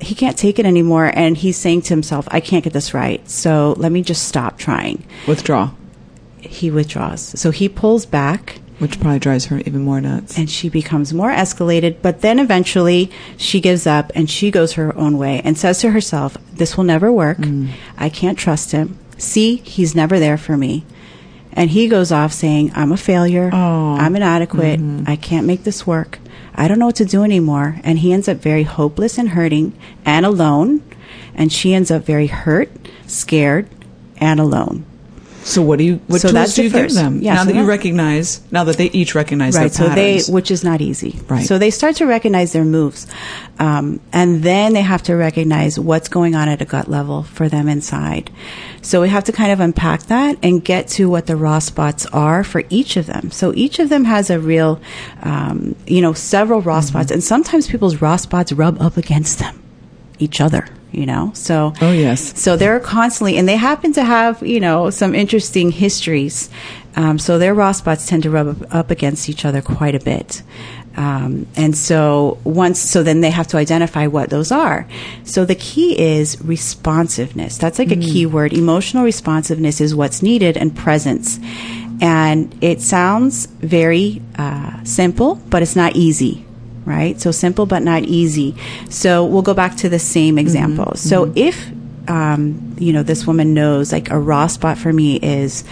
He 0.00 0.14
can't 0.14 0.38
take 0.38 0.58
it 0.58 0.64
anymore. 0.64 1.12
And 1.14 1.36
he's 1.36 1.58
saying 1.58 1.82
to 1.82 1.88
himself, 1.90 2.26
I 2.30 2.40
can't 2.40 2.64
get 2.64 2.72
this 2.72 2.94
right. 2.94 3.20
So 3.28 3.74
let 3.76 3.92
me 3.92 4.00
just 4.00 4.26
stop 4.26 4.56
trying 4.58 5.04
Withdraw, 5.28 5.70
he 6.42 6.70
withdraws. 6.70 7.38
So 7.38 7.50
he 7.50 7.68
pulls 7.68 8.06
back 8.06 8.60
which 8.82 8.98
probably 8.98 9.20
drives 9.20 9.44
her 9.44 9.58
even 9.60 9.82
more 9.84 10.00
nuts. 10.00 10.36
and 10.36 10.50
she 10.50 10.68
becomes 10.68 11.14
more 11.14 11.30
escalated. 11.30 11.98
But 12.02 12.20
then 12.20 12.40
eventually 12.40 13.12
she 13.36 13.60
gives 13.60 13.86
up 13.86 14.10
and 14.16 14.28
she 14.28 14.50
goes 14.50 14.72
her 14.72 14.92
own 14.98 15.18
way 15.18 15.40
and 15.44 15.56
says 15.56 15.78
to 15.80 15.92
herself, 15.92 16.36
This 16.52 16.76
will 16.76 16.82
never 16.82 17.12
work. 17.12 17.38
Mm. 17.38 17.70
I 17.96 18.08
can't 18.08 18.36
trust 18.36 18.72
him. 18.72 18.98
See, 19.18 19.56
he's 19.56 19.94
never 19.94 20.18
there 20.18 20.36
for 20.36 20.56
me. 20.56 20.84
And 21.52 21.70
he 21.70 21.86
goes 21.86 22.10
off 22.10 22.32
saying, 22.32 22.72
I'm 22.74 22.90
a 22.90 22.96
failure. 22.96 23.50
Oh. 23.52 23.94
I'm 23.94 24.16
inadequate. 24.16 24.80
Mm-hmm. 24.80 25.04
I 25.06 25.14
can't 25.14 25.46
make 25.46 25.62
this 25.62 25.86
work. 25.86 26.18
I 26.52 26.66
don't 26.66 26.80
know 26.80 26.86
what 26.86 26.96
to 26.96 27.04
do 27.04 27.22
anymore. 27.22 27.78
And 27.84 28.00
he 28.00 28.12
ends 28.12 28.28
up 28.28 28.38
very 28.38 28.64
hopeless 28.64 29.16
and 29.16 29.28
hurting 29.28 29.78
and 30.04 30.26
alone. 30.26 30.82
And 31.36 31.52
she 31.52 31.72
ends 31.72 31.92
up 31.92 32.02
very 32.02 32.26
hurt, 32.26 32.68
scared, 33.06 33.68
and 34.16 34.40
alone. 34.40 34.86
So 35.44 35.60
what 35.60 35.78
do 35.78 35.84
you? 35.84 35.96
What 36.06 36.20
So 36.20 36.30
tools 36.30 36.54
do 36.54 36.62
you 36.62 36.70
give 36.70 36.92
them 36.94 37.20
Yeah, 37.20 37.34
now 37.34 37.40
so 37.44 37.50
that 37.50 37.56
you 37.56 37.64
recognize? 37.64 38.40
Now 38.52 38.62
that 38.64 38.76
they 38.76 38.86
each 38.86 39.14
recognize 39.14 39.56
right 39.56 39.72
so 39.72 39.88
they 39.88 40.20
which 40.28 40.50
is 40.50 40.62
not 40.62 40.80
easy 40.80 41.18
Right. 41.28 41.44
so 41.44 41.58
they 41.58 41.70
start 41.70 41.96
to 41.96 42.06
recognize 42.06 42.52
their 42.52 42.64
moves 42.64 43.06
um, 43.58 44.00
and 44.12 44.42
then 44.42 44.72
they 44.72 44.82
have 44.82 45.02
to 45.04 45.14
recognize 45.16 45.78
what's 45.80 46.08
going 46.08 46.34
on 46.34 46.48
at 46.48 46.60
a 46.62 46.64
gut 46.64 46.86
level 46.88 47.24
for 47.24 47.48
them 47.48 47.68
inside 47.68 48.30
so 48.82 49.00
we 49.02 49.08
have 49.08 49.24
to 49.24 49.32
kind 49.32 49.50
of 49.52 49.58
unpack 49.60 50.04
that 50.04 50.38
and 50.42 50.64
get 50.64 50.86
to 50.88 51.08
what 51.10 51.26
the 51.26 51.36
raw 51.36 51.58
spots 51.58 52.06
are 52.06 52.44
for 52.44 52.62
each 52.70 52.96
of 52.96 53.06
them 53.06 53.30
so 53.30 53.52
each 53.54 53.78
of 53.80 53.88
them 53.88 54.04
has 54.04 54.30
a 54.30 54.38
real 54.38 54.80
um, 55.22 55.74
you 55.86 56.00
know 56.00 56.12
several 56.12 56.60
raw 56.60 56.78
Mm-hmm. 56.78 56.86
spots 56.86 57.10
and 57.10 57.22
sometimes 57.22 57.66
people's 57.68 58.00
raw 58.00 58.16
spots 58.16 58.52
rub 58.52 58.80
up 58.80 58.96
against 58.96 59.38
them 59.40 59.60
each 60.18 60.40
other 60.40 60.68
you 60.92 61.06
know 61.06 61.30
so 61.34 61.72
Oh, 61.80 61.92
yes. 61.92 62.40
so 62.40 62.56
they're 62.56 62.80
constantly, 62.80 63.36
and 63.36 63.48
they 63.48 63.56
happen 63.56 63.92
to 63.94 64.04
have, 64.04 64.42
you 64.46 64.60
know, 64.60 64.90
some 64.90 65.14
interesting 65.14 65.70
histories. 65.70 66.50
Um, 66.94 67.18
so 67.18 67.38
their 67.38 67.54
raw 67.54 67.72
spots 67.72 68.06
tend 68.06 68.22
to 68.24 68.30
rub 68.30 68.66
up, 68.70 68.90
against 68.90 69.28
each 69.28 69.44
other 69.44 69.62
quite 69.62 69.94
a 69.94 70.00
bit. 70.00 70.42
Um, 70.94 71.46
and 71.56 71.74
so 71.76 72.38
once, 72.44 72.78
so 72.78 73.02
then 73.02 73.22
they 73.22 73.30
have 73.30 73.46
to 73.48 73.56
identify 73.56 74.06
what 74.06 74.28
those 74.28 74.52
are. 74.52 74.86
So 75.24 75.46
the 75.46 75.54
key 75.54 75.98
is 75.98 76.40
responsiveness. 76.44 77.56
That's 77.56 77.78
like 77.78 77.90
a 77.90 77.96
key 77.96 78.26
word. 78.26 78.52
Emotional 78.52 79.02
responsiveness 79.04 79.80
is 79.80 79.94
what's 79.94 80.22
needed 80.22 80.58
and 80.58 80.76
presence. 80.76 81.40
And 82.02 82.54
it 82.60 82.82
sounds 82.82 83.46
very 83.46 84.20
uh, 84.36 84.84
simple, 84.84 85.36
but 85.48 85.62
it's 85.62 85.76
not 85.76 85.96
easy 85.96 86.44
right? 86.84 87.20
So 87.20 87.30
simple 87.30 87.66
but 87.66 87.82
not 87.82 88.02
easy. 88.04 88.54
So 88.88 89.24
we'll 89.24 89.42
go 89.42 89.54
back 89.54 89.76
to 89.78 89.88
the 89.88 89.98
same 89.98 90.34
mm-hmm. 90.34 90.38
example. 90.38 90.92
So 90.96 91.26
mm-hmm. 91.26 91.38
if 91.38 91.70
um, 92.08 92.74
you 92.78 92.92
know 92.92 93.02
this 93.02 93.26
woman 93.26 93.54
knows 93.54 93.92
like 93.92 94.10
a 94.10 94.18
raw 94.18 94.46
spot 94.46 94.78
for 94.78 94.92
me 94.92 95.16
is 95.16 95.64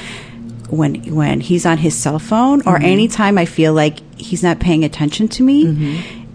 when 0.68 1.14
when 1.14 1.40
he's 1.40 1.66
on 1.66 1.78
his 1.78 1.96
cell 1.96 2.18
phone 2.18 2.60
or 2.60 2.76
mm-hmm. 2.76 2.84
anytime 2.84 3.38
I 3.38 3.44
feel 3.44 3.72
like 3.72 3.98
he's 4.18 4.42
not 4.42 4.60
paying 4.60 4.84
attention 4.84 5.28
to 5.28 5.42
me. 5.42 5.64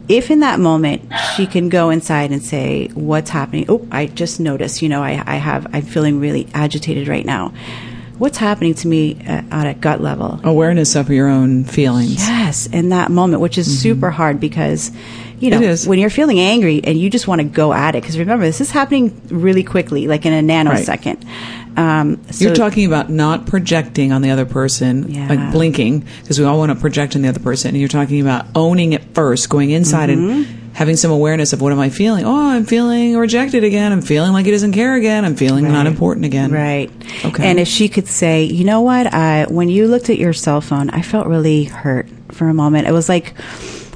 If 0.08 0.30
in 0.30 0.42
that 0.42 0.60
moment 0.60 1.12
she 1.36 1.48
can 1.48 1.68
go 1.70 1.90
inside 1.90 2.32
and 2.32 2.44
say, 2.44 2.90
"What's 2.90 3.32
happening?" 3.32 3.66
Oh, 3.70 3.88
I 3.92 4.06
just 4.06 4.40
noticed. 4.40 4.84
You 4.84 4.90
know, 4.90 5.02
I, 5.02 5.24
I 5.26 5.38
have. 5.38 5.66
I'm 5.74 5.82
feeling 5.82 6.20
really 6.20 6.48
agitated 6.54 7.08
right 7.08 7.26
now. 7.26 7.54
What's 8.18 8.38
happening 8.38 8.74
to 8.76 8.88
me 8.88 9.20
uh, 9.28 9.42
at 9.52 9.68
a 9.68 9.74
gut 9.74 10.00
level? 10.00 10.40
Awareness 10.44 10.96
of 10.96 11.10
your 11.10 11.28
own 11.28 11.66
feelings. 11.66 12.26
Yes, 12.28 12.66
in 12.68 12.90
that 12.90 13.12
moment, 13.12 13.42
which 13.42 13.58
is 13.58 13.82
super 13.82 14.10
hard 14.10 14.40
because, 14.40 14.92
you 15.40 15.50
know, 15.50 15.76
when 15.86 16.00
you're 16.00 16.10
feeling 16.10 16.40
angry 16.40 16.82
and 16.84 16.98
you 16.98 17.10
just 17.10 17.28
want 17.28 17.40
to 17.42 17.46
go 17.48 17.74
at 17.74 17.96
it, 17.96 18.02
because 18.02 18.18
remember, 18.18 18.46
this 18.46 18.62
is 18.62 18.72
happening 18.72 19.20
really 19.30 19.64
quickly, 19.64 20.08
like 20.08 20.26
in 20.26 20.34
a 20.34 20.42
nanosecond. 20.54 21.26
Um, 21.78 22.24
so, 22.32 22.46
You're 22.46 22.56
talking 22.56 22.86
about 22.86 23.10
not 23.10 23.48
projecting 23.48 24.14
on 24.14 24.22
the 24.22 24.32
other 24.32 24.46
person, 24.46 25.12
Yeah. 25.12 25.28
like 25.28 25.52
blinking, 25.52 26.06
because 26.22 26.40
we 26.40 26.46
all 26.46 26.58
want 26.58 26.72
to 26.72 26.76
project 26.80 27.16
on 27.18 27.22
the 27.22 27.28
other 27.28 27.42
person. 27.42 27.70
And 27.70 27.78
you're 27.78 27.90
talking 27.90 28.22
about 28.22 28.46
owning 28.56 28.94
it 28.94 29.04
first, 29.14 29.50
going 29.50 29.72
inside 29.72 30.10
Mm-hmm. 30.10 30.30
and 30.32 30.46
having 30.76 30.96
some 30.98 31.12
awareness 31.12 31.52
of 31.54 31.62
what 31.62 31.72
am 31.72 31.80
I 31.80 31.90
feeling? 31.90 32.26
Oh, 32.26 32.50
I'm 32.50 32.66
feeling 32.66 33.16
rejected 33.18 33.64
again. 33.64 33.92
I'm 33.94 34.02
feeling 34.02 34.32
like 34.34 34.46
he 34.46 34.52
doesn't 34.52 34.74
care 34.74 34.96
again. 34.96 35.24
I'm 35.26 35.36
feeling 35.36 35.70
not 35.72 35.86
important 35.88 36.26
again. 36.26 36.52
Right. 36.52 36.92
Okay. 37.24 37.46
And 37.46 37.60
if 37.60 37.68
she 37.70 37.88
could 37.90 38.08
say, 38.08 38.44
you 38.44 38.64
know 38.66 38.82
what, 38.82 39.14
I, 39.14 39.46
when 39.46 39.70
you 39.70 39.88
looked 39.88 40.10
at 40.10 40.18
your 40.18 40.34
cell 40.34 40.60
phone, 40.62 40.90
I 40.90 41.02
felt 41.02 41.28
really 41.28 41.64
hurt 41.66 42.08
for 42.32 42.48
a 42.50 42.54
moment. 42.54 42.88
It 42.88 42.92
was 42.92 43.08
like, 43.10 43.34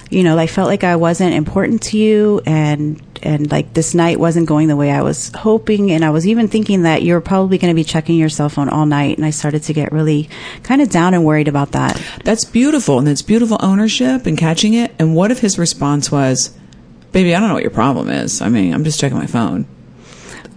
you 0.10 0.24
know, 0.24 0.38
I 0.38 0.48
felt 0.48 0.68
like 0.68 0.84
I 0.84 0.96
wasn't 0.96 1.34
important 1.34 1.84
to 1.84 1.98
you 1.98 2.42
and 2.46 3.02
and 3.22 3.52
like 3.52 3.74
this 3.74 3.94
night 3.94 4.20
wasn't 4.20 4.48
going 4.48 4.70
the 4.70 4.76
way 4.76 4.92
I 4.92 5.02
was 5.02 5.32
hoping 5.36 5.92
and 5.92 6.06
I 6.06 6.10
was 6.10 6.26
even 6.26 6.48
thinking 6.48 6.84
that 6.84 7.04
you're 7.04 7.22
probably 7.22 7.58
going 7.58 7.72
to 7.72 7.76
be 7.76 7.84
checking 7.84 8.18
your 8.18 8.30
cell 8.30 8.50
phone 8.50 8.70
all 8.70 8.86
night 8.86 9.18
and 9.18 9.26
I 9.26 9.30
started 9.32 9.64
to 9.64 9.74
get 9.74 9.92
really 9.92 10.30
kind 10.64 10.82
of 10.82 10.90
down 10.90 11.14
and 11.14 11.26
worried 11.26 11.48
about 11.48 11.74
that. 11.74 12.02
That's 12.24 12.46
beautiful. 12.46 12.98
And 12.98 13.08
that's 13.08 13.22
beautiful 13.22 13.58
ownership 13.60 14.26
and 14.26 14.38
catching 14.38 14.74
it. 14.74 14.94
And 15.00 15.16
what 15.16 15.32
if 15.32 15.40
his 15.40 15.60
response 15.60 16.12
was, 16.12 16.58
baby, 17.12 17.36
I 17.36 17.40
don't 17.40 17.50
know 17.50 17.56
what 17.56 17.64
your 17.64 17.72
problem 17.72 18.10
is. 18.10 18.42
I 18.42 18.50
mean, 18.50 18.74
I'm 18.74 18.84
just 18.84 19.00
checking 19.00 19.18
my 19.18 19.28
phone. 19.28 19.68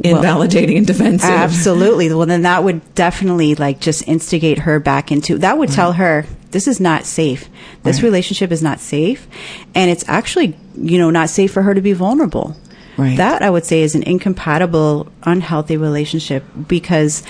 Invalidating 0.04 0.78
and 0.78 0.86
defensive. 0.86 1.28
Absolutely. 1.28 2.08
Well, 2.12 2.26
then 2.26 2.42
that 2.42 2.64
would 2.64 2.94
definitely 2.94 3.54
like 3.54 3.80
just 3.80 4.06
instigate 4.08 4.60
her 4.60 4.80
back 4.80 5.12
into 5.12 5.38
that 5.38 5.58
would 5.58 5.68
tell 5.70 5.92
her 5.92 6.26
this 6.52 6.68
is 6.68 6.80
not 6.80 7.04
safe. 7.04 7.48
This 7.82 7.96
Right. 7.96 8.04
relationship 8.04 8.52
is 8.52 8.62
not 8.62 8.80
safe. 8.80 9.26
And 9.74 9.90
it's 9.90 10.04
actually, 10.06 10.54
you 10.80 10.98
know, 10.98 11.10
not 11.10 11.28
safe 11.28 11.52
for 11.52 11.62
her 11.62 11.74
to 11.74 11.80
be 11.80 11.92
vulnerable. 11.92 12.56
Right. 12.96 13.16
That 13.16 13.42
I 13.42 13.50
would 13.50 13.64
say 13.64 13.82
is 13.82 13.94
an 13.94 14.02
incompatible, 14.02 15.08
unhealthy 15.24 15.76
relationship 15.76 16.44
because 16.68 17.22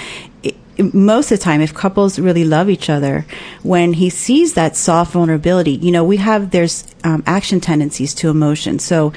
most 0.78 1.30
of 1.30 1.38
the 1.38 1.44
time, 1.44 1.60
if 1.60 1.74
couples 1.74 2.18
really 2.18 2.44
love 2.44 2.70
each 2.70 2.88
other, 2.88 3.24
when 3.62 3.92
he 3.92 4.08
sees 4.10 4.54
that 4.54 4.76
soft 4.76 5.12
vulnerability, 5.12 5.72
you 5.72 5.92
know, 5.92 6.02
we 6.04 6.16
have, 6.16 6.50
there's 6.50 6.84
um, 7.04 7.22
action 7.26 7.60
tendencies 7.60 8.14
to 8.14 8.30
emotions. 8.30 8.82
So 8.82 9.12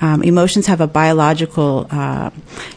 um, 0.00 0.22
emotions 0.22 0.66
have 0.66 0.80
a 0.80 0.86
biological, 0.86 1.86
uh, 1.90 2.30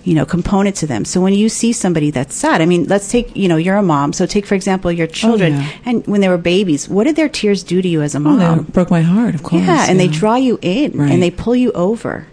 you 0.04 0.16
know, 0.16 0.26
component 0.26 0.76
to 0.78 0.88
them. 0.88 1.06
So 1.06 1.22
when 1.22 1.34
you 1.34 1.48
see 1.48 1.74
somebody 1.74 2.12
that's 2.12 2.36
sad, 2.36 2.62
I 2.62 2.66
mean, 2.66 2.86
let's 2.86 3.10
take, 3.10 3.36
you 3.36 3.48
know, 3.48 3.58
you're 3.58 3.78
a 3.78 3.84
mom. 3.84 4.14
So 4.14 4.26
take, 4.26 4.46
for 4.46 4.56
example, 4.56 4.92
your 4.92 5.08
children. 5.08 5.54
Oh, 5.54 5.60
yeah. 5.60 5.70
And 5.86 6.08
when 6.08 6.22
they 6.22 6.30
were 6.30 6.38
babies, 6.38 6.90
what 6.90 7.04
did 7.06 7.16
their 7.16 7.30
tears 7.30 7.64
do 7.64 7.82
to 7.82 7.88
you 7.88 8.02
as 8.02 8.16
a 8.16 8.18
Oh, 8.18 8.22
mom? 8.22 8.40
that 8.40 8.74
broke 8.74 8.90
my 8.92 9.02
heart, 9.02 9.36
of 9.36 9.44
course. 9.44 9.62
Yeah, 9.64 9.86
and 9.88 10.00
they 10.00 10.08
draw 10.08 10.36
you 10.36 10.58
in 10.62 10.92
Right. 10.98 11.12
and 11.12 11.22
they 11.22 11.32
pull 11.32 11.56
you 11.56 11.72
over. 11.74 12.28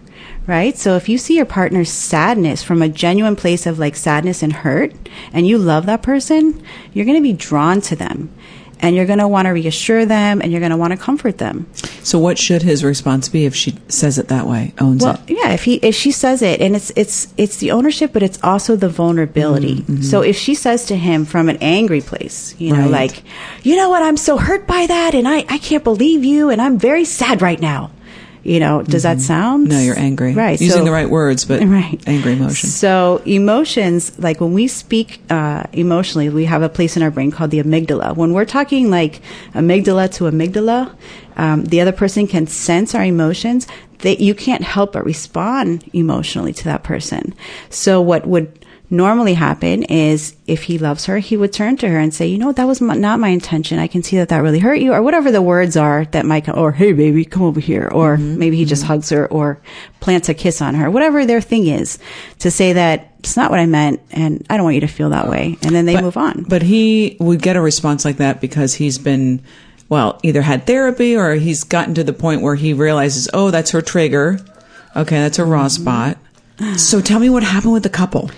Right? 0.51 0.77
So 0.77 0.97
if 0.97 1.07
you 1.07 1.17
see 1.17 1.35
your 1.37 1.45
partner's 1.45 1.89
sadness 1.89 2.61
from 2.61 2.81
a 2.81 2.89
genuine 2.89 3.37
place 3.37 3.65
of 3.65 3.79
like 3.79 3.95
sadness 3.95 4.43
and 4.43 4.51
hurt 4.51 4.91
and 5.31 5.47
you 5.47 5.57
love 5.57 5.85
that 5.85 6.01
person, 6.01 6.61
you're 6.93 7.05
going 7.05 7.15
to 7.17 7.21
be 7.23 7.31
drawn 7.31 7.79
to 7.89 7.95
them. 7.95 8.29
And 8.83 8.95
you're 8.95 9.05
going 9.05 9.19
to 9.19 9.27
want 9.27 9.45
to 9.45 9.51
reassure 9.51 10.07
them 10.07 10.41
and 10.41 10.51
you're 10.51 10.59
going 10.59 10.71
to 10.71 10.77
want 10.83 10.89
to 10.91 10.97
comfort 10.97 11.37
them. 11.37 11.67
So, 12.01 12.17
what 12.17 12.39
should 12.39 12.63
his 12.63 12.83
response 12.83 13.29
be 13.29 13.45
if 13.45 13.53
she 13.55 13.75
says 13.89 14.17
it 14.17 14.27
that 14.29 14.47
way, 14.47 14.73
owns 14.79 15.03
Well, 15.03 15.21
it? 15.27 15.37
yeah, 15.37 15.51
if 15.53 15.63
he 15.65 15.75
if 15.75 15.93
she 15.93 16.11
says 16.11 16.41
it 16.41 16.59
and 16.61 16.75
it's 16.75 16.91
it's 16.95 17.31
it's 17.37 17.57
the 17.57 17.69
ownership 17.77 18.11
but 18.11 18.23
it's 18.23 18.39
also 18.43 18.75
the 18.75 18.89
vulnerability. 18.89 19.85
So 20.01 20.21
if 20.21 20.35
she 20.35 20.55
says 20.55 20.85
to 20.87 20.95
him 20.97 21.25
from 21.25 21.47
an 21.47 21.57
angry 21.61 22.01
place, 22.01 22.55
you 22.57 22.71
know, 22.71 22.77
Mm-hmm. 22.85 22.91
Right. 22.91 23.11
like, 23.11 23.23
"You 23.63 23.75
know 23.75 23.89
what? 23.91 24.01
I'm 24.01 24.17
so 24.17 24.37
hurt 24.37 24.65
by 24.65 24.87
that 24.87 25.13
and 25.13 25.27
I 25.27 25.45
I 25.47 25.59
can't 25.59 25.83
believe 25.83 26.25
you 26.25 26.49
and 26.49 26.59
I'm 26.59 26.79
very 26.79 27.05
sad 27.05 27.41
right 27.43 27.61
now." 27.61 27.91
You 28.43 28.59
know, 28.59 28.81
does 28.81 29.03
that 29.03 29.21
sound 29.21 29.67
Mm-hmm. 29.67 29.77
No, 29.77 29.79
you're 29.81 29.99
angry. 29.99 30.33
Right. 30.33 30.59
Using 30.59 30.79
so- 30.79 30.85
the 30.85 30.91
right 30.91 31.09
words, 31.09 31.45
but 31.45 31.61
right. 31.65 32.01
angry 32.07 32.33
emotion. 32.33 32.69
So 32.69 33.21
emotions, 33.25 34.17
like 34.17 34.41
when 34.41 34.53
we 34.53 34.67
speak 34.67 35.21
uh, 35.29 35.63
emotionally, 35.73 36.29
we 36.29 36.45
have 36.45 36.61
a 36.63 36.69
place 36.69 36.97
in 36.97 37.03
our 37.03 37.11
brain 37.11 37.31
called 37.31 37.51
the 37.51 37.61
amygdala. 37.61 38.15
When 38.15 38.33
we're 38.33 38.45
talking 38.45 38.89
like 38.89 39.21
amygdala 39.53 40.11
to 40.15 40.23
amygdala, 40.25 40.95
um, 41.37 41.65
the 41.65 41.81
other 41.81 41.91
person 41.91 42.27
can 42.27 42.47
sense 42.47 42.95
our 42.95 43.03
emotions. 43.03 43.67
That 43.99 44.19
you 44.19 44.33
can't 44.33 44.63
help 44.63 44.93
but 44.93 45.05
respond 45.05 45.87
emotionally 45.93 46.53
to 46.53 46.63
that 46.63 46.81
person. 46.81 47.35
So 47.69 48.01
what 48.01 48.25
would 48.25 48.60
normally 48.91 49.33
happen 49.33 49.83
is 49.83 50.35
if 50.47 50.63
he 50.63 50.77
loves 50.77 51.05
her, 51.05 51.17
he 51.19 51.37
would 51.37 51.53
turn 51.53 51.77
to 51.77 51.87
her 51.89 51.97
and 51.97 52.13
say, 52.13 52.27
you 52.27 52.37
know, 52.37 52.51
that 52.51 52.67
was 52.67 52.81
my, 52.81 52.93
not 52.93 53.19
my 53.19 53.29
intention. 53.29 53.79
I 53.79 53.87
can 53.87 54.03
see 54.03 54.17
that 54.17 54.29
that 54.29 54.39
really 54.39 54.59
hurt 54.59 54.75
you 54.81 54.91
or 54.93 55.01
whatever 55.01 55.31
the 55.31 55.41
words 55.41 55.77
are 55.77 56.05
that 56.11 56.25
might 56.25 56.43
come, 56.45 56.59
or 56.59 56.73
hey 56.73 56.91
baby, 56.91 57.23
come 57.25 57.43
over 57.43 57.59
here. 57.61 57.87
Or 57.91 58.17
maybe 58.17 58.57
he 58.57 58.65
just 58.65 58.83
hugs 58.83 59.09
her 59.09 59.25
or 59.27 59.59
plants 60.01 60.27
a 60.29 60.33
kiss 60.33 60.61
on 60.61 60.75
her, 60.75 60.91
whatever 60.91 61.25
their 61.25 61.39
thing 61.41 61.67
is 61.67 61.97
to 62.39 62.51
say 62.51 62.73
that 62.73 63.13
it's 63.19 63.37
not 63.37 63.49
what 63.49 63.59
I 63.59 63.65
meant, 63.65 64.01
and 64.11 64.45
I 64.49 64.57
don't 64.57 64.63
want 64.65 64.75
you 64.75 64.81
to 64.81 64.87
feel 64.87 65.11
that 65.11 65.29
way. 65.29 65.57
And 65.63 65.73
then 65.75 65.85
they 65.85 65.93
But- 65.95 66.03
move 66.03 66.17
on. 66.17 66.45
But 66.49 66.61
he 66.63 67.15
would 67.19 67.41
get 67.41 67.55
a 67.55 67.61
response 67.61 68.03
like 68.03 68.17
that 68.17 68.41
because 68.41 68.73
he's 68.73 68.97
been, 68.97 69.41
well, 69.89 70.19
either 70.23 70.41
had 70.41 70.65
therapy 70.67 71.15
or 71.15 71.35
he's 71.35 71.63
gotten 71.63 71.93
to 71.95 72.03
the 72.03 72.13
point 72.13 72.41
where 72.41 72.55
he 72.55 72.73
realizes, 72.73 73.29
oh, 73.33 73.51
that's 73.51 73.71
her 73.71 73.81
trigger. 73.81 74.39
Okay, 74.95 75.17
that's 75.17 75.39
a 75.39 75.45
raw 75.45 75.67
Mm-hmm. 75.67 75.81
spot. 75.83 76.17
So 76.77 76.99
tell 77.01 77.19
me 77.19 77.29
what 77.29 77.41
happened 77.43 77.73
with 77.73 77.83
the 77.83 77.89
couple. 77.89 78.29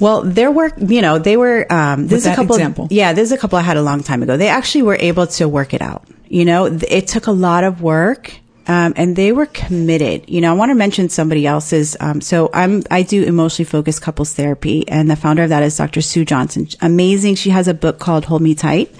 Well, 0.00 0.22
their 0.22 0.50
work, 0.50 0.74
you 0.78 1.02
know, 1.02 1.18
they 1.18 1.36
were. 1.36 1.66
Um, 1.72 2.02
this 2.08 2.12
With 2.12 2.18
is 2.20 2.26
a 2.26 2.34
couple. 2.36 2.56
example. 2.56 2.88
Yeah, 2.90 3.12
this 3.12 3.24
is 3.24 3.32
a 3.32 3.38
couple 3.38 3.58
I 3.58 3.62
had 3.62 3.76
a 3.76 3.82
long 3.82 4.02
time 4.02 4.22
ago. 4.22 4.36
They 4.36 4.48
actually 4.48 4.82
were 4.82 4.96
able 4.98 5.26
to 5.26 5.48
work 5.48 5.74
it 5.74 5.82
out. 5.82 6.04
You 6.28 6.44
know, 6.44 6.68
Th- 6.68 6.84
it 6.90 7.08
took 7.08 7.26
a 7.26 7.32
lot 7.32 7.64
of 7.64 7.82
work. 7.82 8.32
Um, 8.70 8.92
and 8.96 9.16
they 9.16 9.32
were 9.32 9.46
committed. 9.46 10.28
You 10.28 10.42
know, 10.42 10.50
I 10.50 10.52
want 10.54 10.68
to 10.68 10.74
mention 10.74 11.08
somebody 11.08 11.46
else's. 11.46 11.96
Um, 12.00 12.20
so 12.20 12.50
I'm, 12.52 12.82
I 12.90 13.00
do 13.00 13.22
emotionally 13.24 13.64
focused 13.64 14.02
couples 14.02 14.34
therapy, 14.34 14.86
and 14.86 15.10
the 15.10 15.16
founder 15.16 15.44
of 15.44 15.48
that 15.48 15.62
is 15.62 15.74
Dr. 15.78 16.02
Sue 16.02 16.26
Johnson. 16.26 16.68
Amazing. 16.82 17.36
She 17.36 17.48
has 17.48 17.66
a 17.66 17.72
book 17.72 17.98
called 17.98 18.26
Hold 18.26 18.42
Me 18.42 18.54
Tight. 18.54 18.94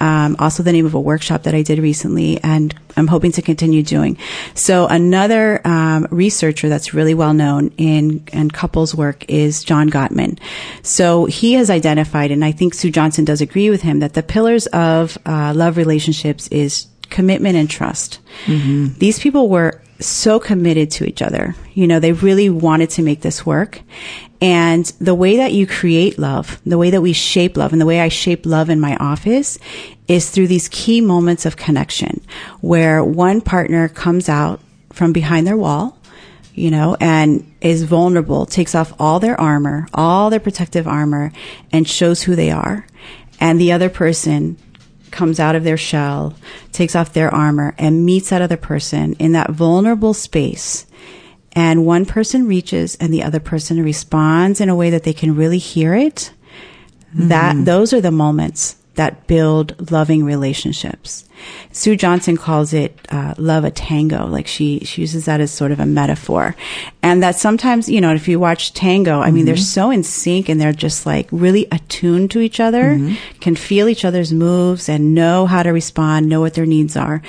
Um, 0.00 0.36
also 0.38 0.62
the 0.62 0.72
name 0.72 0.86
of 0.86 0.94
a 0.94 1.00
workshop 1.00 1.42
that 1.42 1.54
I 1.54 1.62
did 1.62 1.78
recently, 1.78 2.42
and 2.42 2.74
I'm 2.96 3.06
hoping 3.06 3.32
to 3.32 3.42
continue 3.42 3.82
doing. 3.82 4.16
So 4.54 4.86
another 4.86 5.60
um, 5.66 6.06
researcher 6.10 6.68
that's 6.68 6.94
really 6.94 7.14
well 7.14 7.34
known 7.34 7.72
in 7.76 8.24
in 8.32 8.50
couples 8.50 8.94
work 8.94 9.24
is 9.28 9.62
John 9.62 9.90
Gottman. 9.90 10.38
So 10.82 11.26
he 11.26 11.54
has 11.54 11.68
identified, 11.70 12.30
and 12.30 12.44
I 12.44 12.52
think 12.52 12.74
Sue 12.74 12.90
Johnson 12.90 13.24
does 13.24 13.40
agree 13.40 13.70
with 13.70 13.82
him, 13.82 14.00
that 14.00 14.14
the 14.14 14.22
pillars 14.22 14.66
of 14.68 15.18
uh, 15.26 15.52
love 15.54 15.76
relationships 15.76 16.48
is 16.48 16.86
commitment 17.10 17.56
and 17.56 17.68
trust. 17.68 18.20
These 18.98 19.18
people 19.18 19.48
were 19.48 19.82
so 20.00 20.40
committed 20.40 20.90
to 20.92 21.04
each 21.04 21.22
other. 21.22 21.54
You 21.74 21.86
know, 21.86 22.00
they 22.00 22.12
really 22.12 22.50
wanted 22.50 22.90
to 22.90 23.02
make 23.02 23.20
this 23.20 23.44
work. 23.44 23.80
And 24.40 24.86
the 25.00 25.14
way 25.14 25.36
that 25.36 25.52
you 25.52 25.66
create 25.66 26.18
love, 26.18 26.60
the 26.64 26.78
way 26.78 26.90
that 26.90 27.02
we 27.02 27.12
shape 27.12 27.56
love, 27.56 27.72
and 27.72 27.80
the 27.80 27.86
way 27.86 28.00
I 28.00 28.08
shape 28.08 28.46
love 28.46 28.70
in 28.70 28.80
my 28.80 28.96
office 28.96 29.58
is 30.08 30.30
through 30.30 30.48
these 30.48 30.68
key 30.68 31.00
moments 31.00 31.44
of 31.44 31.56
connection 31.56 32.20
where 32.60 33.04
one 33.04 33.40
partner 33.40 33.88
comes 33.88 34.28
out 34.28 34.60
from 34.92 35.12
behind 35.12 35.46
their 35.46 35.56
wall, 35.56 35.98
you 36.54 36.70
know, 36.70 36.96
and 37.00 37.52
is 37.60 37.84
vulnerable, 37.84 38.46
takes 38.46 38.74
off 38.74 38.92
all 38.98 39.20
their 39.20 39.38
armor, 39.38 39.86
all 39.92 40.30
their 40.30 40.40
protective 40.40 40.88
armor, 40.88 41.32
and 41.70 41.86
shows 41.86 42.22
who 42.22 42.34
they 42.34 42.50
are. 42.50 42.86
And 43.38 43.60
the 43.60 43.72
other 43.72 43.88
person 43.88 44.56
comes 45.10 45.40
out 45.40 45.54
of 45.54 45.64
their 45.64 45.76
shell, 45.76 46.34
takes 46.72 46.94
off 46.94 47.12
their 47.12 47.32
armor, 47.32 47.74
and 47.78 48.04
meets 48.04 48.30
that 48.30 48.42
other 48.42 48.56
person 48.56 49.14
in 49.14 49.32
that 49.32 49.50
vulnerable 49.50 50.14
space. 50.14 50.86
And 51.52 51.84
one 51.84 52.06
person 52.06 52.46
reaches 52.46 52.94
and 52.96 53.12
the 53.12 53.22
other 53.22 53.40
person 53.40 53.82
responds 53.82 54.60
in 54.60 54.68
a 54.68 54.76
way 54.76 54.90
that 54.90 55.02
they 55.02 55.12
can 55.12 55.34
really 55.34 55.58
hear 55.58 55.94
it. 55.94 56.32
That, 57.12 57.56
mm. 57.56 57.64
those 57.64 57.92
are 57.92 58.00
the 58.00 58.12
moments 58.12 58.76
that 58.94 59.26
build 59.26 59.90
loving 59.90 60.24
relationships. 60.24 61.24
Sue 61.72 61.96
Johnson 61.96 62.36
calls 62.36 62.72
it 62.72 62.98
uh, 63.10 63.34
love 63.38 63.64
a 63.64 63.70
tango. 63.70 64.26
Like 64.26 64.46
she 64.46 64.80
she 64.80 65.02
uses 65.02 65.24
that 65.24 65.40
as 65.40 65.50
sort 65.50 65.72
of 65.72 65.80
a 65.80 65.86
metaphor, 65.86 66.54
and 67.02 67.22
that 67.22 67.36
sometimes 67.36 67.88
you 67.88 68.00
know 68.00 68.14
if 68.14 68.28
you 68.28 68.38
watch 68.38 68.74
tango, 68.74 69.20
I 69.20 69.30
mean 69.30 69.46
they're 69.46 69.54
mm-hmm. 69.54 69.62
so 69.62 69.90
in 69.90 70.02
sync 70.02 70.48
and 70.48 70.60
they're 70.60 70.72
just 70.72 71.06
like 71.06 71.28
really 71.30 71.66
attuned 71.72 72.30
to 72.32 72.40
each 72.40 72.60
other, 72.60 72.96
mm-hmm. 72.96 73.14
can 73.40 73.56
feel 73.56 73.88
each 73.88 74.04
other's 74.04 74.32
moves 74.32 74.88
and 74.88 75.14
know 75.14 75.46
how 75.46 75.62
to 75.62 75.70
respond, 75.70 76.28
know 76.28 76.40
what 76.40 76.54
their 76.54 76.66
needs 76.66 76.96
are. 76.96 77.22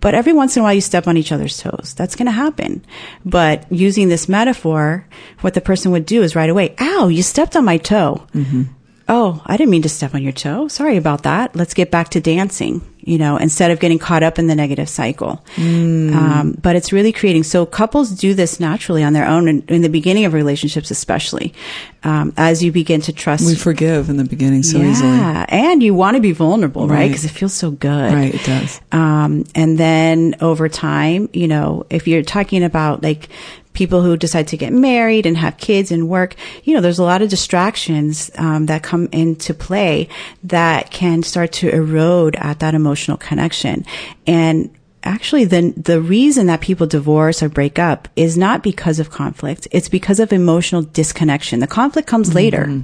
But 0.00 0.14
every 0.14 0.32
once 0.32 0.56
in 0.56 0.60
a 0.60 0.62
while 0.62 0.74
you 0.74 0.80
step 0.80 1.08
on 1.08 1.16
each 1.16 1.32
other's 1.32 1.58
toes. 1.58 1.94
That's 1.96 2.14
going 2.14 2.26
to 2.26 2.32
happen. 2.32 2.84
But 3.24 3.70
using 3.72 4.08
this 4.08 4.28
metaphor, 4.28 5.08
what 5.40 5.54
the 5.54 5.60
person 5.60 5.90
would 5.90 6.06
do 6.06 6.22
is 6.22 6.36
right 6.36 6.50
away, 6.50 6.76
ow, 6.78 7.08
you 7.08 7.22
stepped 7.22 7.56
on 7.56 7.64
my 7.64 7.78
toe. 7.78 8.26
Mm-hmm. 8.34 8.64
Oh, 9.08 9.40
I 9.46 9.56
didn't 9.56 9.70
mean 9.70 9.82
to 9.82 9.88
step 9.88 10.14
on 10.14 10.22
your 10.22 10.32
toe. 10.32 10.66
Sorry 10.68 10.96
about 10.96 11.22
that. 11.22 11.54
Let's 11.54 11.74
get 11.74 11.92
back 11.92 12.08
to 12.10 12.20
dancing, 12.20 12.82
you 13.02 13.18
know, 13.18 13.36
instead 13.36 13.70
of 13.70 13.78
getting 13.78 14.00
caught 14.00 14.24
up 14.24 14.36
in 14.36 14.48
the 14.48 14.56
negative 14.56 14.88
cycle. 14.88 15.44
Um, 15.56 16.58
but 16.60 16.74
it's 16.74 16.92
really 16.92 17.12
creating. 17.12 17.44
So 17.44 17.66
couples 17.66 18.10
do 18.10 18.34
this 18.34 18.58
naturally 18.58 19.04
on 19.04 19.12
their 19.12 19.24
own 19.26 19.46
in, 19.46 19.62
in 19.68 19.82
the 19.82 19.88
beginning 19.88 20.24
of 20.24 20.32
relationships, 20.32 20.90
especially 20.90 21.54
um, 22.02 22.32
as 22.36 22.64
you 22.64 22.72
begin 22.72 23.00
to 23.02 23.12
trust. 23.12 23.46
We 23.46 23.54
forgive 23.54 24.10
in 24.10 24.16
the 24.16 24.24
beginning 24.24 24.64
so 24.64 24.78
yeah, 24.78 24.90
easily. 24.90 25.18
and 25.50 25.82
you 25.84 25.94
want 25.94 26.16
to 26.16 26.20
be 26.20 26.32
vulnerable, 26.32 26.88
right? 26.88 26.96
Right. 26.96 27.08
Because 27.08 27.24
it 27.24 27.30
feels 27.30 27.52
so 27.54 27.70
good. 27.70 28.12
Right, 28.12 28.34
it 28.34 28.44
does. 28.44 28.80
Um, 28.90 29.44
and 29.54 29.78
then 29.78 30.34
over 30.40 30.68
time, 30.68 31.28
you 31.32 31.46
know, 31.46 31.86
if 31.90 32.08
you're 32.08 32.22
talking 32.22 32.64
about 32.64 33.04
like 33.04 33.28
people 33.76 34.02
who 34.02 34.16
decide 34.16 34.48
to 34.48 34.56
get 34.56 34.72
married 34.72 35.26
and 35.26 35.36
have 35.36 35.58
kids 35.58 35.92
and 35.92 36.08
work, 36.08 36.34
you 36.64 36.74
know, 36.74 36.80
there's 36.80 36.98
a 36.98 37.04
lot 37.04 37.22
of 37.22 37.28
distractions 37.28 38.30
um, 38.38 38.66
that 38.66 38.82
come 38.82 39.08
into 39.12 39.54
play 39.54 40.08
that 40.42 40.90
can 40.90 41.22
start 41.22 41.52
to 41.52 41.68
erode 41.68 42.34
at 42.36 42.58
that 42.60 42.74
emotional 42.74 43.18
connection. 43.18 43.84
And 44.26 44.74
actually, 45.04 45.44
the 45.44 45.72
the 45.76 46.00
reason 46.00 46.46
that 46.46 46.62
people 46.62 46.86
divorce 46.86 47.42
or 47.42 47.48
break 47.48 47.78
up 47.78 48.08
is 48.16 48.36
not 48.36 48.62
because 48.62 48.98
of 48.98 49.10
conflict; 49.10 49.68
it's 49.70 49.90
because 49.90 50.18
of 50.18 50.32
emotional 50.32 50.82
disconnection. 50.82 51.60
The 51.60 51.66
conflict 51.66 52.08
comes 52.08 52.34
later. 52.34 52.82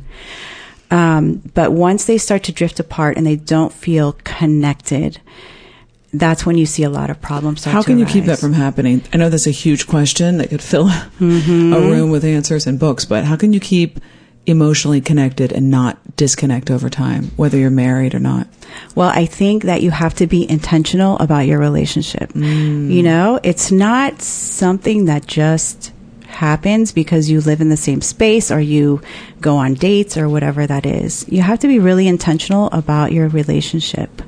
Um, 0.90 1.40
but 1.54 1.72
once 1.72 2.04
they 2.04 2.18
start 2.18 2.42
to 2.44 2.52
drift 2.52 2.78
apart 2.78 3.16
and 3.16 3.26
they 3.26 3.36
don't 3.36 3.72
feel 3.72 4.12
connected, 4.24 5.22
that's 6.12 6.44
when 6.44 6.58
you 6.58 6.66
see 6.66 6.82
a 6.82 6.90
lot 6.90 7.08
of 7.10 7.20
problems 7.20 7.60
start 7.62 7.72
How 7.74 7.82
can 7.82 7.98
you 7.98 8.06
keep 8.06 8.24
that 8.26 8.38
from 8.38 8.52
happening? 8.52 9.02
I 9.12 9.16
know 9.16 9.28
that's 9.30 9.46
a 9.46 9.50
huge 9.50 9.86
question 9.86 10.38
that 10.38 10.50
could 10.50 10.62
fill 10.62 10.88
Mm-hmm. 10.88 11.72
a 11.72 11.80
room 11.80 12.10
with 12.10 12.24
answers 12.24 12.66
and 12.66 12.78
books, 12.78 13.04
but 13.04 13.24
how 13.24 13.36
can 13.36 13.52
you 13.52 13.60
keep 13.60 13.98
emotionally 14.44 15.00
connected 15.00 15.52
and 15.52 15.70
not 15.70 15.96
disconnect 16.16 16.68
over 16.70 16.90
time, 16.90 17.30
whether 17.36 17.56
you're 17.56 17.70
married 17.70 18.14
or 18.14 18.18
not? 18.18 18.46
Well, 18.94 19.08
I 19.08 19.24
think 19.24 19.62
that 19.64 19.82
you 19.82 19.90
have 19.92 20.14
to 20.16 20.26
be 20.26 20.48
intentional 20.50 21.16
about 21.18 21.46
your 21.46 21.58
relationship. 21.60 22.34
You 22.34 23.02
know, 23.02 23.38
it's 23.42 23.70
not 23.70 24.20
something 24.20 25.04
that 25.06 25.26
just 25.26 25.92
happens 26.26 26.92
because 26.92 27.30
you 27.30 27.40
live 27.40 27.60
in 27.60 27.68
the 27.68 27.76
same 27.76 28.00
space 28.00 28.50
or 28.50 28.58
you 28.60 29.00
go 29.40 29.56
on 29.56 29.74
dates 29.74 30.16
or 30.16 30.28
whatever 30.28 30.66
that 30.66 30.86
is. 30.86 31.24
You 31.28 31.42
have 31.42 31.60
to 31.60 31.68
be 31.68 31.78
really 31.78 32.08
intentional 32.08 32.68
about 32.72 33.12
your 33.12 33.28
relationship. 33.28 34.22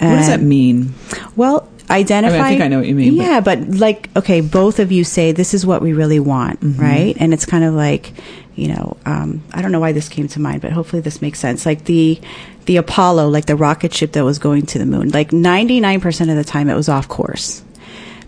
What 0.00 0.16
does 0.16 0.26
that 0.28 0.40
mean? 0.40 0.94
Well, 1.36 1.68
identify. 1.90 2.38
I 2.38 2.48
think 2.48 2.62
I 2.62 2.68
know 2.68 2.78
what 2.78 2.86
you 2.86 2.94
mean, 2.94 3.14
Yeah, 3.14 3.40
but, 3.40 3.68
like, 3.68 4.08
okay, 4.16 4.40
both 4.40 4.78
of 4.78 4.90
you 4.90 5.04
say 5.04 5.32
this 5.32 5.54
is 5.54 5.64
what 5.66 5.82
we 5.82 5.92
really 5.92 6.20
want, 6.20 6.60
Mm-hmm. 6.60 6.80
right? 6.80 7.16
And 7.18 7.32
it's 7.34 7.46
kind 7.46 7.64
of 7.64 7.74
like, 7.74 8.12
you 8.54 8.68
know, 8.68 8.96
um, 9.04 9.42
I 9.52 9.62
don't 9.62 9.72
know 9.72 9.80
why 9.80 9.92
this 9.92 10.08
came 10.08 10.28
to 10.28 10.40
mind, 10.40 10.62
but 10.62 10.72
hopefully 10.72 11.02
this 11.02 11.20
makes 11.20 11.38
sense. 11.40 11.66
Like 11.66 11.84
the 11.84 12.20
the 12.66 12.76
Apollo, 12.78 13.28
like 13.28 13.44
the 13.46 13.56
rocket 13.56 13.92
ship 13.92 14.12
that 14.12 14.24
was 14.24 14.38
going 14.38 14.64
to 14.66 14.78
the 14.78 14.86
moon, 14.86 15.10
like 15.10 15.32
ninety 15.32 15.80
nine 15.80 16.00
percent 16.00 16.30
of 16.30 16.36
the 16.36 16.44
time 16.44 16.70
it 16.70 16.74
was 16.74 16.88
off 16.88 17.08
course, 17.08 17.62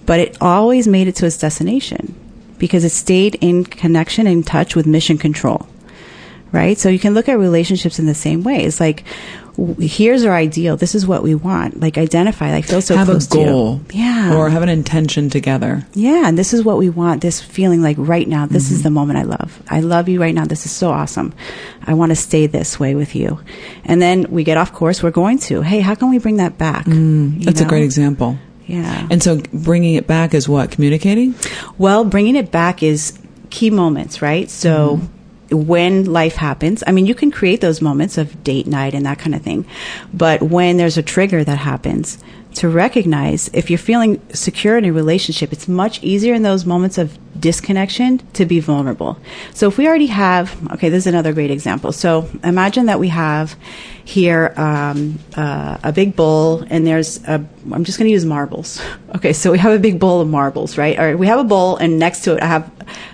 but 0.04 0.18
it 0.20 0.36
always 0.40 0.86
made 0.88 1.06
it 1.08 1.14
to 1.16 1.26
its 1.26 1.38
destination 1.38 2.14
because 2.58 2.84
it 2.84 2.90
stayed 2.90 3.36
in 3.36 3.64
connection 3.64 4.26
and 4.26 4.44
touch 4.46 4.74
with 4.76 4.86
mission 4.86 5.16
control 5.16 5.66
right? 6.52 6.78
So 6.78 6.88
you 6.88 6.98
can 6.98 7.12
look 7.12 7.28
at 7.28 7.38
relationships 7.38 7.98
in 7.98 8.06
the 8.06 8.14
same 8.14 8.42
way. 8.42 8.64
It's 8.64 8.80
like, 8.80 9.04
here's 9.78 10.24
our 10.24 10.34
ideal. 10.34 10.76
This 10.76 10.94
is 10.94 11.06
what 11.06 11.22
we 11.22 11.34
want. 11.34 11.80
Like 11.80 11.96
identify. 11.98 12.50
Like 12.52 12.64
feel 12.66 12.82
so 12.82 12.96
have 12.96 13.08
a 13.08 13.12
close 13.12 13.26
to 13.28 13.38
you. 13.38 13.44
goal. 13.46 13.80
Yeah. 13.92 14.34
Or 14.36 14.48
have 14.50 14.62
an 14.62 14.68
intention 14.68 15.30
together. 15.30 15.86
yeah, 15.94 16.26
and 16.28 16.36
this 16.38 16.52
is 16.52 16.62
what 16.62 16.76
we 16.78 16.90
want. 16.90 17.22
This 17.22 17.40
feeling 17.40 17.82
like 17.82 17.96
right 17.98 18.28
now, 18.28 18.46
this 18.46 18.66
Mm-hmm. 18.66 18.74
is 18.74 18.82
the 18.82 18.90
moment 18.90 19.18
I 19.18 19.22
love. 19.22 19.62
I 19.70 19.80
love 19.80 20.08
you 20.08 20.20
right 20.20 20.34
now. 20.34 20.44
This 20.44 20.66
is 20.66 20.72
so 20.72 20.90
awesome. 20.90 21.32
I 21.86 21.94
want 21.94 22.10
to 22.10 22.16
stay 22.16 22.46
this 22.46 22.78
way 22.80 22.94
with 22.94 23.14
you. 23.14 23.38
And 23.84 24.02
then 24.02 24.26
we 24.30 24.44
get 24.44 24.56
off 24.56 24.72
course. 24.72 25.02
We're 25.02 25.10
going 25.10 25.38
to. 25.48 25.62
Hey, 25.62 25.80
how 25.80 25.94
can 25.94 26.10
we 26.10 26.18
bring 26.18 26.36
that 26.36 26.58
back? 26.58 26.84
Mm, 26.86 27.44
That's 27.44 27.60
a 27.60 27.64
great 27.64 27.84
example. 27.84 28.38
Yeah. 28.66 29.06
And 29.10 29.22
so 29.22 29.40
bringing 29.52 29.94
it 29.94 30.06
back 30.08 30.34
is 30.34 30.48
what? 30.48 30.70
Communicating? 30.72 31.34
Well, 31.78 32.04
bringing 32.04 32.34
it 32.36 32.50
back 32.50 32.82
is 32.82 33.16
key 33.48 33.70
moments, 33.70 34.20
right? 34.20 34.50
So 34.50 35.00
when 35.50 36.04
life 36.04 36.36
happens, 36.36 36.82
I 36.86 36.92
mean, 36.92 37.06
you 37.06 37.14
can 37.14 37.30
create 37.30 37.60
those 37.60 37.80
moments 37.80 38.18
of 38.18 38.42
date 38.42 38.66
night 38.66 38.94
and 38.94 39.06
that 39.06 39.18
kind 39.18 39.34
of 39.34 39.42
thing. 39.42 39.66
But 40.12 40.42
when 40.42 40.76
there's 40.76 40.98
a 40.98 41.02
trigger 41.02 41.44
that 41.44 41.58
happens, 41.58 42.18
to 42.56 42.70
recognize 42.70 43.48
if 43.52 43.68
you're 43.68 43.78
feeling 43.78 44.20
secure 44.32 44.78
in 44.78 44.86
a 44.86 44.90
relationship, 44.90 45.52
it's 45.52 45.68
much 45.68 46.02
easier 46.02 46.32
in 46.32 46.42
those 46.42 46.64
moments 46.64 46.96
of 46.96 47.18
disconnection 47.38 48.18
to 48.32 48.46
be 48.46 48.60
vulnerable. 48.60 49.18
So 49.52 49.68
if 49.68 49.76
we 49.76 49.86
already 49.86 50.06
have, 50.06 50.72
okay, 50.72 50.88
this 50.88 51.02
is 51.02 51.06
another 51.06 51.34
great 51.34 51.50
example. 51.50 51.92
So 51.92 52.30
imagine 52.42 52.86
that 52.86 52.98
we 52.98 53.08
have 53.08 53.56
here 54.06 54.54
um, 54.56 55.18
uh, 55.36 55.76
a 55.82 55.92
big 55.92 56.16
bowl, 56.16 56.64
and 56.70 56.86
there's 56.86 57.22
a. 57.24 57.44
I'm 57.72 57.84
just 57.84 57.98
going 57.98 58.08
to 58.08 58.12
use 58.12 58.24
marbles. 58.24 58.80
Okay, 59.16 59.32
so 59.32 59.50
we 59.50 59.58
have 59.58 59.72
a 59.72 59.78
big 59.78 59.98
bowl 59.98 60.20
of 60.20 60.28
marbles, 60.28 60.76
right? 60.76 60.98
Or 60.98 61.16
we 61.16 61.26
have 61.26 61.38
a 61.38 61.44
bowl, 61.44 61.78
and 61.78 61.98
next 61.98 62.20
to 62.24 62.36
it, 62.36 62.42
I 62.42 62.46
have 62.46 62.70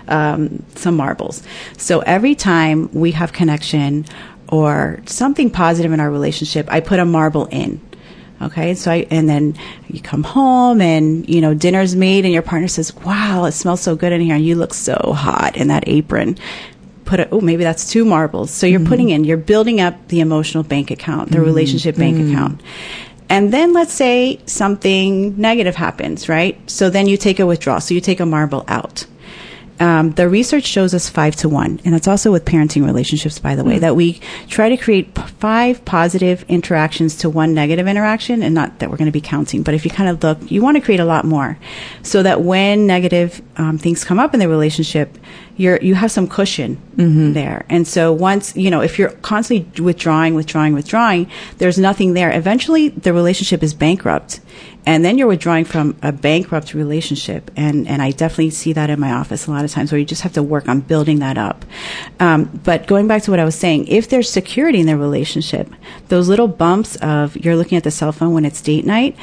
um, 0.09 0.65
some 0.75 0.97
marbles. 0.97 1.43
So 1.77 2.01
every 2.01 2.35
time 2.35 2.89
we 2.91 3.11
have 3.11 3.31
connection 3.31 4.05
or 4.49 4.99
something 5.05 5.49
positive 5.49 5.93
in 5.93 6.01
our 6.01 6.11
relationship, 6.11 6.67
I 6.69 6.81
put 6.81 6.99
a 6.99 7.05
marble 7.05 7.45
in. 7.45 7.79
Okay, 8.43 8.75
so 8.75 8.91
I, 8.91 9.07
and 9.09 9.29
then 9.29 9.55
you 9.87 10.01
come 10.01 10.23
home 10.23 10.81
and, 10.81 11.27
you 11.29 11.39
know, 11.39 11.53
dinner's 11.53 11.95
made 11.95 12.25
and 12.25 12.33
your 12.33 12.43
partner 12.43 12.67
says, 12.67 12.93
wow, 12.97 13.45
it 13.45 13.53
smells 13.53 13.81
so 13.81 13.95
good 13.95 14.11
in 14.11 14.21
here 14.21 14.35
and 14.35 14.45
you 14.45 14.55
look 14.55 14.73
so 14.73 15.13
hot 15.15 15.55
in 15.55 15.69
that 15.69 15.87
apron. 15.87 16.37
put 17.05 17.19
a, 17.19 17.29
oh 17.29 17.41
maybe 17.41 17.63
that's 17.63 17.89
two 17.89 18.05
marbles. 18.05 18.51
So 18.51 18.65
you're 18.65 18.79
mm-hmm. 18.79 18.89
putting 18.89 19.09
in 19.09 19.23
you're 19.23 19.37
building 19.37 19.81
up 19.81 20.07
the 20.07 20.19
emotional 20.19 20.63
bank 20.63 20.91
account 20.91 21.29
the 21.29 21.37
mm-hmm. 21.37 21.45
relationship 21.45 21.95
bank 21.95 22.17
mm-hmm. 22.17 22.31
account. 22.31 22.61
And 23.29 23.51
then 23.51 23.73
let's 23.73 23.93
say 23.93 24.41
something 24.45 25.39
negative 25.39 25.75
happens 25.75 26.29
right? 26.29 26.59
So 26.69 26.89
then 26.89 27.07
you 27.07 27.17
take 27.17 27.39
a 27.39 27.45
withdrawal. 27.45 27.81
So 27.81 27.93
you 27.93 28.01
take 28.01 28.19
a 28.19 28.25
marble 28.25 28.63
out 28.67 29.05
um, 29.79 30.11
the 30.11 30.29
research 30.29 30.65
shows 30.65 30.93
us 30.93 31.09
five 31.09 31.35
to 31.37 31.49
one, 31.49 31.79
and 31.83 31.93
that's 31.93 32.07
also 32.07 32.31
with 32.31 32.45
parenting 32.45 32.85
relationships, 32.85 33.39
by 33.39 33.55
the 33.55 33.63
way, 33.63 33.79
that 33.79 33.95
we 33.95 34.19
try 34.47 34.69
to 34.69 34.77
create 34.77 35.13
p- 35.13 35.21
five 35.39 35.83
positive 35.85 36.45
interactions 36.47 37.17
to 37.17 37.29
one 37.29 37.53
negative 37.53 37.87
interaction, 37.87 38.43
and 38.43 38.53
not 38.53 38.79
that 38.79 38.89
we're 38.89 38.97
going 38.97 39.07
to 39.07 39.11
be 39.11 39.21
counting, 39.21 39.63
but 39.63 39.73
if 39.73 39.83
you 39.83 39.91
kind 39.91 40.09
of 40.09 40.23
look, 40.23 40.51
you 40.51 40.61
want 40.61 40.77
to 40.77 40.81
create 40.81 40.99
a 40.99 41.05
lot 41.05 41.25
more, 41.25 41.57
so 42.03 42.21
that 42.23 42.41
when 42.41 42.85
negative 42.85 43.41
um, 43.57 43.77
things 43.77 44.03
come 44.03 44.19
up 44.19 44.33
in 44.33 44.39
the 44.39 44.47
relationship, 44.47 45.17
you're 45.55 45.77
you 45.81 45.95
have 45.95 46.11
some 46.11 46.27
cushion 46.27 46.81
there, 47.33 47.65
and 47.69 47.87
so 47.87 48.11
once 48.11 48.55
you 48.55 48.69
know 48.69 48.81
if 48.81 48.97
you're 48.97 49.09
constantly 49.09 49.83
withdrawing, 49.83 50.35
withdrawing, 50.35 50.73
withdrawing, 50.73 51.29
there's 51.57 51.77
nothing 51.77 52.13
there. 52.13 52.35
Eventually, 52.35 52.89
the 52.89 53.13
relationship 53.13 53.63
is 53.63 53.73
bankrupt, 53.73 54.39
and 54.85 55.03
then 55.05 55.17
you're 55.17 55.27
withdrawing 55.27 55.65
from 55.65 55.95
a 56.01 56.11
bankrupt 56.11 56.73
relationship. 56.73 57.51
And 57.55 57.87
and 57.87 58.01
I 58.01 58.11
definitely 58.11 58.51
see 58.51 58.73
that 58.73 58.89
in 58.89 58.99
my 58.99 59.11
office 59.11 59.47
a 59.47 59.51
lot 59.51 59.65
of 59.65 59.71
times 59.71 59.91
where 59.91 59.99
you 59.99 60.05
just 60.05 60.21
have 60.23 60.33
to 60.33 60.43
work 60.43 60.67
on 60.67 60.81
building 60.81 61.19
that 61.19 61.37
up. 61.37 61.65
Um, 62.19 62.45
but 62.63 62.87
going 62.87 63.07
back 63.07 63.23
to 63.23 63.31
what 63.31 63.39
I 63.39 63.45
was 63.45 63.55
saying 63.55 63.87
if 63.87 64.09
there's 64.09 64.29
security 64.29 64.79
in 64.79 64.87
the 64.87 64.97
relationship 64.97 65.69
those 66.09 66.27
little 66.27 66.47
bumps 66.47 66.95
of 66.97 67.35
you're 67.37 67.55
looking 67.55 67.77
at 67.77 67.83
the 67.83 67.91
cell 67.91 68.11
phone 68.11 68.33
when 68.33 68.45
it's 68.45 68.61
date 68.61 68.85
night 68.85 69.17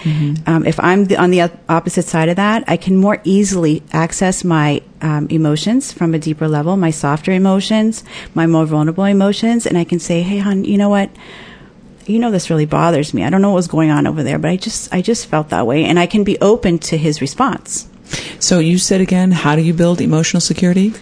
um, 0.46 0.66
if 0.66 0.78
I'm 0.80 1.04
the, 1.06 1.16
on 1.16 1.30
the 1.30 1.50
opposite 1.68 2.04
side 2.04 2.28
of 2.28 2.36
that 2.36 2.64
I 2.66 2.76
can 2.76 2.96
more 2.96 3.20
easily 3.24 3.82
access 3.92 4.44
my 4.44 4.82
um, 5.02 5.26
emotions 5.28 5.92
from 5.92 6.14
a 6.14 6.18
deeper 6.20 6.46
level 6.46 6.76
my 6.76 6.90
softer 6.90 7.32
emotions 7.32 8.04
my 8.34 8.46
more 8.46 8.66
vulnerable 8.66 9.04
emotions 9.04 9.66
and 9.66 9.76
I 9.76 9.84
can 9.84 9.98
say 9.98 10.22
hey 10.22 10.38
hon 10.38 10.64
you 10.64 10.78
know 10.78 10.88
what 10.88 11.10
you 12.10 12.18
know 12.18 12.30
this 12.30 12.50
really 12.50 12.66
bothers 12.66 13.14
me. 13.14 13.24
I 13.24 13.30
don't 13.30 13.42
know 13.42 13.50
what 13.50 13.56
was 13.56 13.68
going 13.68 13.90
on 13.90 14.06
over 14.06 14.22
there, 14.22 14.38
but 14.38 14.50
I 14.50 14.56
just 14.56 14.92
I 14.92 15.02
just 15.02 15.26
felt 15.26 15.50
that 15.50 15.66
way 15.66 15.84
and 15.84 15.98
I 15.98 16.06
can 16.06 16.24
be 16.24 16.38
open 16.40 16.78
to 16.80 16.98
his 16.98 17.20
response. 17.20 17.88
So 18.38 18.58
you 18.58 18.78
said 18.78 19.00
again, 19.00 19.30
how 19.30 19.54
do 19.54 19.62
you 19.62 19.72
build 19.72 20.00
emotional 20.00 20.40
security? 20.40 20.92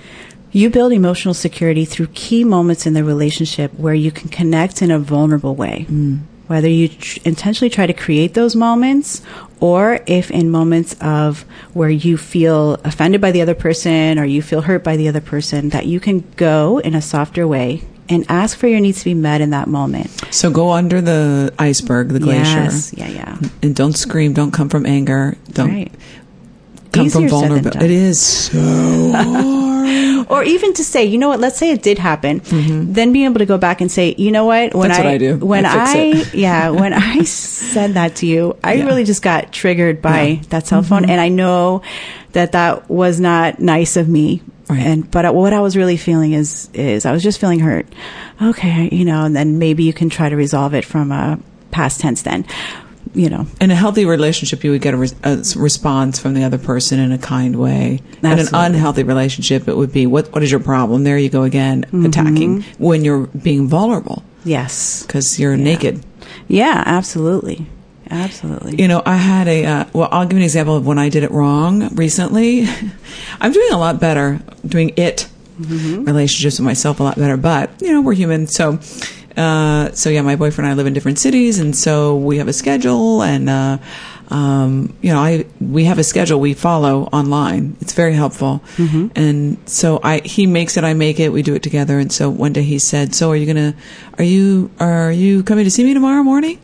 You 0.53 0.71
build 0.71 0.93
emotional 0.93 1.35
security 1.35 1.85
through 1.85 2.09
key 2.09 2.45
moments 2.45 2.87
in 2.87 2.95
the 2.95 3.05
relationship 3.05 3.73
where 3.75 3.95
you 3.95 4.11
can 4.11 4.29
connect 4.29 4.83
in 4.83 4.91
a 4.91 4.99
vulnerable 4.99 5.55
way. 5.55 5.87
Mm. 5.89 6.21
Whether 6.47 6.69
you 6.69 6.89
tr- 6.89 7.21
intentionally 7.25 7.69
try 7.69 7.87
to 7.87 7.93
create 7.93 8.35
those 8.35 8.57
moments 8.57 9.23
or 9.61 10.01
if 10.07 10.31
in 10.31 10.51
moments 10.51 10.95
of 11.01 11.45
where 11.75 11.91
you 11.91 12.17
feel 12.17 12.75
offended 12.85 13.21
by 13.21 13.33
the 13.33 13.43
other 13.43 13.55
person 13.55 14.19
or 14.19 14.25
you 14.25 14.41
feel 14.43 14.63
hurt 14.63 14.85
by 14.85 14.97
the 14.97 15.09
other 15.09 15.21
person 15.21 15.71
that 15.71 15.87
you 15.87 16.01
can 16.01 16.21
go 16.37 16.79
in 16.79 16.95
a 16.95 17.03
softer 17.03 17.47
way 17.47 17.83
and 18.09 18.25
ask 18.29 18.57
for 18.57 18.67
your 18.69 18.81
needs 18.81 19.01
to 19.01 19.05
be 19.05 19.15
met 19.15 19.41
in 19.41 19.51
that 19.51 19.69
moment. 19.69 20.11
So 20.33 20.51
go 20.51 20.71
under 20.71 21.01
the 21.01 21.53
iceberg, 21.59 22.09
the 22.09 22.21
glacier. 22.21 22.63
Yes. 22.63 22.95
Yeah, 22.97 23.09
yeah. 23.09 23.39
And 23.63 23.75
don't 23.77 23.95
scream, 23.97 24.33
don't 24.33 24.51
come 24.53 24.69
from 24.69 24.87
anger, 24.87 25.37
don't 25.53 25.69
Right. 25.71 25.93
come 26.93 27.07
Easier 27.07 27.21
from 27.21 27.29
vulnerability. 27.29 27.85
It 27.85 27.91
is 27.91 28.21
so. 28.21 28.55
or 30.29 30.43
even 30.45 30.73
to 30.75 30.85
say, 30.85 31.05
you 31.05 31.19
know 31.19 31.29
what? 31.29 31.41
Let's 31.41 31.57
say 31.59 31.71
it 31.73 31.83
did 31.83 31.99
happen, 31.99 32.41
then 32.45 33.13
being 33.13 33.25
able 33.27 33.39
to 33.39 33.47
go 33.47 33.59
back 33.59 33.81
and 33.81 33.91
say, 33.91 34.15
you 34.19 34.31
know 34.31 34.45
what? 34.47 34.75
When 34.75 34.91
Mm-hmm. 34.91 35.03
That's 35.03 35.05
what 35.05 35.07
I 35.07 35.19
do. 35.19 35.37
When 35.39 35.67
I 35.67 35.75
I, 35.75 35.97
it. 36.17 36.35
yeah, 36.35 36.71
when 36.81 36.93
I 36.93 37.23
said 37.25 37.95
that 37.95 38.17
to 38.17 38.27
you, 38.27 38.57
I 38.65 38.75
Yeah. 38.75 38.87
really 38.87 39.05
just 39.05 39.23
got 39.23 39.53
triggered 39.53 40.01
by 40.03 40.23
Yeah. 40.23 40.35
Mm-hmm. 40.37 40.49
that 40.51 40.67
cell 40.67 40.83
phone, 40.83 41.09
and 41.09 41.21
I 41.21 41.29
know 41.29 41.83
that 42.33 42.53
that 42.53 42.89
was 42.91 43.21
not 43.21 43.59
nice 43.61 43.97
of 43.97 44.09
me. 44.09 44.43
Right. 44.69 44.81
And 44.81 45.11
but 45.11 45.35
what 45.35 45.53
I 45.55 45.61
was 45.61 45.77
really 45.77 45.97
feeling 45.97 46.33
is 46.35 46.69
is 46.75 47.07
I 47.07 47.13
was 47.13 47.23
just 47.23 47.41
feeling 47.41 47.59
hurt. 47.61 47.87
Okay, 48.43 48.89
you 48.93 49.05
know, 49.07 49.25
and 49.25 49.35
then 49.35 49.59
maybe 49.59 49.85
you 49.85 49.93
can 49.95 50.11
try 50.11 50.29
to 50.29 50.37
resolve 50.37 50.75
it 50.75 50.85
from 50.85 51.11
a 51.11 51.39
past 51.71 52.01
tense. 52.01 52.21
Then, 52.23 52.45
you 53.15 53.29
know, 53.31 53.47
In 53.61 53.71
a 53.71 53.75
healthy 53.75 54.05
relationship, 54.05 54.65
you 54.65 54.71
would 54.73 54.83
get 54.83 54.95
a, 54.95 54.97
res- 54.97 55.15
a 55.25 55.43
response 55.57 56.19
from 56.19 56.35
the 56.35 56.45
other 56.45 56.59
person 56.59 56.99
in 56.99 57.13
a 57.13 57.19
kind 57.19 57.57
way. 57.57 58.01
In 58.23 58.39
an 58.39 58.47
unhealthy 58.53 59.03
relationship, 59.03 59.69
it 59.69 59.77
would 59.77 59.93
be, 59.93 60.07
"What? 60.07 60.33
What 60.33 60.43
is 60.43 60.51
your 60.51 60.61
problem?" 60.61 61.05
There 61.05 61.19
you 61.19 61.29
go 61.31 61.43
again, 61.45 61.85
Mm-hmm. 61.85 62.07
attacking 62.07 62.63
when 62.79 63.05
you're 63.05 63.27
being 63.29 63.69
vulnerable 63.69 64.23
yes, 64.45 65.03
because 65.05 65.39
you're 65.39 65.57
naked. 65.57 66.05
yeah, 66.49 66.83
absolutely, 66.87 67.67
absolutely. 68.11 68.77
You 68.81 68.89
know, 68.89 69.03
I 69.05 69.17
had 69.17 69.49
a, 69.49 69.65
uh, 69.65 69.85
well, 69.93 70.09
I'll 70.11 70.27
give 70.27 70.37
an 70.37 70.43
example 70.43 70.77
of 70.77 70.87
when 70.87 70.99
I 70.99 71.09
did 71.09 71.23
it 71.23 71.31
wrong 71.31 71.95
recently. 71.95 72.67
I'm 73.41 73.53
doing 73.53 73.73
a 73.73 73.79
lot 73.79 74.01
better 74.01 74.41
doing 74.67 74.93
it 74.97 75.29
relationships 75.59 76.59
with 76.59 76.65
myself 76.65 77.01
a 77.01 77.03
lot 77.03 77.17
better, 77.17 77.37
but, 77.37 77.71
you 77.81 77.93
know, 77.93 78.01
we're 78.01 78.15
human. 78.15 78.47
So, 78.47 78.79
uh, 79.39 79.93
so 79.93 80.11
yeah, 80.11 80.23
my 80.23 80.37
boyfriend 80.37 80.67
and 80.67 80.75
I 80.75 80.77
live 80.77 80.87
in 80.87 80.95
different 80.95 81.19
cities, 81.19 81.59
and 81.61 81.75
so 81.77 82.17
we 82.17 82.39
have 82.39 82.49
a 82.49 82.53
schedule, 82.53 83.23
and, 83.23 83.49
uh, 83.49 83.79
um, 84.31 84.93
you 85.01 85.11
know, 85.13 85.21
I 85.21 85.47
we 85.61 85.85
have 85.85 85.99
a 85.99 86.05
schedule 86.05 86.39
we 86.41 86.53
follow 86.55 87.05
online. 87.13 87.77
It's 87.81 87.95
very 87.95 88.13
helpful, 88.15 88.61
and 89.17 89.57
so 89.67 90.01
I 90.03 90.21
he 90.25 90.47
makes 90.47 90.77
it, 90.77 90.85
I 90.85 90.93
make 90.95 91.19
it, 91.21 91.31
we 91.33 91.43
do 91.43 91.55
it 91.55 91.63
together. 91.63 91.99
And 91.99 92.13
so 92.13 92.29
one 92.29 92.53
day 92.53 92.63
he 92.63 92.79
said, 92.79 93.15
"So 93.15 93.31
are 93.31 93.37
you 93.37 93.47
gonna, 93.47 93.75
are 94.19 94.25
you 94.25 94.71
are 94.81 95.13
you 95.13 95.43
coming 95.45 95.65
to 95.65 95.71
see 95.71 95.85
me 95.85 95.95
tomorrow 95.95 96.23
morning?" 96.23 96.59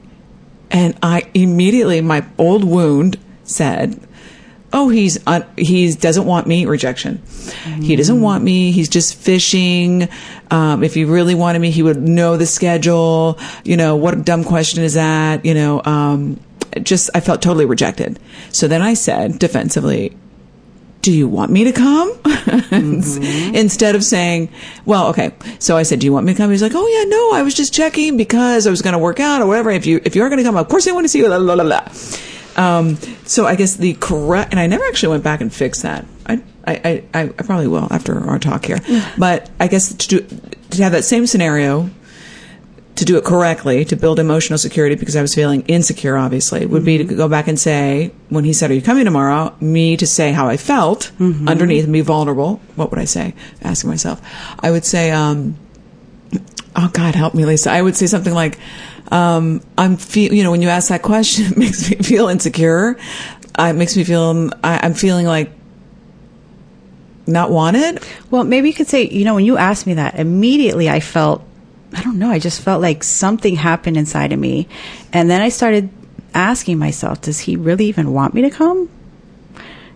And 0.71 0.95
I 1.03 1.23
immediately, 1.33 2.01
my 2.03 2.25
old 2.37 2.65
wound 2.65 3.17
said, 3.45 3.99
"Oh, 4.75 4.91
he's 4.91 5.19
un- 5.27 5.47
he 5.57 5.91
doesn't 5.95 6.27
want 6.27 6.47
me." 6.47 6.67
Rejection. 6.67 7.23
He 7.81 7.97
doesn't 7.97 8.21
want 8.21 8.45
me. 8.45 8.73
He's 8.73 8.91
just 8.91 9.15
fishing. 9.15 10.09
Um, 10.51 10.85
if 10.85 10.93
he 10.93 11.05
really 11.05 11.35
wanted 11.35 11.61
me, 11.61 11.71
he 11.71 11.83
would 11.83 11.97
know 11.97 12.37
the 12.37 12.47
schedule. 12.47 13.39
You 13.65 13.77
know 13.79 13.97
what 13.97 14.13
a 14.13 14.19
dumb 14.21 14.45
question 14.45 14.83
is 14.85 14.95
that? 14.95 15.45
You 15.47 15.55
know, 15.55 15.81
um, 15.85 16.39
just 16.83 17.09
I 17.15 17.21
felt 17.21 17.41
totally 17.41 17.65
rejected. 17.65 18.19
So 18.53 18.69
then 18.69 18.83
I 18.83 18.95
said 18.95 19.39
defensively, 19.39 20.17
do 21.03 21.13
you 21.13 21.29
want 21.29 21.51
me 21.51 21.65
to 21.65 21.73
come? 21.73 22.11
Instead 23.55 23.95
of 23.95 24.03
saying, 24.03 24.49
well, 24.87 25.09
okay. 25.09 25.33
So 25.59 25.77
I 25.77 25.83
said, 25.83 25.99
do 25.99 26.07
you 26.07 26.13
want 26.13 26.25
me 26.27 26.33
to 26.33 26.37
come? 26.37 26.51
He's 26.51 26.63
like, 26.63 26.73
oh 26.75 26.87
yeah, 26.87 27.05
no, 27.09 27.33
I 27.33 27.43
was 27.43 27.55
just 27.55 27.75
checking 27.75 28.17
because 28.17 28.67
I 28.67 28.71
was 28.71 28.81
going 28.81 28.95
to 28.95 28.99
work 28.99 29.21
out 29.21 29.43
or 29.43 29.47
whatever. 29.47 29.71
If 29.71 29.85
you, 29.87 30.01
if 30.05 30.17
you 30.17 30.23
are 30.23 30.31
going 30.31 30.39
to 30.39 30.45
come, 30.45 30.57
of 30.57 30.69
course 30.69 30.89
I 30.89 30.93
want 30.93 31.05
to 31.05 31.09
see 31.09 31.19
you, 31.19 31.29
la, 31.29 31.37
la, 31.37 31.55
la, 31.55 31.63
la. 31.65 31.81
Um, 32.57 32.97
so 33.25 33.47
I 33.47 33.57
guess 33.57 33.77
the 33.77 33.95
correct, 33.95 34.53
and 34.53 34.61
I 34.61 34.67
never 34.67 34.85
actually 34.85 35.11
went 35.11 35.25
back 35.25 35.41
and 35.41 35.53
fixed 35.53 35.83
that. 35.83 36.05
I, 36.27 36.43
I, 36.67 37.05
I, 37.13 37.23
I 37.23 37.27
probably 37.29 37.69
will 37.69 37.89
after 37.91 38.19
our 38.29 38.39
talk 38.39 38.65
here, 38.65 38.79
but 39.19 39.51
I 39.61 39.69
guess 39.69 39.93
to 39.93 40.09
do, 40.09 40.21
to 40.71 40.83
have 40.83 40.93
that 40.93 41.05
same 41.05 41.27
scenario, 41.27 41.91
to 42.97 43.05
do 43.05 43.17
it 43.19 43.25
correctly, 43.25 43.85
to 43.87 43.97
build 43.97 44.19
emotional 44.21 44.59
security 44.59 44.95
because 44.95 45.17
I 45.17 45.23
was 45.23 45.35
feeling 45.35 45.63
insecure, 45.63 46.17
obviously, 46.17 46.65
would 46.65 46.85
be 46.85 46.99
to 46.99 47.05
go 47.05 47.29
back 47.29 47.49
and 47.49 47.59
say, 47.59 48.13
when 48.29 48.45
he 48.45 48.53
said, 48.53 48.71
Are 48.71 48.75
you 48.75 48.83
coming 48.83 49.05
tomorrow? 49.05 49.55
Me 49.61 49.97
to 49.97 50.07
say 50.07 50.33
how 50.33 50.49
I 50.49 50.57
felt 50.57 51.11
underneath 51.21 51.85
and 51.85 51.93
be 51.93 52.03
vulnerable. 52.03 52.61
What 52.77 52.91
would 52.91 53.01
I 53.01 53.05
say? 53.05 53.35
Asking 53.63 53.91
myself. 53.91 54.21
I 54.61 54.71
would 54.71 54.85
say, 54.85 55.11
um, 55.11 55.57
Oh 56.77 56.89
God, 56.93 57.15
help 57.15 57.35
me, 57.35 57.45
Lisa. 57.45 57.71
I 57.71 57.83
would 57.83 57.97
say 57.97 58.07
something 58.07 58.35
like, 58.35 58.59
um, 59.11 59.61
I'm 59.77 59.97
feel, 59.97 60.33
you 60.33 60.43
know, 60.43 60.51
when 60.51 60.63
you 60.63 60.69
ask 60.69 60.89
that 60.89 61.03
question, 61.03 61.47
it 61.53 61.57
makes 61.57 61.91
me 61.91 61.97
feel 61.99 62.29
insecure. 62.29 62.97
Uh, 63.59 63.65
it 63.65 63.75
makes 63.75 63.97
me 63.97 64.05
feel, 64.05 64.51
I, 64.63 64.81
I'm 64.83 64.95
feeling 64.95 65.27
like 65.27 65.51
not 67.27 67.51
wanted. 67.51 68.03
Well, 68.31 68.45
maybe 68.45 68.69
you 68.69 68.75
could 68.75 68.89
say, 68.89 69.09
you 69.09 69.25
know, 69.25 69.35
when 69.35 69.45
you 69.45 69.57
asked 69.57 69.87
me 69.87 69.95
that, 69.95 70.19
immediately 70.19 70.91
I 70.91 71.01
felt, 71.01 71.45
I 71.93 72.03
don't 72.03 72.19
know, 72.19 72.31
I 72.31 72.39
just 72.39 72.61
felt 72.61 72.83
like 72.83 73.03
something 73.03 73.57
happened 73.57 73.97
inside 73.97 74.33
of 74.33 74.39
me. 74.39 74.69
And 75.13 75.31
then 75.31 75.41
I 75.41 75.49
started 75.49 75.91
asking 76.35 76.79
myself, 76.79 77.21
does 77.21 77.39
he 77.39 77.57
really 77.57 77.87
even 77.87 78.13
want 78.13 78.35
me 78.35 78.43
to 78.43 78.51
come? 78.51 78.91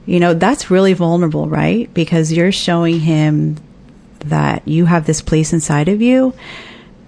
You 0.06 0.20
know, 0.20 0.32
that's 0.32 0.70
really 0.70 0.94
vulnerable, 0.94 1.48
right? 1.48 1.92
Because 1.92 2.32
you're 2.32 2.52
showing 2.52 3.00
him 3.00 3.56
that 4.20 4.66
you 4.66 4.86
have 4.86 5.06
this 5.06 5.20
place 5.20 5.52
inside 5.52 5.88
of 5.88 6.00
you 6.00 6.32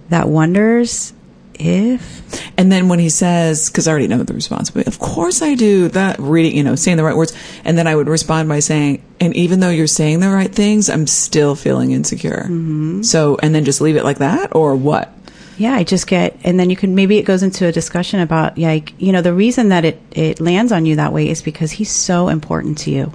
that 0.09 0.27
wonders 0.27 1.13
if. 1.61 2.21
And 2.57 2.71
then 2.71 2.89
when 2.89 2.99
he 2.99 3.09
says, 3.09 3.69
because 3.69 3.87
I 3.87 3.91
already 3.91 4.07
know 4.07 4.23
the 4.23 4.33
response, 4.33 4.69
but 4.69 4.87
of 4.87 4.99
course 4.99 5.41
I 5.41 5.55
do 5.55 5.87
that 5.89 6.19
reading, 6.19 6.55
you 6.55 6.63
know, 6.63 6.75
saying 6.75 6.97
the 6.97 7.03
right 7.03 7.15
words. 7.15 7.33
And 7.63 7.77
then 7.77 7.87
I 7.87 7.95
would 7.95 8.07
respond 8.07 8.49
by 8.49 8.59
saying, 8.59 9.03
and 9.19 9.35
even 9.35 9.59
though 9.59 9.69
you're 9.69 9.87
saying 9.87 10.19
the 10.19 10.29
right 10.29 10.53
things, 10.53 10.89
I'm 10.89 11.07
still 11.07 11.55
feeling 11.55 11.91
insecure. 11.91 12.43
Mm-hmm. 12.43 13.03
So, 13.03 13.37
and 13.41 13.53
then 13.53 13.65
just 13.65 13.81
leave 13.81 13.95
it 13.95 14.03
like 14.03 14.19
that 14.19 14.55
or 14.55 14.75
what? 14.75 15.13
Yeah, 15.57 15.73
I 15.73 15.83
just 15.83 16.07
get, 16.07 16.39
and 16.43 16.59
then 16.59 16.71
you 16.71 16.75
can 16.75 16.95
maybe 16.95 17.19
it 17.19 17.23
goes 17.23 17.43
into 17.43 17.67
a 17.67 17.71
discussion 17.71 18.19
about 18.19 18.57
like 18.57 18.93
you 18.99 19.11
know 19.11 19.21
the 19.21 19.33
reason 19.33 19.69
that 19.69 19.85
it 19.85 20.01
it 20.09 20.39
lands 20.39 20.71
on 20.71 20.87
you 20.87 20.95
that 20.95 21.13
way 21.13 21.29
is 21.29 21.43
because 21.43 21.71
he's 21.71 21.91
so 21.91 22.29
important 22.29 22.79
to 22.79 22.89
you, 22.91 23.13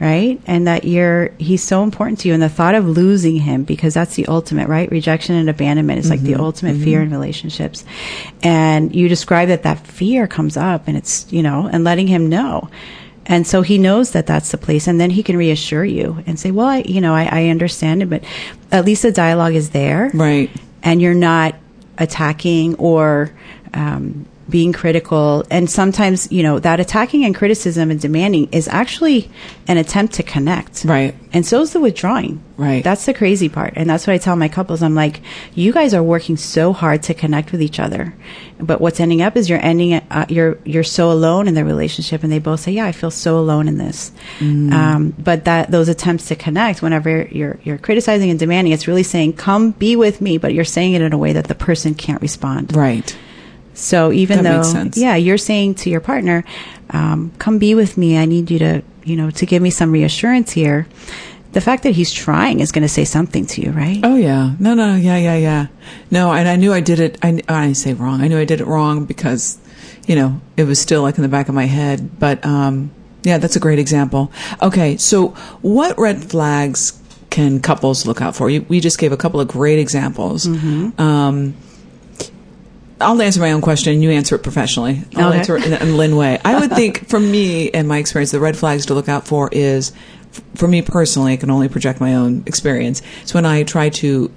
right? 0.00 0.40
And 0.46 0.66
that 0.66 0.84
you're 0.84 1.28
he's 1.38 1.62
so 1.62 1.82
important 1.84 2.20
to 2.20 2.28
you, 2.28 2.34
and 2.34 2.42
the 2.42 2.48
thought 2.48 2.74
of 2.74 2.86
losing 2.88 3.36
him 3.36 3.64
because 3.64 3.94
that's 3.94 4.14
the 4.16 4.26
ultimate 4.26 4.66
right? 4.68 4.90
Rejection 4.90 5.36
and 5.36 5.48
abandonment 5.50 5.98
is 5.98 6.08
like 6.10 6.22
the 6.22 6.36
ultimate 6.36 6.76
fear 6.76 7.02
in 7.02 7.10
relationships, 7.10 7.84
and 8.42 8.94
you 8.94 9.08
describe 9.08 9.48
that 9.48 9.62
that 9.64 9.86
fear 9.86 10.26
comes 10.26 10.56
up 10.56 10.88
and 10.88 10.96
it's 10.96 11.30
you 11.32 11.42
know 11.42 11.68
and 11.70 11.84
letting 11.84 12.06
him 12.06 12.28
know. 12.28 12.68
And 13.26 13.46
so 13.46 13.62
he 13.62 13.78
knows 13.78 14.10
that 14.12 14.26
that's 14.26 14.50
the 14.50 14.58
place, 14.58 14.88
and 14.88 14.98
then 15.00 15.10
he 15.10 15.22
can 15.22 15.36
reassure 15.36 15.84
you 15.84 16.24
and 16.26 16.40
say, 16.40 16.50
"Well, 16.50 16.66
I, 16.66 16.78
you 16.78 17.00
know, 17.00 17.14
I, 17.14 17.28
I 17.30 17.48
understand 17.48 18.02
it, 18.02 18.10
but 18.10 18.24
at 18.72 18.84
least 18.84 19.02
the 19.02 19.12
dialogue 19.12 19.54
is 19.54 19.70
there, 19.70 20.10
Right. 20.14 20.50
and 20.82 21.00
you're 21.00 21.14
not 21.14 21.54
attacking 21.98 22.74
or 22.76 23.30
um, 23.74 24.26
being 24.50 24.72
critical. 24.72 25.44
And 25.50 25.70
sometimes, 25.70 26.30
you 26.30 26.42
know, 26.42 26.58
that 26.58 26.80
attacking 26.80 27.24
and 27.24 27.34
criticism 27.34 27.90
and 27.90 28.00
demanding 28.00 28.48
is 28.52 28.68
actually 28.68 29.30
an 29.68 29.78
attempt 29.78 30.14
to 30.14 30.22
connect. 30.22 30.84
Right. 30.84 31.14
And 31.32 31.46
so 31.46 31.62
is 31.62 31.72
the 31.72 31.80
withdrawing. 31.80 32.42
Right. 32.56 32.84
That's 32.84 33.06
the 33.06 33.14
crazy 33.14 33.48
part. 33.48 33.74
And 33.76 33.88
that's 33.88 34.06
what 34.06 34.12
I 34.12 34.18
tell 34.18 34.36
my 34.36 34.48
couples. 34.48 34.82
I'm 34.82 34.94
like, 34.94 35.22
you 35.54 35.72
guys 35.72 35.94
are 35.94 36.02
working 36.02 36.36
so 36.36 36.74
hard 36.74 37.04
to 37.04 37.14
connect 37.14 37.52
with 37.52 37.62
each 37.62 37.80
other. 37.80 38.12
But 38.58 38.80
what's 38.80 39.00
ending 39.00 39.22
up 39.22 39.36
is 39.36 39.48
you're 39.48 39.64
ending, 39.64 39.94
uh, 39.94 40.26
you're, 40.28 40.58
you're 40.64 40.84
so 40.84 41.10
alone 41.10 41.48
in 41.48 41.54
the 41.54 41.64
relationship. 41.64 42.22
And 42.22 42.30
they 42.30 42.40
both 42.40 42.60
say, 42.60 42.72
yeah, 42.72 42.84
I 42.84 42.92
feel 42.92 43.10
so 43.10 43.38
alone 43.38 43.68
in 43.68 43.78
this. 43.78 44.12
Um, 44.72 45.14
but 45.18 45.46
that, 45.46 45.70
those 45.70 45.88
attempts 45.88 46.28
to 46.28 46.36
connect, 46.36 46.82
whenever 46.82 47.22
you're, 47.30 47.58
you're 47.62 47.78
criticizing 47.78 48.28
and 48.28 48.38
demanding, 48.38 48.74
it's 48.74 48.88
really 48.88 49.04
saying, 49.04 49.34
come 49.34 49.70
be 49.70 49.96
with 49.96 50.20
me, 50.20 50.36
but 50.36 50.52
you're 50.52 50.64
saying 50.64 50.92
it 50.92 51.00
in 51.00 51.14
a 51.14 51.18
way 51.18 51.32
that 51.32 51.46
the 51.46 51.54
person 51.54 51.94
can't 51.94 52.20
respond. 52.20 52.76
Right. 52.76 53.16
So 53.80 54.12
even 54.12 54.42
That 54.42 54.62
though, 54.62 54.90
yeah, 54.94 55.16
you're 55.16 55.38
saying 55.38 55.76
to 55.76 55.90
your 55.90 56.00
partner, 56.00 56.44
um, 56.90 57.32
"Come 57.38 57.58
be 57.58 57.74
with 57.74 57.96
me. 57.96 58.18
I 58.18 58.26
need 58.26 58.50
you 58.50 58.58
to, 58.58 58.82
you 59.04 59.16
know, 59.16 59.30
to 59.30 59.46
give 59.46 59.62
me 59.62 59.70
some 59.70 59.90
reassurance 59.90 60.52
here." 60.52 60.86
The 61.52 61.60
fact 61.60 61.82
that 61.82 61.96
he's 61.96 62.12
trying 62.12 62.60
is 62.60 62.70
going 62.70 62.82
to 62.82 62.88
say 62.88 63.04
something 63.04 63.44
to 63.46 63.60
you, 63.62 63.72
right? 63.72 63.98
Oh 64.04 64.14
yeah, 64.14 64.54
no, 64.60 64.74
no, 64.74 64.94
yeah, 64.94 65.16
yeah, 65.16 65.36
yeah. 65.36 65.66
No, 66.10 66.30
and 66.32 66.48
I 66.48 66.54
knew 66.56 66.72
I 66.72 66.80
did 66.80 67.00
it. 67.00 67.18
I, 67.22 67.40
I 67.48 67.72
say 67.72 67.92
wrong. 67.94 68.20
I 68.20 68.28
knew 68.28 68.38
I 68.38 68.44
did 68.44 68.60
it 68.60 68.66
wrong 68.66 69.04
because, 69.04 69.58
you 70.06 70.14
know, 70.14 70.40
it 70.56 70.64
was 70.64 70.78
still 70.78 71.02
like 71.02 71.16
in 71.16 71.22
the 71.22 71.28
back 71.28 71.48
of 71.48 71.54
my 71.56 71.64
head. 71.64 72.20
But 72.20 72.44
um, 72.46 72.92
yeah, 73.24 73.38
that's 73.38 73.56
a 73.56 73.60
great 73.60 73.80
example. 73.80 74.30
Okay, 74.62 74.96
so 74.96 75.28
what 75.62 75.98
red 75.98 76.22
flags 76.22 77.00
can 77.30 77.60
couples 77.60 78.06
look 78.06 78.20
out 78.20 78.36
for? 78.36 78.48
You, 78.48 78.64
we 78.68 78.78
just 78.78 78.98
gave 78.98 79.10
a 79.10 79.16
couple 79.16 79.40
of 79.40 79.48
great 79.48 79.78
examples. 79.80 80.46
Um, 80.98 81.54
I'll 83.00 83.20
answer 83.20 83.40
my 83.40 83.52
own 83.52 83.60
question. 83.60 83.92
And 83.94 84.02
you 84.02 84.10
answer 84.10 84.34
it 84.36 84.42
professionally. 84.42 85.02
I'll 85.16 85.28
Okay. 85.28 85.38
answer 85.38 85.56
it 85.56 85.64
in, 85.66 85.72
in 85.74 85.96
Lynn 85.96 86.16
way. 86.16 86.38
I 86.44 86.58
would 86.60 86.72
think, 86.72 87.08
for 87.08 87.20
me 87.20 87.70
and 87.70 87.88
my 87.88 87.98
experience, 87.98 88.30
the 88.30 88.40
red 88.40 88.56
flags 88.56 88.86
to 88.86 88.94
look 88.94 89.08
out 89.08 89.26
for 89.26 89.48
is, 89.52 89.92
for 90.54 90.68
me 90.68 90.82
personally, 90.82 91.32
I 91.32 91.36
can 91.36 91.50
only 91.50 91.68
project 91.68 92.00
my 92.00 92.14
own 92.14 92.42
experience. 92.46 93.02
It's 93.22 93.34
when 93.34 93.46
I 93.46 93.62
try 93.62 93.88
to 93.90 94.30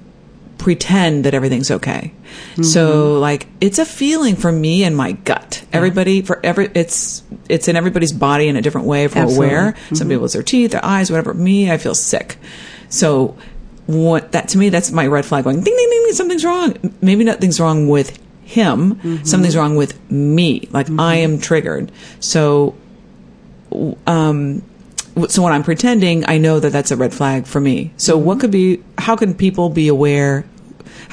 pretend 0.57 1.25
that 1.25 1.33
everything's 1.33 1.69
okay. 1.69 2.13
So, 2.61 2.87
mm-hmm. 2.87 3.21
like, 3.21 3.47
it's 3.59 3.79
a 3.79 3.85
feeling 3.85 4.35
for 4.35 4.51
me 4.51 4.83
and 4.85 4.95
my 4.95 5.11
gut. 5.11 5.63
Everybody, 5.73 6.21
for 6.21 6.39
every, 6.43 6.71
it's 6.73 7.21
it's 7.49 7.67
in 7.67 7.75
everybody's 7.75 8.13
body 8.13 8.47
in 8.47 8.55
a 8.55 8.61
different 8.61 8.87
way. 8.87 9.03
If 9.03 9.15
we're 9.15 9.23
Absolutely. 9.23 9.47
aware, 9.47 9.75
some 9.89 9.97
mm-hmm. 9.97 10.09
people 10.09 10.25
it's 10.25 10.33
their 10.33 10.43
teeth, 10.43 10.71
their 10.71 10.85
eyes, 10.85 11.11
whatever. 11.11 11.33
Me, 11.33 11.69
I 11.69 11.77
feel 11.77 11.95
sick. 11.95 12.37
So, 12.89 13.37
what 13.87 14.31
that 14.31 14.49
to 14.49 14.57
me, 14.57 14.69
that's 14.69 14.91
my 14.91 15.05
red 15.07 15.25
flag. 15.25 15.43
Going 15.43 15.57
ding 15.61 15.75
ding 15.75 15.89
ding, 15.89 16.03
ding 16.05 16.13
something's 16.13 16.45
wrong. 16.45 16.95
Maybe 17.01 17.23
nothing's 17.23 17.59
wrong 17.59 17.89
with 17.89 18.17
him. 18.53 18.95
Mm-hmm. 18.95 19.23
Something's 19.23 19.55
wrong 19.57 19.75
with 19.75 19.99
me. 20.11 20.67
Like 20.71 20.87
mm-hmm. 20.87 20.99
I 20.99 21.15
am 21.15 21.39
triggered. 21.39 21.91
So, 22.19 22.75
um, 24.07 24.63
so 25.27 25.41
when 25.41 25.53
I'm 25.53 25.63
pretending, 25.63 26.27
I 26.27 26.37
know 26.37 26.59
that 26.59 26.71
that's 26.71 26.91
a 26.91 26.95
red 26.97 27.13
flag 27.13 27.45
for 27.45 27.59
me. 27.59 27.93
So 27.97 28.15
mm-hmm. 28.15 28.25
what 28.25 28.39
could 28.39 28.51
be? 28.51 28.83
How 28.97 29.15
can 29.15 29.33
people 29.33 29.69
be 29.69 29.87
aware? 29.87 30.45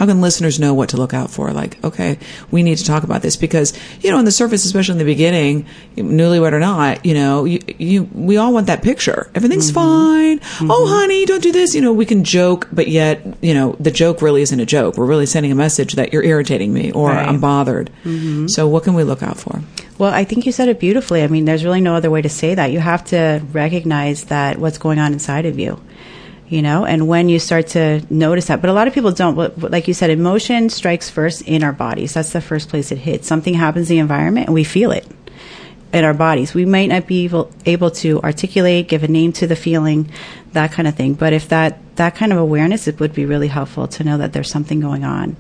How 0.01 0.07
can 0.07 0.23
listeners 0.23 0.59
know 0.59 0.73
what 0.73 0.89
to 0.89 0.97
look 0.97 1.13
out 1.13 1.31
for? 1.31 1.53
Like, 1.53 1.85
okay, 1.85 2.19
we 2.51 2.63
need 2.63 2.79
to 2.79 2.87
talk 2.87 3.03
about 3.03 3.21
this 3.21 3.37
because 3.37 3.79
you 4.01 4.11
know, 4.11 4.17
on 4.17 4.25
the 4.25 4.33
surface, 4.33 4.65
especially 4.65 4.93
in 4.93 4.99
the 4.99 5.05
beginning, 5.05 5.67
newlywed 5.95 6.53
or 6.53 6.59
not, 6.59 7.05
you 7.05 7.13
know, 7.13 7.45
you, 7.45 7.59
you 7.77 8.05
we 8.15 8.39
all 8.39 8.51
want 8.51 8.69
that 8.69 8.83
picture. 8.83 9.31
Everything's 9.35 9.71
mm-hmm. 9.71 10.39
fine. 10.39 10.71
Oh, 10.71 10.87
mm-hmm. 10.87 10.95
honey, 10.95 11.27
don't 11.27 11.43
do 11.43 11.53
this. 11.53 11.75
You 11.75 11.83
know, 11.83 11.93
we 11.93 12.07
can 12.07 12.25
joke, 12.25 12.67
but 12.73 12.89
yet, 12.89 13.27
you 13.43 13.53
know, 13.53 13.77
the 13.79 13.91
joke 13.91 14.23
really 14.23 14.41
isn't 14.41 14.59
a 14.59 14.65
joke. 14.65 14.97
We're 14.97 15.05
really 15.05 15.27
sending 15.27 15.53
a 15.53 15.55
message 15.55 15.93
that 15.97 16.15
you're 16.15 16.25
irritating 16.25 16.73
me 16.73 16.93
or 16.93 17.11
Right. 17.11 17.29
I'm 17.29 17.39
bothered. 17.39 17.91
Mm-hmm. 18.05 18.47
So, 18.47 18.69
what 18.69 18.85
can 18.85 18.95
we 18.95 19.05
look 19.05 19.23
out 19.23 19.37
for? 19.37 19.61
Well, 19.99 20.15
I 20.15 20.25
think 20.25 20.47
you 20.47 20.53
said 20.53 20.71
it 20.71 20.81
beautifully. 20.81 21.23
I 21.23 21.27
mean, 21.27 21.45
there's 21.45 21.63
really 21.63 21.83
no 21.83 21.95
other 21.95 22.11
way 22.11 22.23
to 22.23 22.29
say 22.31 22.55
that. 22.55 22.73
You 22.73 22.81
have 22.81 23.05
to 23.07 23.43
recognize 23.53 24.25
that 24.25 24.57
what's 24.57 24.79
going 24.79 24.99
on 24.99 25.13
inside 25.13 25.45
of 25.45 25.59
you, 25.59 25.79
you 26.51 26.63
know, 26.63 26.85
and 26.85 27.07
when 27.07 27.29
you 27.29 27.39
start 27.39 27.69
to 27.69 28.03
notice 28.11 28.47
that, 28.47 28.61
but 28.61 28.71
a 28.71 28.73
lot 28.73 28.89
of 28.89 28.93
people 28.93 29.13
don't. 29.13 29.37
Like 29.63 29.87
you 29.87 29.95
said, 29.95 30.11
emotion 30.11 30.69
strikes 30.69 31.09
first 31.09 31.43
in 31.43 31.63
our 31.63 31.73
bodies. 31.73 32.15
That's 32.15 32.33
the 32.33 32.41
first 32.41 32.69
place 32.69 32.91
it 32.91 32.99
hits. 32.99 33.29
Something 33.29 33.55
happens 33.55 33.89
in 33.89 33.97
the 33.97 34.01
environment 34.01 34.49
and 34.49 34.55
we 34.55 34.65
feel 34.65 34.91
it 34.91 35.07
in 35.93 36.05
our 36.05 36.13
bodies. 36.13 36.53
We 36.53 36.67
might 36.67 36.87
not 36.87 37.07
be 37.07 37.25
able, 37.25 37.53
able 37.67 37.93
to 38.03 38.21
articulate, 38.23 38.89
give 38.89 39.05
a 39.05 39.09
name 39.09 39.33
to 39.35 39.47
the 39.47 39.55
feeling, 39.55 40.11
that 40.53 40.73
kind 40.73 40.89
of 40.89 40.97
thing. 40.97 41.15
But 41.15 41.33
if 41.33 41.49
that, 41.51 41.79
that 41.97 42.17
kind 42.17 42.33
of 42.33 42.39
awareness, 42.39 42.89
it 42.89 42.99
would 42.99 43.15
be 43.15 43.27
really 43.27 43.49
helpful 43.49 43.87
to 43.87 44.05
know 44.05 44.19
that 44.19 44.33
there's 44.33 44.51
something 44.51 44.81
going 44.81 45.05
on. 45.05 45.37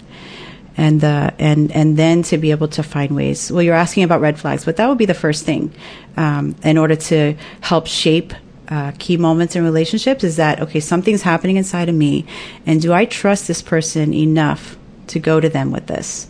And, 0.76 1.02
uh, 1.02 1.32
and, 1.40 1.72
and 1.72 1.96
then 1.96 2.22
to 2.24 2.38
be 2.38 2.52
able 2.52 2.68
to 2.68 2.84
find 2.84 3.14
ways. 3.14 3.50
Well, 3.50 3.62
you're 3.62 3.74
asking 3.74 4.04
about 4.04 4.20
red 4.20 4.38
flags, 4.38 4.64
but 4.64 4.76
that 4.76 4.88
would 4.88 4.98
be 4.98 5.06
the 5.06 5.14
first 5.14 5.44
thing, 5.44 5.72
um, 6.16 6.54
in 6.62 6.78
order 6.78 6.94
to 6.96 7.34
help 7.60 7.88
shape, 7.88 8.32
uh, 8.70 8.92
key 8.98 9.16
moments 9.16 9.56
in 9.56 9.64
relationships 9.64 10.22
is 10.22 10.36
that, 10.36 10.60
okay, 10.60 10.80
something's 10.80 11.22
happening 11.22 11.56
inside 11.56 11.88
of 11.88 11.94
me. 11.94 12.24
And 12.66 12.80
do 12.80 12.92
I 12.92 13.04
trust 13.04 13.48
this 13.48 13.62
person 13.62 14.14
enough 14.14 14.78
to 15.08 15.18
go 15.18 15.40
to 15.40 15.48
them 15.48 15.72
with 15.72 15.86
this? 15.86 16.28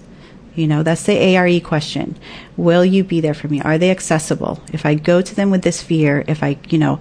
You 0.54 0.66
know, 0.66 0.82
that's 0.82 1.04
the 1.04 1.36
ARE 1.36 1.60
question. 1.60 2.16
Will 2.56 2.84
you 2.84 3.04
be 3.04 3.20
there 3.20 3.34
for 3.34 3.48
me? 3.48 3.60
Are 3.60 3.78
they 3.78 3.90
accessible? 3.90 4.62
If 4.72 4.84
I 4.84 4.94
go 4.94 5.22
to 5.22 5.34
them 5.34 5.50
with 5.50 5.62
this 5.62 5.82
fear, 5.82 6.24
if 6.26 6.42
I, 6.42 6.58
you 6.68 6.78
know, 6.78 6.98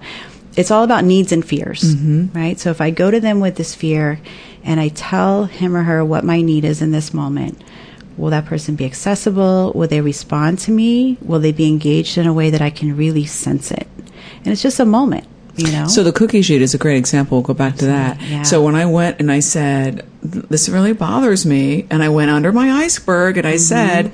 it's 0.56 0.70
all 0.70 0.84
about 0.84 1.04
needs 1.04 1.32
and 1.32 1.44
fears, 1.44 1.94
right? 2.34 2.58
So 2.58 2.70
if 2.70 2.80
I 2.80 2.90
go 2.90 3.10
to 3.10 3.20
them 3.20 3.40
with 3.40 3.56
this 3.56 3.74
fear 3.74 4.20
and 4.62 4.78
I 4.78 4.88
tell 4.88 5.44
him 5.44 5.76
or 5.76 5.84
her 5.84 6.04
what 6.04 6.24
my 6.24 6.42
need 6.42 6.64
is 6.64 6.82
in 6.82 6.90
this 6.90 7.14
moment, 7.14 7.62
will 8.16 8.30
that 8.30 8.46
person 8.46 8.76
be 8.76 8.84
accessible? 8.84 9.72
Will 9.74 9.88
they 9.88 10.00
respond 10.00 10.58
to 10.60 10.70
me? 10.70 11.16
Will 11.22 11.40
they 11.40 11.52
be 11.52 11.66
engaged 11.66 12.18
in 12.18 12.26
a 12.26 12.32
way 12.32 12.50
that 12.50 12.60
I 12.60 12.70
can 12.70 12.96
really 12.96 13.24
sense 13.24 13.70
it? 13.70 13.88
And 14.44 14.48
it's 14.48 14.62
just 14.62 14.80
a 14.80 14.84
moment, 14.84 15.26
you 15.56 15.70
know? 15.70 15.86
So 15.86 16.02
the 16.02 16.12
cookie 16.12 16.42
sheet 16.42 16.62
is 16.62 16.74
a 16.74 16.78
great 16.78 16.96
example. 16.96 17.38
We'll 17.38 17.46
go 17.46 17.54
back 17.54 17.76
to 17.76 17.86
that. 17.86 18.20
Yeah. 18.22 18.42
So 18.42 18.62
when 18.62 18.74
I 18.74 18.86
went 18.86 19.20
and 19.20 19.30
I 19.30 19.40
said, 19.40 20.06
this 20.22 20.68
really 20.68 20.92
bothers 20.92 21.46
me, 21.46 21.86
and 21.90 22.02
I 22.02 22.08
went 22.08 22.30
under 22.30 22.52
my 22.52 22.70
iceberg 22.70 23.36
and 23.36 23.46
I 23.46 23.54
mm-hmm. 23.54 23.58
said, 23.58 24.12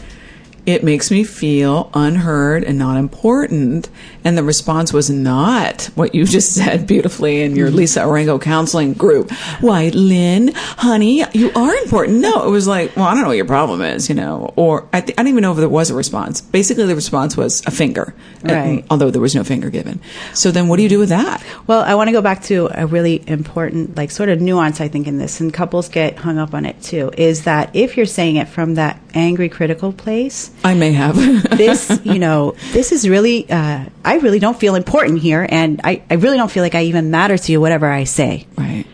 it 0.67 0.83
makes 0.83 1.11
me 1.11 1.23
feel 1.25 1.91
unheard 1.95 2.65
and 2.65 2.79
not 2.79 2.97
important. 2.99 3.89
And 4.25 4.37
the 4.37 4.43
response 4.43 4.93
was 4.93 5.09
not 5.09 5.85
what 5.95 6.15
you 6.15 6.25
just 6.37 6.55
said 6.55 6.87
beautifully 6.87 7.43
in 7.43 7.55
your 7.55 7.71
Lisa 7.71 8.01
Arango 8.01 8.41
counseling 8.41 8.93
group. 8.93 9.31
Why, 9.61 9.89
Lynn, 9.95 10.53
honey, 10.55 11.25
you 11.33 11.53
are 11.55 11.73
important. 11.77 12.19
No, 12.19 12.45
it 12.47 12.51
was 12.51 12.67
like, 12.67 12.97
well, 12.97 13.07
I 13.07 13.13
don't 13.15 13.23
know 13.23 13.29
what 13.29 13.37
your 13.37 13.47
problem 13.47 13.81
is, 13.81 14.09
you 14.09 14.15
know, 14.17 14.53
or 14.57 14.89
I, 14.93 15.01
th- 15.01 15.17
I 15.17 15.23
don't 15.23 15.29
even 15.31 15.43
know 15.43 15.53
if 15.53 15.59
there 15.59 15.69
was 15.69 15.91
a 15.91 15.95
response. 15.95 16.41
Basically, 16.41 16.85
the 16.85 16.97
response 16.97 17.37
was 17.37 17.63
a 17.67 17.71
finger, 17.71 18.15
uh, 18.49 18.53
Right. 18.53 18.85
although 18.91 19.11
there 19.11 19.23
was 19.23 19.35
no 19.35 19.45
finger 19.45 19.71
given. 19.71 20.01
So 20.35 20.51
then 20.51 20.67
what 20.69 20.77
do 20.79 20.83
you 20.83 20.89
do 20.89 20.99
with 20.99 21.11
that? 21.11 21.43
Well, 21.69 21.81
I 21.83 21.95
want 21.95 22.09
to 22.09 22.13
go 22.13 22.21
back 22.23 22.43
to 22.45 22.69
a 22.75 22.87
really 22.87 23.23
important, 23.29 23.97
like, 23.97 24.11
sort 24.11 24.29
of 24.29 24.41
nuance, 24.41 24.81
I 24.81 24.89
think, 24.89 25.07
in 25.07 25.19
this, 25.19 25.41
and 25.41 25.55
couples 25.55 25.89
get 25.89 26.17
hung 26.19 26.39
up 26.39 26.55
on 26.55 26.67
it 26.67 26.83
too, 26.83 27.11
is 27.17 27.45
that 27.45 27.71
if 27.75 27.97
you're 27.97 28.07
saying 28.07 28.37
it 28.37 28.49
from 28.49 28.75
that 28.75 29.01
angry, 29.15 29.49
critical 29.49 29.93
place, 29.93 30.51
I 30.65 30.75
may 30.75 30.93
have. 30.93 31.17
this, 31.57 32.01
you 32.05 32.19
know, 32.19 32.57
this 32.73 32.93
is 32.93 33.09
really, 33.09 33.49
uh, 33.49 33.85
I 34.05 34.17
really 34.19 34.39
don't 34.39 34.59
feel 34.59 34.75
important 34.75 35.21
here, 35.21 35.47
and 35.49 35.81
I, 35.85 36.03
I 36.11 36.15
really 36.15 36.37
don't 36.37 36.51
feel 36.51 36.63
like 36.63 36.75
I 36.75 36.83
even 36.85 37.11
matter 37.11 37.39
to 37.39 37.53
you, 37.53 37.61
whatever 37.61 37.87
I 37.91 38.05
say. 38.05 38.47
right. 38.57 38.85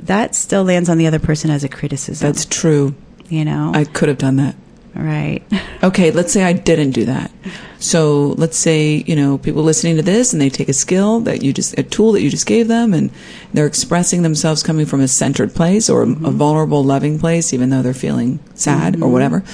That 0.00 0.34
still 0.34 0.64
lands 0.64 0.88
on 0.88 0.96
the 0.96 1.06
other 1.06 1.18
person 1.18 1.50
as 1.50 1.64
a 1.64 1.68
criticism. 1.68 2.26
That's 2.26 2.44
true. 2.46 2.94
you 3.28 3.44
know, 3.44 3.72
I 3.74 3.84
could 3.84 4.08
have 4.08 4.16
done 4.18 4.36
that. 4.36 4.54
right? 4.94 5.42
Okay, 5.80 6.10
let's 6.10 6.32
say 6.32 6.42
I 6.42 6.54
didn't 6.54 6.90
do 6.90 7.04
that. 7.04 7.30
So 7.78 8.34
let's 8.36 8.56
say, 8.58 9.04
you 9.06 9.14
know, 9.14 9.38
people 9.38 9.62
listening 9.62 9.94
to 9.94 10.02
this 10.02 10.32
and 10.32 10.42
they 10.42 10.50
take 10.50 10.68
a 10.68 10.72
skill 10.72 11.20
that 11.20 11.40
you 11.40 11.52
just, 11.52 11.78
a 11.78 11.84
tool 11.84 12.10
that 12.12 12.20
you 12.20 12.30
just 12.30 12.46
gave 12.46 12.66
them 12.66 12.92
and 12.92 13.12
they're 13.52 13.66
expressing 13.68 14.22
themselves 14.22 14.64
coming 14.64 14.86
from 14.86 15.00
a 15.00 15.06
centered 15.06 15.54
place 15.54 15.88
or 15.88 16.02
a 16.02 16.06
vulnerable, 16.06 16.82
loving 16.82 17.20
place, 17.20 17.54
even 17.54 17.70
though 17.70 17.80
they're 17.80 17.94
feeling 17.94 18.40
sad 18.54 19.00
or 19.00 19.08
whatever. 19.08 19.44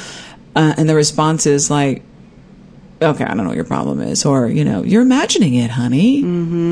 Uh, 0.55 0.75
and 0.77 0.89
the 0.89 0.95
response 0.95 1.47
is 1.47 1.71
like, 1.71 2.03
okay, 3.03 3.25
I 3.25 3.29
don't 3.29 3.39
know 3.39 3.49
what 3.49 3.57
your 3.57 3.65
problem 3.65 4.01
is. 4.01 4.25
Or, 4.25 4.47
you 4.49 4.65
know, 4.65 4.83
you're 4.83 5.03
imagining 5.03 5.55
it, 5.55 5.71
honey. 5.71 6.23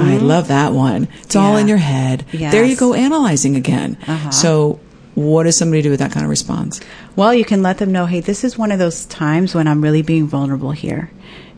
I 0.00 0.16
love 0.18 0.48
that 0.48 0.72
one. 0.72 1.08
It's 1.22 1.36
all 1.36 1.56
in 1.56 1.68
your 1.68 1.78
head. 1.78 2.24
There 2.52 2.64
you 2.64 2.76
go, 2.76 2.94
analyzing 2.94 3.56
again. 3.56 3.98
So 4.30 4.80
what 5.14 5.42
does 5.44 5.58
somebody 5.58 5.82
do 5.82 5.90
with 5.90 5.98
that 5.98 6.12
kind 6.12 6.24
of 6.24 6.30
response? 6.30 6.80
Well, 7.16 7.34
you 7.34 7.44
can 7.44 7.62
let 7.62 7.78
them 7.78 7.92
know, 7.92 8.06
hey, 8.06 8.20
this 8.20 8.44
is 8.44 8.56
one 8.56 8.72
of 8.72 8.78
those 8.78 9.04
times 9.06 9.54
when 9.54 9.66
I'm 9.68 9.82
really 9.82 10.02
being 10.02 10.26
vulnerable 10.26 10.70
here. 10.72 11.10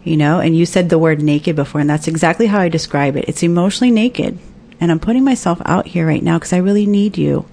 You 0.03 0.17
know, 0.19 0.39
and 0.39 0.55
you 0.57 0.67
said 0.67 0.91
the 0.91 0.99
word 0.99 1.23
naked 1.23 1.57
before, 1.57 1.81
and 1.81 1.89
that's 1.89 2.09
exactly 2.09 2.47
how 2.47 2.61
I 2.61 2.69
describe 2.69 3.17
it. 3.17 3.25
It's 3.27 3.43
emotionally 3.43 3.91
naked. 3.91 4.39
And 4.81 4.91
I'm 4.91 4.99
putting 5.01 5.25
myself 5.25 5.63
out 5.65 5.87
here 5.87 6.07
right 6.07 6.23
now 6.23 6.39
because 6.39 6.53
I 6.53 6.59
really 6.59 6.85
need 6.85 7.17
you. 7.17 7.47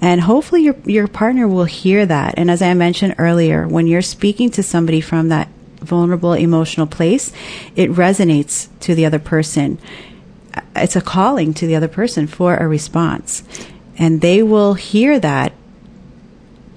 And 0.00 0.20
hopefully 0.20 0.62
your 0.62 0.76
your 0.84 1.08
partner 1.08 1.48
will 1.48 1.64
hear 1.64 2.06
that. 2.06 2.34
And 2.36 2.50
as 2.50 2.62
I 2.62 2.72
mentioned 2.74 3.16
earlier, 3.18 3.66
when 3.66 3.86
you're 3.86 4.02
speaking 4.02 4.50
to 4.50 4.62
somebody 4.62 5.00
from 5.00 5.28
that 5.28 5.48
vulnerable 5.80 6.34
emotional 6.34 6.86
place, 6.86 7.32
it 7.74 7.90
resonates 7.90 8.68
to 8.80 8.94
the 8.94 9.06
other 9.06 9.18
person. 9.18 9.78
It's 10.74 10.96
a 10.96 11.00
calling 11.00 11.54
to 11.54 11.66
the 11.66 11.76
other 11.76 11.88
person 11.88 12.26
for 12.26 12.56
a 12.56 12.68
response. 12.68 13.42
And 13.96 14.20
they 14.20 14.42
will 14.42 14.74
hear 14.74 15.18
that 15.18 15.52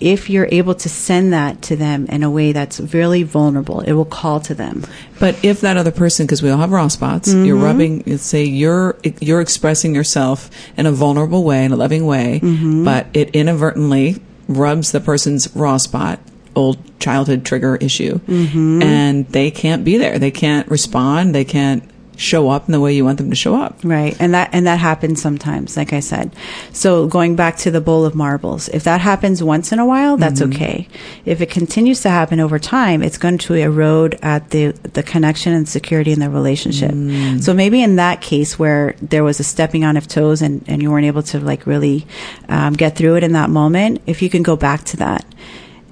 if 0.02 0.30
you're 0.30 0.48
able 0.52 0.74
to 0.76 0.90
send 0.90 1.32
that 1.32 1.62
to 1.62 1.76
them 1.76 2.08
in 2.08 2.24
a 2.24 2.30
way 2.30 2.52
that's 2.52 2.80
really 2.80 3.24
vulnerable, 3.24 3.82
it 3.82 3.94
will 3.94 4.06
call 4.06 4.40
to 4.42 4.54
them. 4.54 4.84
But 5.20 5.44
if 5.46 5.62
that 5.62 5.78
other 5.78 5.92
person, 5.92 6.26
because 6.26 6.42
we 6.42 6.50
all 6.50 6.58
have 6.58 6.72
raw 6.72 6.88
spots, 6.88 7.30
mm-hmm. 7.30 7.46
you're 7.46 7.58
rubbing, 7.58 8.04
let's 8.08 8.24
say 8.24 8.44
you're 8.44 8.98
you're 9.20 9.42
expressing 9.42 9.94
yourself 9.94 10.50
in 10.76 10.86
a 10.86 10.92
vulnerable 10.92 11.44
way, 11.44 11.64
in 11.64 11.72
a 11.72 11.76
loving 11.76 12.06
way, 12.06 12.40
mm-hmm. 12.42 12.84
but 12.84 13.08
it 13.14 13.30
inadvertently 13.36 14.18
rubs 14.48 14.92
the 14.92 15.00
person's 15.00 15.56
raw 15.56 15.78
spot, 15.78 16.20
old 16.56 17.00
childhood 17.00 17.46
trigger 17.46 17.76
issue, 17.76 18.20
mm-hmm. 18.20 18.82
and 18.82 19.28
they 19.30 19.52
can't 19.52 19.86
be 19.86 19.98
there. 19.98 20.18
They 20.18 20.32
can't 20.32 20.68
respond. 20.68 21.36
They 21.36 21.46
can't 21.46 21.84
show 22.18 22.50
up 22.50 22.68
in 22.68 22.72
the 22.72 22.80
way 22.80 22.94
you 22.94 23.04
want 23.04 23.18
them 23.18 23.30
to 23.30 23.36
show 23.36 23.56
up. 23.56 23.78
Right. 23.84 24.16
And 24.20 24.34
that 24.34 24.50
and 24.54 24.68
that 24.68 24.80
happens 24.80 25.22
sometimes, 25.22 25.78
like 25.78 25.94
I 25.94 26.00
said. 26.00 26.36
So 26.72 27.08
going 27.08 27.36
back 27.36 27.58
to 27.58 27.72
the 27.72 27.82
bowl 27.82 28.06
of 28.06 28.16
marbles, 28.16 28.70
if 28.70 28.84
that 28.84 29.02
happens 29.02 29.44
once 29.44 29.72
in 29.72 29.80
a 29.80 29.86
while, 29.86 30.18
that's 30.18 30.42
mm-hmm. 30.42 30.54
okay. 30.54 30.88
If 31.26 31.42
it 31.42 31.50
continues 31.50 32.02
to 32.02 32.10
happen 32.10 32.40
over 32.40 32.60
time, 32.60 33.02
it's 33.02 33.18
going 33.18 33.38
to 33.40 33.54
erode 33.56 34.20
at 34.22 34.52
the 34.52 34.72
the 34.94 35.04
connection 35.04 35.54
and 35.54 35.68
security 35.68 36.12
in 36.12 36.20
the 36.20 36.30
relationship. 36.30 36.92
Mm. 36.92 37.42
So 37.42 37.54
maybe 37.54 37.82
in 37.82 37.96
that 37.96 38.22
case 38.22 38.60
where 38.60 38.96
there 39.02 39.24
was 39.24 39.40
a 39.40 39.44
stepping 39.44 39.84
on 39.84 39.98
of 39.98 40.08
toes 40.08 40.42
and, 40.42 40.64
and 40.68 40.82
you 40.82 40.92
weren't 40.92 41.06
able 41.06 41.24
to 41.24 41.40
like 41.40 41.66
really 41.66 42.06
um, 42.50 42.74
get 42.74 42.96
through 42.96 43.16
it 43.16 43.24
in 43.24 43.34
that 43.34 43.50
moment, 43.50 44.02
if 44.06 44.22
you 44.22 44.30
can 44.30 44.44
go 44.44 44.56
back 44.56 44.84
to 44.86 44.98
that. 44.98 45.26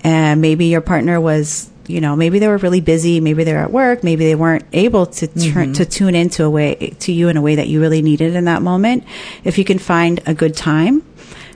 And 0.03 0.41
maybe 0.41 0.65
your 0.65 0.81
partner 0.81 1.19
was 1.19 1.69
you 1.89 2.01
know, 2.01 2.15
maybe 2.15 2.37
they 2.37 2.47
were 2.47 2.57
really 2.57 2.81
busy, 2.81 3.19
maybe 3.19 3.43
they're 3.43 3.59
at 3.59 3.71
work, 3.71 4.03
maybe 4.03 4.25
they 4.25 4.35
weren't 4.35 4.65
able 4.73 5.07
to 5.07 5.27
turn, 5.27 5.33
mm-hmm. 5.39 5.73
to 5.73 5.85
tune 5.85 6.13
into 6.13 6.43
a 6.43 6.49
way 6.49 6.75
to 6.99 7.11
you 7.11 7.29
in 7.29 7.37
a 7.37 7.41
way 7.41 7.55
that 7.55 7.67
you 7.67 7.81
really 7.81 8.03
needed 8.03 8.35
in 8.35 8.45
that 8.45 8.61
moment. 8.61 9.03
If 9.43 9.57
you 9.57 9.65
can 9.65 9.79
find 9.79 10.21
a 10.27 10.35
good 10.35 10.55
time 10.55 11.03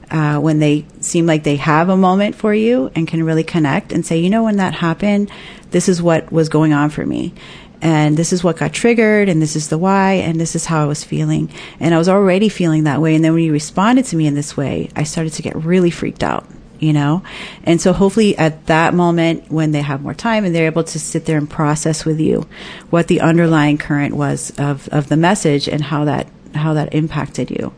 uh, 0.09 0.39
when 0.39 0.57
they 0.57 0.85
seem 1.01 1.27
like 1.27 1.43
they 1.43 1.57
have 1.57 1.89
a 1.89 1.95
moment 1.95 2.35
for 2.35 2.53
you 2.53 2.91
and 2.95 3.07
can 3.07 3.23
really 3.23 3.43
connect 3.43 3.91
and 3.91 4.03
say, 4.03 4.17
you 4.17 4.29
know, 4.31 4.43
when 4.43 4.57
that 4.57 4.73
happened, 4.73 5.29
this 5.69 5.87
is 5.87 6.01
what 6.01 6.31
was 6.31 6.49
going 6.49 6.73
on 6.73 6.89
for 6.89 7.05
me. 7.05 7.33
And 7.81 8.15
this 8.15 8.31
is 8.31 8.43
what 8.45 8.55
got 8.55 8.71
triggered, 8.71 9.27
and 9.27 9.41
this 9.41 9.57
is 9.57 9.67
the 9.67 9.77
why, 9.77 10.13
and 10.13 10.39
this 10.39 10.55
is 10.55 10.65
how 10.65 10.81
I 10.81 10.85
was 10.85 11.03
feeling. 11.03 11.51
And 11.81 11.93
I 11.93 11.97
was 11.97 12.07
already 12.07 12.47
feeling 12.47 12.85
that 12.85 13.01
way. 13.01 13.13
And 13.13 13.25
then 13.25 13.33
when 13.33 13.43
you 13.43 13.51
responded 13.51 14.05
to 14.05 14.15
me 14.15 14.25
in 14.25 14.35
this 14.35 14.55
way, 14.55 14.89
I 14.95 15.03
started 15.03 15.33
to 15.33 15.41
get 15.41 15.53
really 15.57 15.89
freaked 15.89 16.23
out 16.23 16.45
you 16.83 16.93
know? 16.93 17.23
And 17.63 17.81
so 17.81 17.93
hopefully 17.93 18.37
at 18.37 18.67
that 18.67 18.93
moment 18.93 19.51
when 19.51 19.71
they 19.71 19.81
have 19.81 20.01
more 20.01 20.13
time 20.13 20.45
and 20.45 20.53
they're 20.53 20.67
able 20.67 20.83
to 20.83 20.99
sit 20.99 21.25
there 21.25 21.37
and 21.37 21.49
process 21.49 22.05
with 22.05 22.19
you 22.19 22.47
what 22.89 23.07
the 23.07 23.21
underlying 23.21 23.77
current 23.77 24.15
was 24.15 24.51
of, 24.57 24.87
of 24.89 25.09
the 25.09 25.17
message 25.17 25.67
and 25.67 25.81
how 25.81 26.05
that, 26.05 26.27
how 26.53 26.73
that 26.73 26.93
impacted 26.93 27.49
you. 27.49 27.73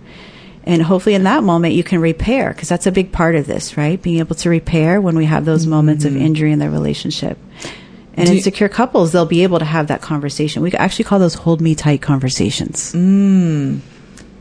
And 0.63 0.81
hopefully 0.81 1.13
in 1.13 1.23
that 1.23 1.43
moment 1.43 1.75
you 1.75 1.83
can 1.83 2.01
repair 2.01 2.51
because 2.51 2.69
that's 2.69 2.87
a 2.87 2.91
big 2.91 3.11
part 3.11 3.35
of 3.35 3.45
this, 3.45 3.77
right? 3.77 4.01
Being 4.01 4.19
able 4.19 4.35
to 4.35 4.49
repair 4.49 4.99
when 4.99 5.15
we 5.15 5.25
have 5.25 5.45
those 5.45 5.61
mm-hmm. 5.61 5.71
moments 5.71 6.05
of 6.05 6.15
injury 6.15 6.51
in 6.51 6.59
the 6.59 6.69
relationship. 6.69 7.37
And 8.15 8.27
Do 8.27 8.33
insecure 8.33 8.69
couples, 8.69 9.11
they'll 9.11 9.25
be 9.25 9.43
able 9.43 9.59
to 9.59 9.65
have 9.65 9.87
that 9.87 10.01
conversation. 10.01 10.63
We 10.63 10.71
actually 10.71 11.05
call 11.05 11.19
those 11.19 11.33
hold 11.33 11.61
me 11.61 11.75
tight 11.75 12.01
conversations. 12.01 12.93
Mm 12.93 13.81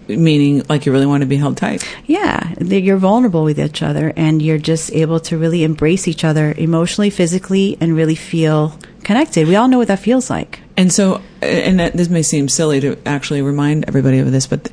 meaning 0.08 0.62
like 0.68 0.86
you 0.86 0.92
really 0.92 1.06
want 1.06 1.22
to 1.22 1.26
be 1.26 1.36
held 1.36 1.56
tight. 1.56 1.86
Yeah, 2.06 2.54
you're 2.60 2.96
vulnerable 2.96 3.44
with 3.44 3.58
each 3.58 3.82
other 3.82 4.12
and 4.16 4.42
you're 4.42 4.58
just 4.58 4.92
able 4.92 5.20
to 5.20 5.38
really 5.38 5.64
embrace 5.64 6.08
each 6.08 6.24
other 6.24 6.54
emotionally, 6.56 7.10
physically, 7.10 7.76
and 7.80 7.96
really 7.96 8.14
feel 8.14 8.78
connected. 9.04 9.46
We 9.46 9.56
all 9.56 9.68
know 9.68 9.78
what 9.78 9.88
that 9.88 10.00
feels 10.00 10.30
like. 10.30 10.60
And 10.76 10.92
so, 10.92 11.22
and 11.40 11.78
that, 11.78 11.92
this 11.92 12.08
may 12.08 12.22
seem 12.22 12.48
silly 12.48 12.80
to 12.80 12.98
actually 13.06 13.42
remind 13.42 13.84
everybody 13.86 14.18
of 14.18 14.32
this, 14.32 14.46
but 14.46 14.70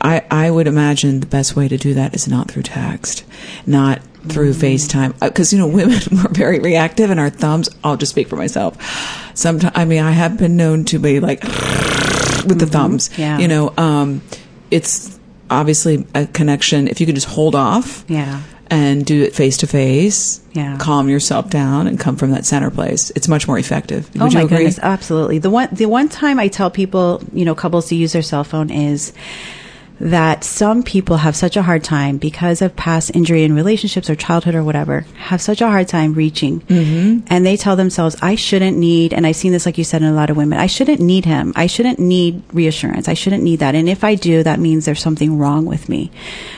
I, 0.00 0.24
I 0.30 0.50
would 0.50 0.66
imagine 0.66 1.20
the 1.20 1.26
best 1.26 1.54
way 1.54 1.68
to 1.68 1.76
do 1.76 1.94
that 1.94 2.14
is 2.14 2.26
not 2.26 2.50
through 2.50 2.62
text, 2.62 3.24
not 3.66 4.02
through 4.28 4.52
mm. 4.52 4.74
FaceTime. 4.74 5.18
Because, 5.20 5.52
uh, 5.52 5.56
you 5.56 5.62
know, 5.62 5.68
women 5.74 6.00
are 6.18 6.28
very 6.30 6.58
reactive 6.58 7.10
and 7.10 7.20
our 7.20 7.30
thumbs, 7.30 7.68
I'll 7.84 7.96
just 7.96 8.10
speak 8.10 8.28
for 8.28 8.36
myself. 8.36 8.76
Sometimes, 9.36 9.72
I 9.76 9.84
mean, 9.84 10.02
I 10.02 10.10
have 10.10 10.38
been 10.38 10.56
known 10.56 10.84
to 10.86 10.98
be 10.98 11.20
like 11.20 11.42
with 11.44 11.52
mm-hmm. 11.52 12.58
the 12.58 12.66
thumbs, 12.66 13.10
yeah. 13.16 13.38
you 13.38 13.46
know, 13.46 13.72
um, 13.76 14.22
it's 14.74 15.20
obviously 15.50 16.04
a 16.14 16.26
connection. 16.26 16.88
If 16.88 17.00
you 17.00 17.06
could 17.06 17.14
just 17.14 17.28
hold 17.28 17.54
off, 17.54 18.04
yeah, 18.08 18.42
and 18.68 19.06
do 19.06 19.22
it 19.22 19.34
face 19.34 19.58
to 19.58 19.68
face, 19.68 20.42
yeah, 20.52 20.76
calm 20.78 21.08
yourself 21.08 21.48
down 21.48 21.86
and 21.86 21.98
come 21.98 22.16
from 22.16 22.32
that 22.32 22.44
center 22.44 22.70
place. 22.70 23.10
It's 23.14 23.28
much 23.28 23.46
more 23.46 23.56
effective. 23.56 24.12
Would 24.14 24.22
oh 24.22 24.30
my 24.30 24.46
goodness, 24.46 24.80
absolutely. 24.82 25.38
The 25.38 25.50
one 25.50 25.68
the 25.70 25.86
one 25.86 26.08
time 26.08 26.40
I 26.40 26.48
tell 26.48 26.70
people, 26.70 27.22
you 27.32 27.44
know, 27.44 27.54
couples 27.54 27.88
to 27.90 27.94
use 27.94 28.12
their 28.12 28.22
cell 28.22 28.42
phone 28.42 28.70
is 28.70 29.12
that 30.00 30.42
some 30.42 30.82
people 30.82 31.18
have 31.18 31.36
such 31.36 31.56
a 31.56 31.62
hard 31.62 31.84
time 31.84 32.18
because 32.18 32.60
of 32.60 32.74
past 32.74 33.14
injury 33.14 33.44
in 33.44 33.54
relationships 33.54 34.10
or 34.10 34.14
childhood 34.14 34.54
or 34.54 34.64
whatever, 34.64 35.02
have 35.16 35.40
such 35.40 35.60
a 35.60 35.68
hard 35.68 35.86
time 35.88 36.14
reaching. 36.14 36.60
Mm-hmm. 36.62 37.26
And 37.28 37.46
they 37.46 37.56
tell 37.56 37.76
themselves, 37.76 38.16
I 38.20 38.34
shouldn't 38.34 38.76
need, 38.76 39.12
and 39.12 39.26
I've 39.26 39.36
seen 39.36 39.52
this, 39.52 39.66
like 39.66 39.78
you 39.78 39.84
said, 39.84 40.02
in 40.02 40.08
a 40.08 40.14
lot 40.14 40.30
of 40.30 40.36
women, 40.36 40.58
I 40.58 40.66
shouldn't 40.66 41.00
need 41.00 41.24
him. 41.24 41.52
I 41.54 41.68
shouldn't 41.68 41.98
need 41.98 42.42
reassurance. 42.52 43.08
I 43.08 43.14
shouldn't 43.14 43.44
need 43.44 43.60
that. 43.60 43.74
And 43.74 43.88
if 43.88 44.02
I 44.02 44.16
do, 44.16 44.42
that 44.42 44.58
means 44.58 44.84
there's 44.84 45.00
something 45.00 45.38
wrong 45.38 45.64
with 45.64 45.88
me. 45.88 46.10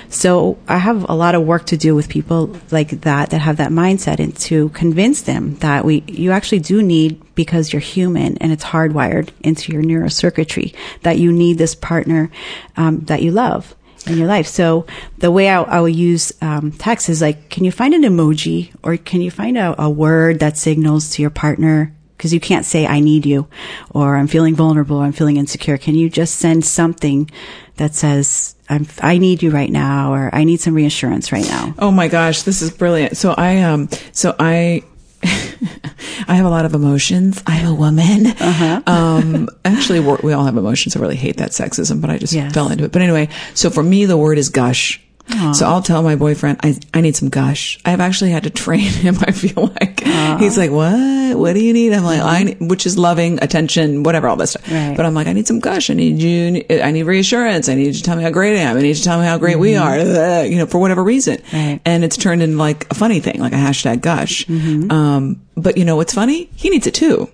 So 0.09 0.57
I 0.67 0.79
have 0.79 1.09
a 1.09 1.15
lot 1.15 1.35
of 1.35 1.43
work 1.43 1.67
to 1.67 1.77
do 1.77 1.95
with 1.95 2.09
people 2.09 2.57
like 2.71 3.03
that, 3.03 3.31
that 3.31 3.41
have 3.41 3.59
that 3.59 3.71
mindset 3.71 4.19
and 4.19 4.35
to 4.39 4.71
convince 4.71 5.23
them 5.23 5.57
that 5.57 5.85
we, 5.85 6.05
you 6.07 6.33
actually 6.33 6.61
do 6.61 6.83
need 6.83 7.21
because 7.37 7.73
you're 7.73 7.79
human 7.79 8.37
and 8.39 8.51
it's 8.51 8.65
hardwired 8.65 9.29
into 9.41 9.73
your 9.73 9.83
neurocircuitry 9.83 10.75
that 11.03 11.19
you 11.19 11.31
need 11.31 11.59
this 11.59 11.77
partner 11.77 12.29
um, 12.77 12.99
that 13.03 13.23
you 13.23 13.31
love 13.31 13.77
in 14.09 14.19
your 14.19 14.27
life. 14.27 14.49
So 14.49 14.87
the 15.19 15.31
way 15.31 15.49
I, 15.49 15.63
I 15.63 15.81
will 15.81 15.89
use 15.89 16.33
um, 16.41 16.73
text 16.73 17.09
is 17.09 17.23
like, 17.23 17.49
can 17.49 17.65
you 17.65 17.71
find 17.71 17.95
an 17.95 18.03
emoji 18.03 18.75
or 18.83 18.97
can 18.97 19.21
you 19.21 19.31
find 19.31 19.57
a, 19.57 19.81
a 19.81 19.89
word 19.89 20.41
that 20.41 20.59
signals 20.59 21.11
to 21.11 21.23
your 21.23 21.31
partner? 21.31 21.93
Because 22.17 22.33
you 22.33 22.41
can't 22.41 22.65
say 22.65 22.87
"I 22.87 23.01
need 23.01 23.27
you" 23.27 23.47
or 23.91 24.17
"I'm 24.17 24.27
feeling 24.27 24.55
vulnerable" 24.55 24.97
or 24.97 25.05
"I'm 25.05 25.13
feeling 25.13 25.37
insecure." 25.37 25.77
Can 25.77 25.95
you 25.95 26.09
just 26.09 26.37
send 26.37 26.65
something 26.65 27.31
that 27.77 27.95
says 27.95 28.57
I'm, 28.69 28.87
I 29.01 29.19
need 29.19 29.43
you 29.43 29.51
right 29.51 29.71
now, 29.71 30.13
or 30.13 30.35
I 30.35 30.45
need 30.45 30.61
some 30.61 30.75
reassurance 30.75 31.31
right 31.31 31.45
now. 31.45 31.75
Oh 31.79 31.91
my 31.91 32.09
gosh, 32.09 32.43
this 32.43 32.63
is 32.63 32.71
brilliant. 32.71 33.17
So 33.17 33.35
I, 33.37 33.63
um, 33.63 33.89
so 34.13 34.35
I, 34.39 34.83
I 36.29 36.35
have 36.35 36.47
a 36.47 36.51
lot 36.51 36.65
of 36.65 36.75
emotions. 36.75 37.43
I'm 37.47 37.67
a 37.67 37.75
woman. 37.75 38.27
Uh-huh. 38.27 38.83
um, 38.87 39.49
actually, 39.65 40.01
we 40.01 40.33
all 40.33 40.45
have 40.45 40.57
emotions. 40.57 40.97
I 40.97 41.01
really 41.01 41.17
hate 41.17 41.37
that 41.39 41.51
sexism, 41.51 42.01
but 42.01 42.11
I 42.11 42.19
just 42.19 42.33
yes. 42.33 42.53
fell 42.53 42.71
into 42.71 42.85
it. 42.85 42.93
But 42.93 43.03
anyway, 43.03 43.29
so 43.55 43.71
for 43.71 43.83
me, 43.83 44.05
the 44.05 44.17
word 44.17 44.39
is 44.39 44.49
gush. 44.49 45.01
Aww. 45.29 45.55
So 45.55 45.67
I'll 45.67 45.83
tell 45.83 46.03
my 46.03 46.17
boyfriend, 46.17 46.61
I, 46.63 46.79
I 46.95 47.01
need 47.01 47.17
some 47.17 47.29
gush. 47.29 47.79
I've 47.85 48.01
actually 48.01 48.31
had 48.31 48.45
to 48.45 48.51
train 48.51 48.81
him. 48.81 49.17
I 49.21 49.33
feel 49.33 49.67
like 49.67 49.97
Aww. 49.97 50.41
he's 50.41 50.57
like, 50.57 50.71
what? 50.71 51.37
What 51.37 51.55
do 51.55 51.63
you 51.63 51.73
need? 51.73 51.93
I'm 51.93 52.05
like, 52.05 52.21
I 52.21 52.43
need, 52.45 52.59
which 52.61 52.87
is 52.87 52.97
loving, 52.97 53.43
attention, 53.43 54.03
whatever, 54.03 54.29
all 54.29 54.37
this 54.37 54.51
stuff. 54.51 54.71
Right. 54.71 54.97
But 54.97 55.07
I'm 55.07 55.15
like, 55.15 55.27
I 55.27 55.33
need 55.33 55.47
some 55.47 55.61
gush. 55.61 55.91
I 55.91 55.95
need 55.95 56.21
you. 56.23 56.65
I 56.71 56.91
need 56.93 57.03
reassurance. 57.05 57.69
I 57.69 57.75
need 57.75 57.87
you 57.87 57.93
to 57.93 58.03
tell 58.03 58.17
me 58.17 58.23
how 58.23 58.31
great 58.31 58.57
I 58.57 58.61
am. 58.61 58.77
I 58.77 58.81
need 58.81 58.89
you 58.89 58.95
to 58.95 59.03
tell 59.03 59.19
me 59.19 59.27
how 59.27 59.39
great 59.39 59.55
mm-hmm. 59.55 59.61
we 59.61 59.77
are. 59.77 60.47
You 60.47 60.59
know, 60.59 60.67
for 60.67 60.79
whatever 60.79 61.03
reason. 61.03 61.43
Right. 61.53 61.81
And 61.85 62.05
it's 62.05 62.17
turned 62.17 62.43
into 62.43 62.57
like 62.57 62.91
a 62.91 62.95
funny 62.95 63.21
thing, 63.21 63.41
like 63.41 63.53
a 63.53 63.57
hashtag 63.57 64.01
gush. 64.03 64.47
Mm-hmm. 64.47 64.91
Um, 64.91 65.43
but 65.57 65.77
you 65.77 65.85
know 65.85 65.97
what's 65.97 66.15
funny? 66.15 66.51
He 66.55 66.71
needs 66.71 66.87
it 66.87 66.95
too. 66.95 67.31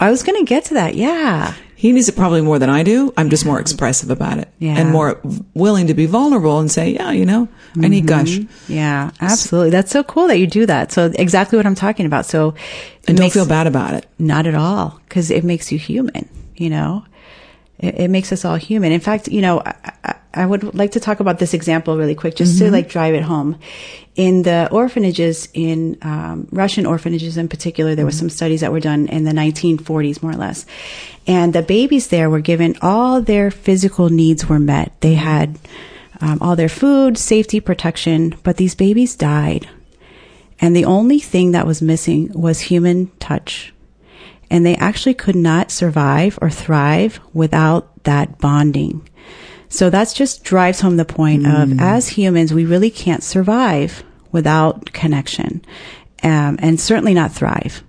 I 0.00 0.10
was 0.10 0.22
going 0.22 0.44
to 0.44 0.48
get 0.48 0.66
to 0.66 0.74
that. 0.74 0.94
Yeah. 0.94 1.54
He 1.84 1.92
needs 1.92 2.08
it 2.08 2.16
probably 2.16 2.40
more 2.40 2.58
than 2.58 2.70
I 2.70 2.82
do. 2.82 3.12
I'm 3.14 3.28
just 3.28 3.44
more 3.44 3.60
expressive 3.60 4.08
about 4.08 4.38
it 4.38 4.48
yeah. 4.58 4.78
and 4.78 4.90
more 4.90 5.20
willing 5.52 5.88
to 5.88 5.92
be 5.92 6.06
vulnerable 6.06 6.58
and 6.58 6.70
say, 6.70 6.94
yeah, 6.94 7.10
you 7.10 7.26
know, 7.26 7.46
I 7.78 7.88
need 7.88 8.06
gush. 8.06 8.38
Mm-hmm. 8.38 8.72
Yeah, 8.72 9.10
absolutely. 9.20 9.68
That's 9.68 9.90
so 9.90 10.02
cool 10.02 10.26
that 10.28 10.38
you 10.38 10.46
do 10.46 10.64
that. 10.64 10.92
So 10.92 11.12
exactly 11.14 11.58
what 11.58 11.66
I'm 11.66 11.74
talking 11.74 12.06
about. 12.06 12.24
So 12.24 12.54
and 13.06 13.18
don't 13.18 13.30
feel 13.30 13.44
bad 13.44 13.66
about 13.66 13.92
it. 13.92 14.06
Not 14.18 14.46
at 14.46 14.54
all. 14.54 14.98
Cause 15.10 15.30
it 15.30 15.44
makes 15.44 15.70
you 15.70 15.78
human, 15.78 16.26
you 16.56 16.70
know, 16.70 17.04
it, 17.78 17.94
it 17.96 18.08
makes 18.08 18.32
us 18.32 18.46
all 18.46 18.56
human. 18.56 18.90
In 18.90 19.00
fact, 19.00 19.28
you 19.28 19.42
know, 19.42 19.60
I, 19.60 19.92
I 20.04 20.14
would 20.44 20.74
like 20.74 20.92
to 20.92 21.00
talk 21.00 21.20
about 21.20 21.38
this 21.38 21.54
example 21.54 21.96
really 21.96 22.14
quick, 22.14 22.34
just 22.34 22.56
mm-hmm. 22.56 22.66
to 22.66 22.72
like 22.72 22.88
drive 22.88 23.14
it 23.14 23.22
home. 23.22 23.58
In 24.16 24.42
the 24.42 24.68
orphanages, 24.70 25.48
in 25.52 25.98
um, 26.02 26.48
Russian 26.50 26.86
orphanages 26.86 27.36
in 27.36 27.48
particular, 27.48 27.94
there 27.94 28.02
mm-hmm. 28.02 28.06
were 28.06 28.12
some 28.12 28.30
studies 28.30 28.60
that 28.60 28.72
were 28.72 28.80
done 28.80 29.08
in 29.08 29.24
the 29.24 29.32
1940s, 29.32 30.22
more 30.22 30.32
or 30.32 30.36
less, 30.36 30.66
and 31.26 31.52
the 31.52 31.62
babies 31.62 32.08
there 32.08 32.30
were 32.30 32.40
given 32.40 32.76
all 32.82 33.20
their 33.20 33.50
physical 33.50 34.08
needs 34.08 34.46
were 34.46 34.58
met. 34.58 34.92
They 35.00 35.14
had 35.14 35.58
um, 36.20 36.38
all 36.40 36.56
their 36.56 36.68
food, 36.68 37.18
safety, 37.18 37.60
protection, 37.60 38.34
but 38.42 38.56
these 38.56 38.74
babies 38.74 39.16
died, 39.16 39.68
and 40.60 40.74
the 40.74 40.84
only 40.84 41.18
thing 41.18 41.52
that 41.52 41.66
was 41.66 41.82
missing 41.82 42.32
was 42.32 42.60
human 42.60 43.10
touch. 43.18 43.72
And 44.50 44.64
they 44.64 44.76
actually 44.76 45.14
could 45.14 45.36
not 45.36 45.70
survive 45.70 46.38
or 46.40 46.50
thrive 46.50 47.18
without 47.32 48.04
that 48.04 48.38
bonding 48.38 49.08
so 49.74 49.90
that's 49.90 50.12
just 50.12 50.44
drives 50.44 50.80
home 50.80 50.96
the 50.96 51.04
point 51.04 51.42
mm. 51.42 51.62
of 51.62 51.80
as 51.80 52.08
humans, 52.08 52.54
we 52.54 52.64
really 52.64 52.90
can't 52.90 53.24
survive 53.24 54.04
without 54.30 54.92
connection, 54.92 55.64
um, 56.22 56.58
and 56.60 56.78
certainly 56.78 57.12
not 57.12 57.32
thrive. 57.32 57.82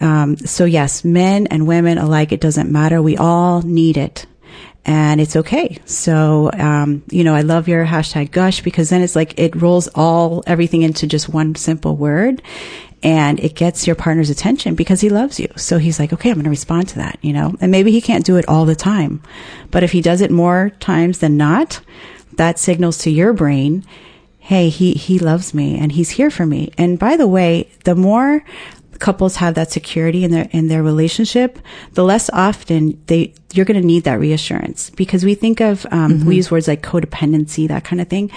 Um, 0.00 0.36
so 0.36 0.66
yes, 0.66 1.02
men 1.02 1.46
and 1.46 1.66
women 1.66 1.96
alike, 1.96 2.32
it 2.32 2.42
doesn't 2.42 2.70
matter. 2.70 3.00
We 3.00 3.16
all 3.16 3.62
need 3.62 3.96
it. 3.96 4.26
And 4.84 5.18
it's 5.18 5.34
okay. 5.34 5.78
So, 5.86 6.50
um, 6.52 7.02
you 7.08 7.24
know, 7.24 7.34
I 7.34 7.40
love 7.40 7.68
your 7.68 7.86
hashtag 7.86 8.30
gush 8.30 8.60
because 8.60 8.90
then 8.90 9.00
it's 9.00 9.16
like 9.16 9.38
it 9.38 9.56
rolls 9.56 9.88
all, 9.94 10.44
everything 10.46 10.82
into 10.82 11.06
just 11.06 11.30
one 11.30 11.54
simple 11.54 11.96
word 11.96 12.42
and 13.04 13.38
it 13.38 13.54
gets 13.54 13.86
your 13.86 13.94
partner's 13.94 14.30
attention 14.30 14.74
because 14.74 15.02
he 15.02 15.10
loves 15.10 15.38
you. 15.38 15.48
So 15.56 15.76
he's 15.76 16.00
like, 16.00 16.12
okay, 16.14 16.30
I'm 16.30 16.36
going 16.36 16.44
to 16.44 16.50
respond 16.50 16.88
to 16.88 16.94
that, 16.96 17.18
you 17.20 17.34
know, 17.34 17.54
and 17.60 17.70
maybe 17.70 17.92
he 17.92 18.00
can't 18.00 18.24
do 18.24 18.36
it 18.36 18.48
all 18.48 18.64
the 18.64 18.74
time, 18.74 19.22
but 19.70 19.84
if 19.84 19.92
he 19.92 20.00
does 20.00 20.22
it 20.22 20.30
more 20.30 20.70
times 20.80 21.18
than 21.18 21.36
not, 21.36 21.80
that 22.32 22.58
signals 22.58 22.98
to 22.98 23.10
your 23.10 23.32
brain, 23.32 23.84
hey, 24.38 24.70
he, 24.70 24.94
he 24.94 25.18
loves 25.18 25.54
me 25.54 25.78
and 25.78 25.92
he's 25.92 26.10
here 26.10 26.30
for 26.30 26.46
me. 26.46 26.72
And 26.78 26.98
by 26.98 27.16
the 27.16 27.28
way, 27.28 27.70
the 27.84 27.94
more 27.94 28.42
couples 28.98 29.36
have 29.36 29.54
that 29.54 29.70
security 29.70 30.24
in 30.24 30.30
their 30.30 30.48
in 30.52 30.68
their 30.68 30.82
relationship, 30.82 31.58
the 31.92 32.04
less 32.04 32.30
often 32.32 33.02
they 33.06 33.34
you're 33.54 33.64
going 33.64 33.80
to 33.80 33.86
need 33.86 34.04
that 34.04 34.18
reassurance 34.18 34.90
because 34.90 35.24
we 35.24 35.34
think 35.34 35.60
of 35.60 35.86
um, 35.90 36.14
mm-hmm. 36.14 36.28
we 36.28 36.36
use 36.36 36.50
words 36.50 36.66
like 36.66 36.82
codependency, 36.82 37.68
that 37.68 37.84
kind 37.84 38.00
of 38.00 38.08
thing. 38.08 38.30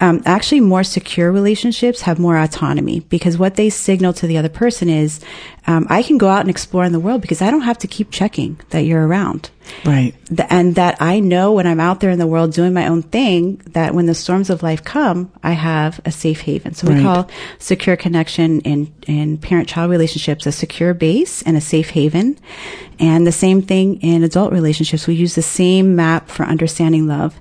Um, 0.00 0.22
actually, 0.24 0.60
more 0.60 0.84
secure 0.84 1.32
relationships 1.32 2.02
have 2.02 2.18
more 2.18 2.38
autonomy 2.38 3.00
because 3.00 3.36
what 3.36 3.56
they 3.56 3.70
signal 3.70 4.12
to 4.14 4.26
the 4.26 4.38
other 4.38 4.48
person 4.48 4.88
is, 4.88 5.20
um, 5.66 5.86
I 5.90 6.02
can 6.02 6.18
go 6.18 6.28
out 6.28 6.40
and 6.40 6.50
explore 6.50 6.84
in 6.84 6.92
the 6.92 7.00
world 7.00 7.20
because 7.20 7.42
I 7.42 7.50
don't 7.50 7.62
have 7.62 7.78
to 7.78 7.86
keep 7.86 8.10
checking 8.10 8.60
that 8.70 8.80
you're 8.80 9.06
around. 9.06 9.50
Right. 9.84 10.14
And 10.48 10.74
that 10.74 10.96
I 11.00 11.20
know 11.20 11.52
when 11.52 11.66
I'm 11.66 11.80
out 11.80 12.00
there 12.00 12.10
in 12.10 12.18
the 12.18 12.26
world 12.26 12.52
doing 12.52 12.72
my 12.72 12.88
own 12.88 13.02
thing, 13.02 13.56
that 13.68 13.94
when 13.94 14.06
the 14.06 14.14
storms 14.14 14.50
of 14.50 14.62
life 14.62 14.82
come, 14.84 15.30
I 15.42 15.52
have 15.52 16.00
a 16.04 16.10
safe 16.10 16.40
haven. 16.40 16.74
So 16.74 16.88
we 16.88 16.94
right. 16.94 17.02
call 17.02 17.30
secure 17.58 17.96
connection 17.96 18.60
in, 18.62 18.92
in 19.06 19.38
parent 19.38 19.68
child 19.68 19.90
relationships 19.90 20.46
a 20.46 20.52
secure 20.52 20.94
base 20.94 21.42
and 21.42 21.56
a 21.56 21.60
safe 21.60 21.90
haven. 21.90 22.38
And 22.98 23.26
the 23.26 23.32
same 23.32 23.62
thing 23.62 24.00
in 24.02 24.22
adult 24.24 24.52
relationships. 24.52 24.59
Relationships, 24.60 25.06
we 25.06 25.14
use 25.14 25.34
the 25.34 25.42
same 25.60 25.96
map 25.96 26.28
for 26.28 26.44
understanding 26.44 27.06
love. 27.06 27.32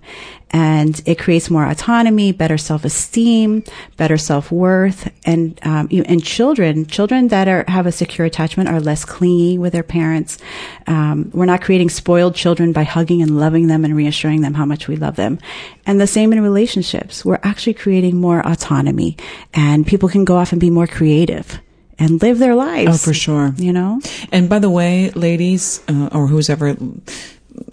And 0.51 0.99
it 1.05 1.19
creates 1.19 1.51
more 1.51 1.65
autonomy, 1.73 2.31
better 2.31 2.57
self-esteem, 2.57 3.63
better 3.97 4.17
self-worth, 4.17 5.07
and 5.23 5.59
um, 5.61 5.87
and 5.91 6.23
children, 6.23 6.87
children 6.87 7.27
that 7.27 7.47
are 7.47 7.63
have 7.67 7.85
a 7.85 7.91
secure 7.91 8.25
attachment 8.25 8.67
are 8.67 8.79
less 8.79 9.05
clingy 9.05 9.59
with 9.59 9.73
their 9.73 9.83
parents. 9.83 10.39
Um, 10.87 11.29
we're 11.35 11.45
not 11.53 11.61
creating 11.61 11.89
spoiled 11.89 12.33
children 12.33 12.73
by 12.73 12.83
hugging 12.95 13.21
and 13.21 13.37
loving 13.37 13.67
them 13.67 13.85
and 13.85 13.95
reassuring 13.95 14.41
them 14.41 14.55
how 14.55 14.65
much 14.65 14.87
we 14.87 14.95
love 14.95 15.17
them, 15.17 15.37
and 15.85 16.01
the 16.01 16.07
same 16.07 16.33
in 16.33 16.41
relationships. 16.41 17.23
We're 17.23 17.39
actually 17.43 17.75
creating 17.75 18.15
more 18.17 18.41
autonomy, 18.41 19.17
and 19.53 19.85
people 19.85 20.09
can 20.09 20.25
go 20.25 20.35
off 20.37 20.51
and 20.51 20.59
be 20.59 20.71
more 20.71 20.87
creative 20.87 21.59
and 21.99 22.21
live 22.21 22.39
their 22.39 22.55
lives. 22.55 22.95
Oh, 22.95 22.97
for 22.97 23.13
sure. 23.13 23.53
You 23.57 23.73
know? 23.73 24.01
And 24.31 24.49
by 24.49 24.59
the 24.59 24.69
way, 24.69 25.11
ladies, 25.11 25.83
uh, 25.87 26.09
or 26.11 26.27
who's 26.27 26.49
ever, 26.49 26.75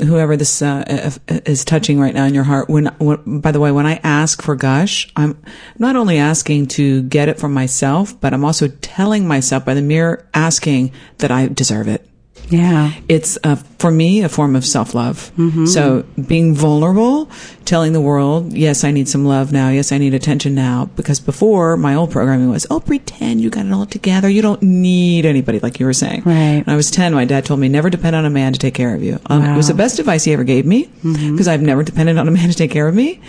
whoever 0.01 0.37
this 0.37 0.61
uh, 0.61 1.13
is 1.29 1.65
touching 1.65 2.01
right 2.01 2.15
now 2.15 2.25
in 2.25 2.35
your 2.35 2.45
heart, 2.45 2.69
when, 2.69 2.87
when, 2.99 3.41
by 3.41 3.53
the 3.53 3.61
way, 3.61 3.71
when 3.71 3.87
I 3.87 4.01
ask 4.03 4.43
for 4.43 4.57
gush, 4.57 5.11
I'm 5.17 5.41
not 5.79 5.97
only 5.97 6.19
asking 6.19 6.67
to 6.69 7.03
get 7.03 7.29
it 7.29 7.39
from 7.39 7.55
myself, 7.55 8.21
but 8.21 8.35
I'm 8.35 8.45
also 8.45 8.69
telling 8.69 9.27
myself 9.27 9.65
by 9.65 9.75
the 9.75 9.83
mere 9.83 10.29
asking 10.35 10.93
that 11.19 11.31
I 11.31 11.47
deserve 11.49 11.89
it. 11.89 12.06
Yeah. 12.49 12.93
It's, 13.09 13.39
uh, 13.45 13.57
for 13.79 13.91
me, 13.91 14.23
a 14.23 14.29
form 14.29 14.57
of 14.57 14.65
self 14.65 14.95
love. 14.95 15.33
Mm-hmm. 15.37 15.67
So 15.67 16.05
being 16.27 16.55
vulnerable, 16.55 17.31
telling 17.65 17.93
the 17.93 18.01
world, 18.01 18.53
yes, 18.53 18.85
I 18.85 18.91
need 18.91 19.09
some 19.09 19.25
love 19.25 19.53
now. 19.53 19.69
Yes, 19.69 19.93
I 19.93 19.99
need 19.99 20.15
attention 20.15 20.55
now. 20.55 20.91
Because 20.97 21.21
before, 21.21 21.77
my 21.77 21.95
old 21.95 22.11
programming 22.11 22.49
was, 22.49 22.67
oh, 22.71 22.81
pretend 22.81 23.41
you 23.41 23.51
got 23.51 23.67
it 23.67 23.73
all 23.73 23.87
together. 23.87 24.29
You 24.29 24.43
don't 24.43 24.63
need 24.63 25.27
anybody, 25.27 25.59
like 25.59 25.81
you 25.81 25.87
were 25.87 25.93
saying. 25.93 26.23
Right. 26.25 26.65
When 26.65 26.69
I 26.69 26.77
was 26.77 26.91
10, 26.91 27.15
my 27.15 27.25
dad 27.25 27.45
told 27.45 27.61
me, 27.61 27.69
never 27.69 27.91
depend 27.91 28.17
on 28.17 28.25
a 28.25 28.31
man 28.31 28.53
to 28.53 28.59
take 28.59 28.75
care 28.75 28.95
of 28.95 29.03
you. 29.03 29.19
Um, 29.27 29.43
wow. 29.43 29.55
It 29.55 29.57
was 29.57 29.69
the 29.69 29.75
best 29.75 29.99
advice 29.99 30.25
he 30.25 30.33
ever 30.33 30.45
gave 30.45 30.67
me 30.67 30.85
because 30.85 31.17
mm-hmm. 31.17 31.49
I've 31.49 31.63
never 31.63 31.83
depended 31.83 32.19
on 32.19 32.29
a 32.29 32.31
man 32.33 32.49
to 32.49 32.55
take 32.55 32.71
care 32.71 32.89
of 32.89 32.95
me. 32.95 33.21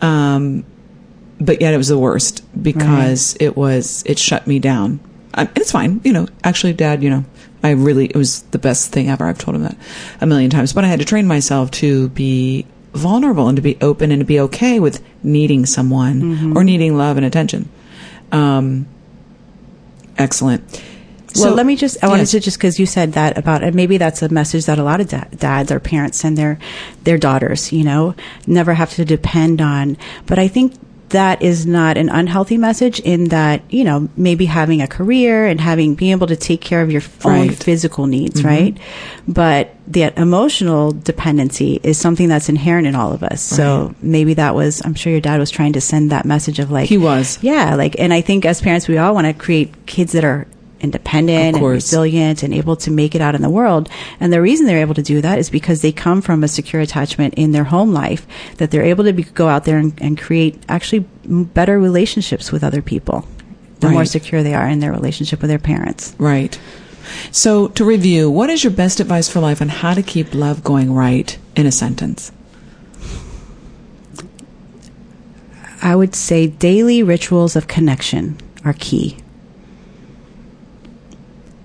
Um, 0.00 0.64
but 1.40 1.60
yet 1.60 1.74
it 1.74 1.76
was 1.76 1.88
the 1.88 1.98
worst 1.98 2.42
because 2.60 3.34
right. 3.34 3.42
it 3.42 3.56
was, 3.56 4.02
it 4.06 4.18
shut 4.18 4.46
me 4.46 4.58
down. 4.58 5.00
Um, 5.34 5.48
it's 5.54 5.70
fine. 5.70 6.00
You 6.02 6.12
know, 6.12 6.28
actually, 6.42 6.72
dad, 6.72 7.02
you 7.02 7.10
know, 7.10 7.24
I 7.66 7.70
really, 7.72 8.06
it 8.06 8.16
was 8.16 8.42
the 8.42 8.58
best 8.58 8.92
thing 8.92 9.08
ever. 9.08 9.26
I've 9.26 9.38
told 9.38 9.56
him 9.56 9.62
that 9.62 9.76
a 10.20 10.26
million 10.26 10.50
times, 10.50 10.72
but 10.72 10.84
I 10.84 10.86
had 10.88 11.00
to 11.00 11.04
train 11.04 11.26
myself 11.26 11.70
to 11.72 12.08
be 12.10 12.64
vulnerable 12.92 13.48
and 13.48 13.56
to 13.56 13.62
be 13.62 13.76
open 13.80 14.12
and 14.12 14.20
to 14.20 14.24
be 14.24 14.38
okay 14.40 14.78
with 14.78 15.02
needing 15.22 15.66
someone 15.66 16.22
mm-hmm. 16.22 16.56
or 16.56 16.62
needing 16.62 16.96
love 16.96 17.16
and 17.16 17.26
attention. 17.26 17.68
Um, 18.30 18.86
excellent. 20.16 20.62
So 21.34 21.46
well, 21.48 21.54
let 21.54 21.66
me 21.66 21.76
just, 21.76 22.02
I 22.02 22.08
wanted 22.08 22.26
to 22.26 22.40
just, 22.40 22.58
cause 22.58 22.78
you 22.78 22.86
said 22.86 23.12
that 23.12 23.36
about, 23.36 23.62
and 23.62 23.74
maybe 23.74 23.98
that's 23.98 24.22
a 24.22 24.28
message 24.28 24.66
that 24.66 24.78
a 24.78 24.84
lot 24.84 25.00
of 25.00 25.08
da- 25.08 25.28
dads 25.36 25.70
or 25.70 25.80
parents 25.80 26.18
send 26.18 26.38
their, 26.38 26.58
their 27.02 27.18
daughters, 27.18 27.72
you 27.72 27.84
know, 27.84 28.14
never 28.46 28.72
have 28.74 28.92
to 28.92 29.04
depend 29.04 29.60
on. 29.60 29.98
But 30.24 30.38
I 30.38 30.48
think 30.48 30.74
that 31.16 31.40
is 31.40 31.64
not 31.64 31.96
an 31.96 32.10
unhealthy 32.10 32.58
message 32.58 33.00
in 33.00 33.24
that, 33.30 33.62
you 33.72 33.84
know, 33.84 34.06
maybe 34.18 34.44
having 34.44 34.82
a 34.82 34.86
career 34.86 35.46
and 35.46 35.58
having, 35.58 35.94
being 35.94 36.12
able 36.12 36.26
to 36.26 36.36
take 36.36 36.60
care 36.60 36.82
of 36.82 36.92
your 36.92 37.00
own 37.24 37.48
physical 37.48 38.06
needs, 38.06 38.40
mm-hmm. 38.40 38.48
right? 38.48 38.78
But 39.26 39.74
the 39.86 40.12
emotional 40.20 40.92
dependency 40.92 41.80
is 41.82 41.98
something 41.98 42.28
that's 42.28 42.50
inherent 42.50 42.86
in 42.86 42.94
all 42.94 43.12
of 43.14 43.22
us. 43.22 43.50
Right. 43.50 43.56
So 43.56 43.94
maybe 44.02 44.34
that 44.34 44.54
was, 44.54 44.84
I'm 44.84 44.94
sure 44.94 45.10
your 45.10 45.22
dad 45.22 45.40
was 45.40 45.50
trying 45.50 45.72
to 45.72 45.80
send 45.80 46.12
that 46.12 46.26
message 46.26 46.58
of 46.58 46.70
like, 46.70 46.88
he 46.88 46.98
was. 46.98 47.38
Yeah. 47.42 47.76
Like, 47.76 47.98
and 47.98 48.12
I 48.12 48.20
think 48.20 48.44
as 48.44 48.60
parents, 48.60 48.86
we 48.86 48.98
all 48.98 49.14
want 49.14 49.26
to 49.26 49.32
create 49.32 49.86
kids 49.86 50.12
that 50.12 50.24
are 50.24 50.46
independent 50.80 51.56
and 51.56 51.66
resilient 51.66 52.42
and 52.42 52.52
able 52.52 52.76
to 52.76 52.90
make 52.90 53.14
it 53.14 53.20
out 53.20 53.34
in 53.34 53.42
the 53.42 53.50
world. 53.50 53.88
And 54.20 54.32
the 54.32 54.40
reason 54.40 54.66
they're 54.66 54.80
able 54.80 54.94
to 54.94 55.02
do 55.02 55.20
that 55.20 55.38
is 55.38 55.50
because 55.50 55.82
they 55.82 55.92
come 55.92 56.20
from 56.20 56.44
a 56.44 56.48
secure 56.48 56.82
attachment 56.82 57.34
in 57.34 57.52
their 57.52 57.64
home 57.64 57.92
life 57.92 58.26
that 58.58 58.70
they're 58.70 58.84
able 58.84 59.04
to 59.04 59.12
be, 59.12 59.22
go 59.22 59.48
out 59.48 59.64
there 59.64 59.78
and, 59.78 59.98
and, 60.00 60.16
create 60.16 60.62
actually 60.68 61.00
better 61.24 61.78
relationships 61.78 62.50
with 62.50 62.64
other 62.64 62.82
people. 62.82 63.26
The 63.80 63.88
right. 63.88 63.92
more 63.92 64.04
secure 64.06 64.42
they 64.42 64.54
are 64.54 64.66
in 64.66 64.80
their 64.80 64.92
relationship 64.92 65.40
with 65.40 65.50
their 65.50 65.58
parents. 65.58 66.14
Right. 66.18 66.58
So 67.30 67.68
to 67.68 67.84
review, 67.84 68.30
what 68.30 68.50
is 68.50 68.64
your 68.64 68.72
best 68.72 69.00
advice 69.00 69.28
for 69.28 69.40
life 69.40 69.60
on 69.60 69.68
how 69.68 69.94
to 69.94 70.02
keep 70.02 70.34
love 70.34 70.64
going 70.64 70.92
right 70.92 71.36
in 71.54 71.66
a 71.66 71.72
sentence? 71.72 72.32
I 75.82 75.94
would 75.94 76.14
say 76.14 76.46
daily 76.46 77.02
rituals 77.02 77.54
of 77.54 77.68
connection 77.68 78.38
are 78.64 78.72
key. 78.72 79.18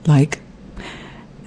Like? 0.08 0.41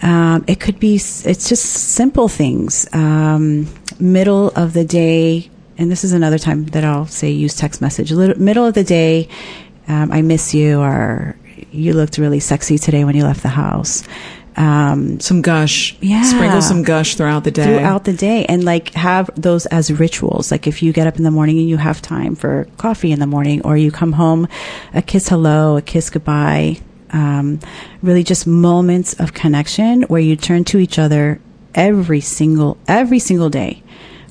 Um, 0.03 0.45
it 0.47 0.61
could 0.61 0.79
be, 0.79 0.97
it's 0.97 1.49
just 1.49 1.65
simple 1.65 2.29
things. 2.29 2.87
Um, 2.93 3.67
middle 3.99 4.49
of 4.51 4.73
the 4.73 4.85
day, 4.85 5.51
and 5.79 5.91
this 5.91 6.05
is 6.05 6.13
another 6.13 6.39
time 6.39 6.67
that 6.67 6.85
I'll 6.85 7.07
say 7.07 7.31
use 7.31 7.57
text 7.57 7.81
message. 7.81 8.13
Middle 8.13 8.67
of 8.67 8.75
the 8.75 8.85
day, 8.85 9.29
um, 9.89 10.13
I 10.13 10.23
miss 10.23 10.55
you, 10.55 10.81
or 10.81 11.37
you 11.73 11.95
looked 11.95 12.19
really 12.19 12.41
sexy 12.41 12.79
today 12.79 13.05
when 13.05 13.17
you 13.17 13.25
left 13.25 13.43
the 13.43 13.49
house. 13.49 14.05
Um, 14.57 15.19
some 15.21 15.43
gush. 15.43 15.97
Yeah. 16.01 16.23
Sprinkle 16.23 16.63
some 16.63 16.83
gush 16.83 17.17
throughout 17.17 17.45
the 17.45 17.51
day. 17.51 17.65
Throughout 17.65 18.05
the 18.05 18.13
day. 18.13 18.45
And 18.47 18.63
like 18.63 18.95
have 18.95 19.31
those 19.35 19.67
as 19.67 19.93
rituals. 19.93 20.53
Like 20.53 20.67
if 20.67 20.83
you 20.83 20.93
get 20.93 21.07
up 21.07 21.17
in 21.17 21.25
the 21.25 21.31
morning 21.31 21.59
and 21.59 21.69
you 21.69 21.77
have 21.77 22.01
time 22.01 22.37
for 22.37 22.69
coffee 22.77 23.11
in 23.11 23.19
the 23.19 23.27
morning, 23.27 23.63
or 23.63 23.77
you 23.77 23.91
come 23.91 24.13
home, 24.13 24.47
a 24.93 25.03
kiss 25.03 25.29
hello, 25.29 25.77
a 25.77 25.83
kiss 25.83 26.11
goodbye, 26.11 26.79
um, 27.15 27.61
really 28.03 28.25
just 28.25 28.47
moments 28.47 29.15
of 29.15 29.33
connection 29.33 30.03
where 30.03 30.21
you 30.21 30.37
turn 30.37 30.65
to 30.65 30.79
each 30.79 30.99
other 30.99 31.41
every 31.75 32.21
single 32.21 32.77
every 32.87 33.19
single 33.19 33.49
day 33.49 33.83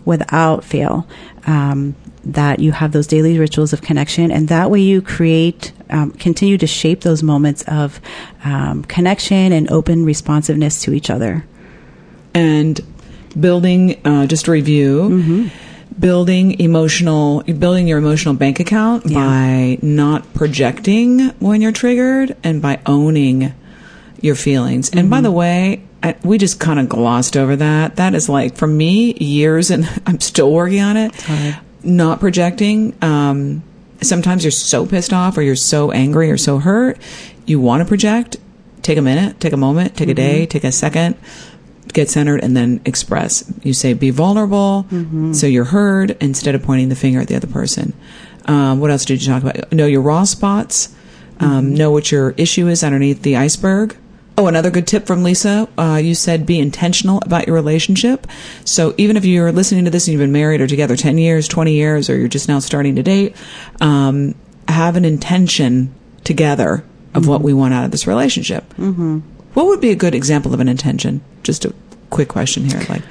without 0.06 0.64
fail. 0.64 1.08
Um, 1.48 1.96
that 2.26 2.60
you 2.60 2.72
have 2.72 2.94
those 2.94 3.06
daily 3.06 3.38
rituals 3.38 3.74
of 3.74 3.82
connection, 3.82 4.32
and 4.32 4.48
that 4.48 4.72
way 4.72 4.80
you 4.80 5.02
create, 5.02 5.74
um, 5.90 6.12
continue 6.12 6.58
to 6.58 6.66
shape 6.66 7.02
those 7.02 7.22
moments 7.22 7.64
of 7.64 8.00
um, 8.46 8.86
connection 8.86 9.52
and 9.52 9.70
open 9.70 10.06
responsiveness 10.06 10.82
to 10.84 10.94
each 10.94 11.10
other. 11.10 11.46
And 12.34 12.80
building, 13.38 14.00
uh, 14.06 14.26
just 14.28 14.48
a 14.48 14.52
review. 14.52 15.02
Mm-hmm 15.02 15.73
building 16.00 16.60
emotional 16.60 17.44
building 17.44 17.88
your 17.88 17.98
emotional 17.98 18.34
bank 18.34 18.60
account 18.60 19.06
yeah. 19.06 19.16
by 19.16 19.80
not 19.82 20.34
projecting 20.34 21.30
when 21.40 21.62
you're 21.62 21.72
triggered 21.72 22.36
and 22.44 22.62
by 22.62 22.80
owning 22.86 23.54
your 24.22 24.36
feelings. 24.36 24.90
Mm-hmm. 24.90 25.00
And 25.00 25.10
by 25.10 25.18
mm-hmm. 25.18 25.24
the 25.24 25.32
way, 25.32 25.84
I, 26.02 26.16
we 26.24 26.38
just 26.38 26.60
kind 26.60 26.80
of 26.80 26.90
glossed 26.90 27.38
over 27.38 27.56
that. 27.56 27.98
That 27.98 28.16
is 28.16 28.28
like 28.30 28.56
for 28.56 28.68
me 28.68 29.14
years 29.14 29.72
and 29.72 29.88
I'm 30.06 30.20
still 30.20 30.52
working 30.52 30.82
on 30.82 30.98
it. 30.98 31.14
Not 31.84 32.20
projecting 32.20 32.96
um, 33.02 33.62
sometimes 34.02 34.44
you're 34.44 34.52
so 34.52 34.86
pissed 34.86 35.14
off 35.14 35.38
or 35.38 35.42
you're 35.42 35.56
so 35.56 35.92
angry 35.92 36.32
or 36.32 36.38
so 36.38 36.60
hurt, 36.60 36.98
you 37.46 37.60
want 37.60 37.82
to 37.82 37.86
project. 37.86 38.38
Take 38.82 38.98
a 38.98 39.02
minute, 39.02 39.40
take 39.40 39.54
a 39.54 39.58
moment, 39.58 39.96
take 39.96 40.10
mm-hmm. 40.10 40.12
a 40.12 40.16
day, 40.16 40.42
mm-hmm. 40.42 40.50
take 40.50 40.64
a 40.66 40.72
second 40.72 41.16
get 41.94 42.10
centered 42.10 42.44
and 42.44 42.58
then 42.58 42.82
express. 42.86 43.44
You 43.64 43.74
say 43.74 43.94
be 43.94 44.10
vulnerable 44.10 44.86
mm-hmm. 44.90 45.34
so 45.34 45.48
you're 45.48 45.66
heard 45.66 46.12
instead 46.20 46.56
of 46.56 46.64
pointing 46.64 46.90
the 46.90 46.96
finger 46.96 47.22
at 47.22 47.28
the 47.28 47.36
other 47.36 47.48
person. 47.48 47.94
Um, 48.46 48.80
what 48.80 48.92
else 48.92 49.06
did 49.06 49.22
you 49.24 49.32
talk 49.32 49.44
about? 49.44 49.72
Know 49.72 49.86
your 49.86 50.02
raw 50.02 50.24
spots. 50.24 50.94
Um, 51.40 51.50
mm-hmm. 51.50 51.74
Know 51.76 51.92
what 51.92 52.12
your 52.12 52.32
issue 52.32 52.68
is 52.68 52.84
underneath 52.84 53.22
the 53.22 53.38
iceberg. 53.38 53.98
Oh, 54.36 54.48
another 54.48 54.72
good 54.72 54.88
tip 54.88 55.06
from 55.06 55.24
Lisa. 55.24 55.70
Uh, 55.78 56.02
you 56.04 56.16
said 56.16 56.46
be 56.46 56.60
intentional 56.60 57.22
about 57.24 57.46
your 57.46 57.56
relationship. 57.56 58.26
So 58.66 58.96
even 58.98 59.16
if 59.16 59.26
you're 59.26 59.52
listening 59.52 59.86
to 59.86 59.92
this 59.92 60.08
and 60.08 60.14
you've 60.14 60.22
been 60.22 60.32
married 60.32 60.60
or 60.60 60.68
together 60.68 60.96
10 60.96 61.20
years, 61.20 61.48
20 61.48 61.74
years, 61.74 62.10
or 62.10 62.18
you're 62.18 62.28
just 62.28 62.48
now 62.48 62.58
starting 62.58 62.96
to 62.96 63.04
date, 63.04 63.36
um, 63.80 64.34
have 64.68 64.96
an 64.96 65.06
intention 65.06 65.94
together 66.24 66.84
of 67.14 67.28
what 67.28 67.42
we 67.42 67.54
want 67.54 67.76
out 67.76 67.86
of 67.86 67.92
this 67.92 68.08
relationship. 68.08 68.68
Mm-hmm. 68.74 69.20
What 69.54 69.68
would 69.68 69.82
be 69.82 69.92
a 69.92 69.96
good 69.96 70.16
example 70.16 70.54
of 70.54 70.60
an 70.60 70.68
intention? 70.68 71.22
Just 71.44 71.66
a 71.66 71.74
quick 72.14 72.30
question 72.30 72.64
here. 72.70 72.82
Like, 72.90 73.02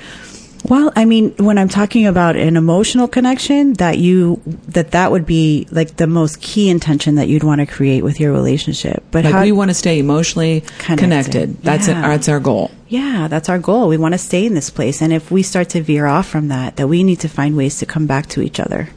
Well, 0.65 0.93
I 0.95 1.05
mean, 1.07 1.35
when 1.39 1.59
I'm 1.59 1.69
talking 1.69 2.07
about 2.07 2.37
an 2.37 2.57
emotional 2.57 3.09
connection, 3.09 3.75
that 3.83 3.99
you 3.99 4.41
that 4.69 4.93
that 4.93 5.11
would 5.11 5.27
be 5.27 5.67
like 5.73 5.97
the 5.97 6.07
most 6.07 6.41
key 6.41 6.71
intention 6.71 7.17
that 7.17 7.27
you'd 7.29 7.43
want 7.43 7.61
to 7.61 7.67
create 7.67 8.03
with 8.05 8.21
your 8.21 8.33
relationship. 8.33 9.03
But 9.11 9.25
like 9.25 9.35
how, 9.35 9.43
we 9.43 9.51
want 9.51 9.71
to 9.71 9.75
stay 9.75 9.99
emotionally 9.99 10.61
Connected. 10.79 11.03
connected. 11.03 11.63
That's 11.63 11.89
it. 11.89 11.95
That's 11.95 12.29
our 12.29 12.39
goal. 12.41 12.71
yeah, 12.89 13.27
that's 13.29 13.49
our 13.49 13.59
goal. 13.59 13.89
We 13.89 13.97
want 13.99 14.15
to 14.15 14.19
stay 14.19 14.47
in 14.47 14.55
this 14.55 14.71
place, 14.71 15.03
and 15.03 15.13
if 15.13 15.31
we 15.33 15.43
start 15.43 15.69
to 15.71 15.83
veer 15.83 16.07
off 16.07 16.29
from 16.29 16.47
that, 16.49 16.77
that 16.77 16.87
we 16.87 17.03
need 17.03 17.19
to 17.21 17.29
find 17.29 17.57
ways 17.57 17.79
to 17.81 17.87
come 17.87 18.07
back 18.07 18.27
to 18.35 18.41
each 18.41 18.61
other 18.61 18.89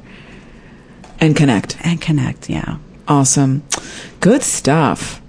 And 1.20 1.36
connect. 1.36 1.78
and 1.82 2.00
connect. 2.00 2.50
Yeah. 2.50 2.78
Awesome. 3.08 3.64
Good 4.20 4.44
stuff. 4.44 5.22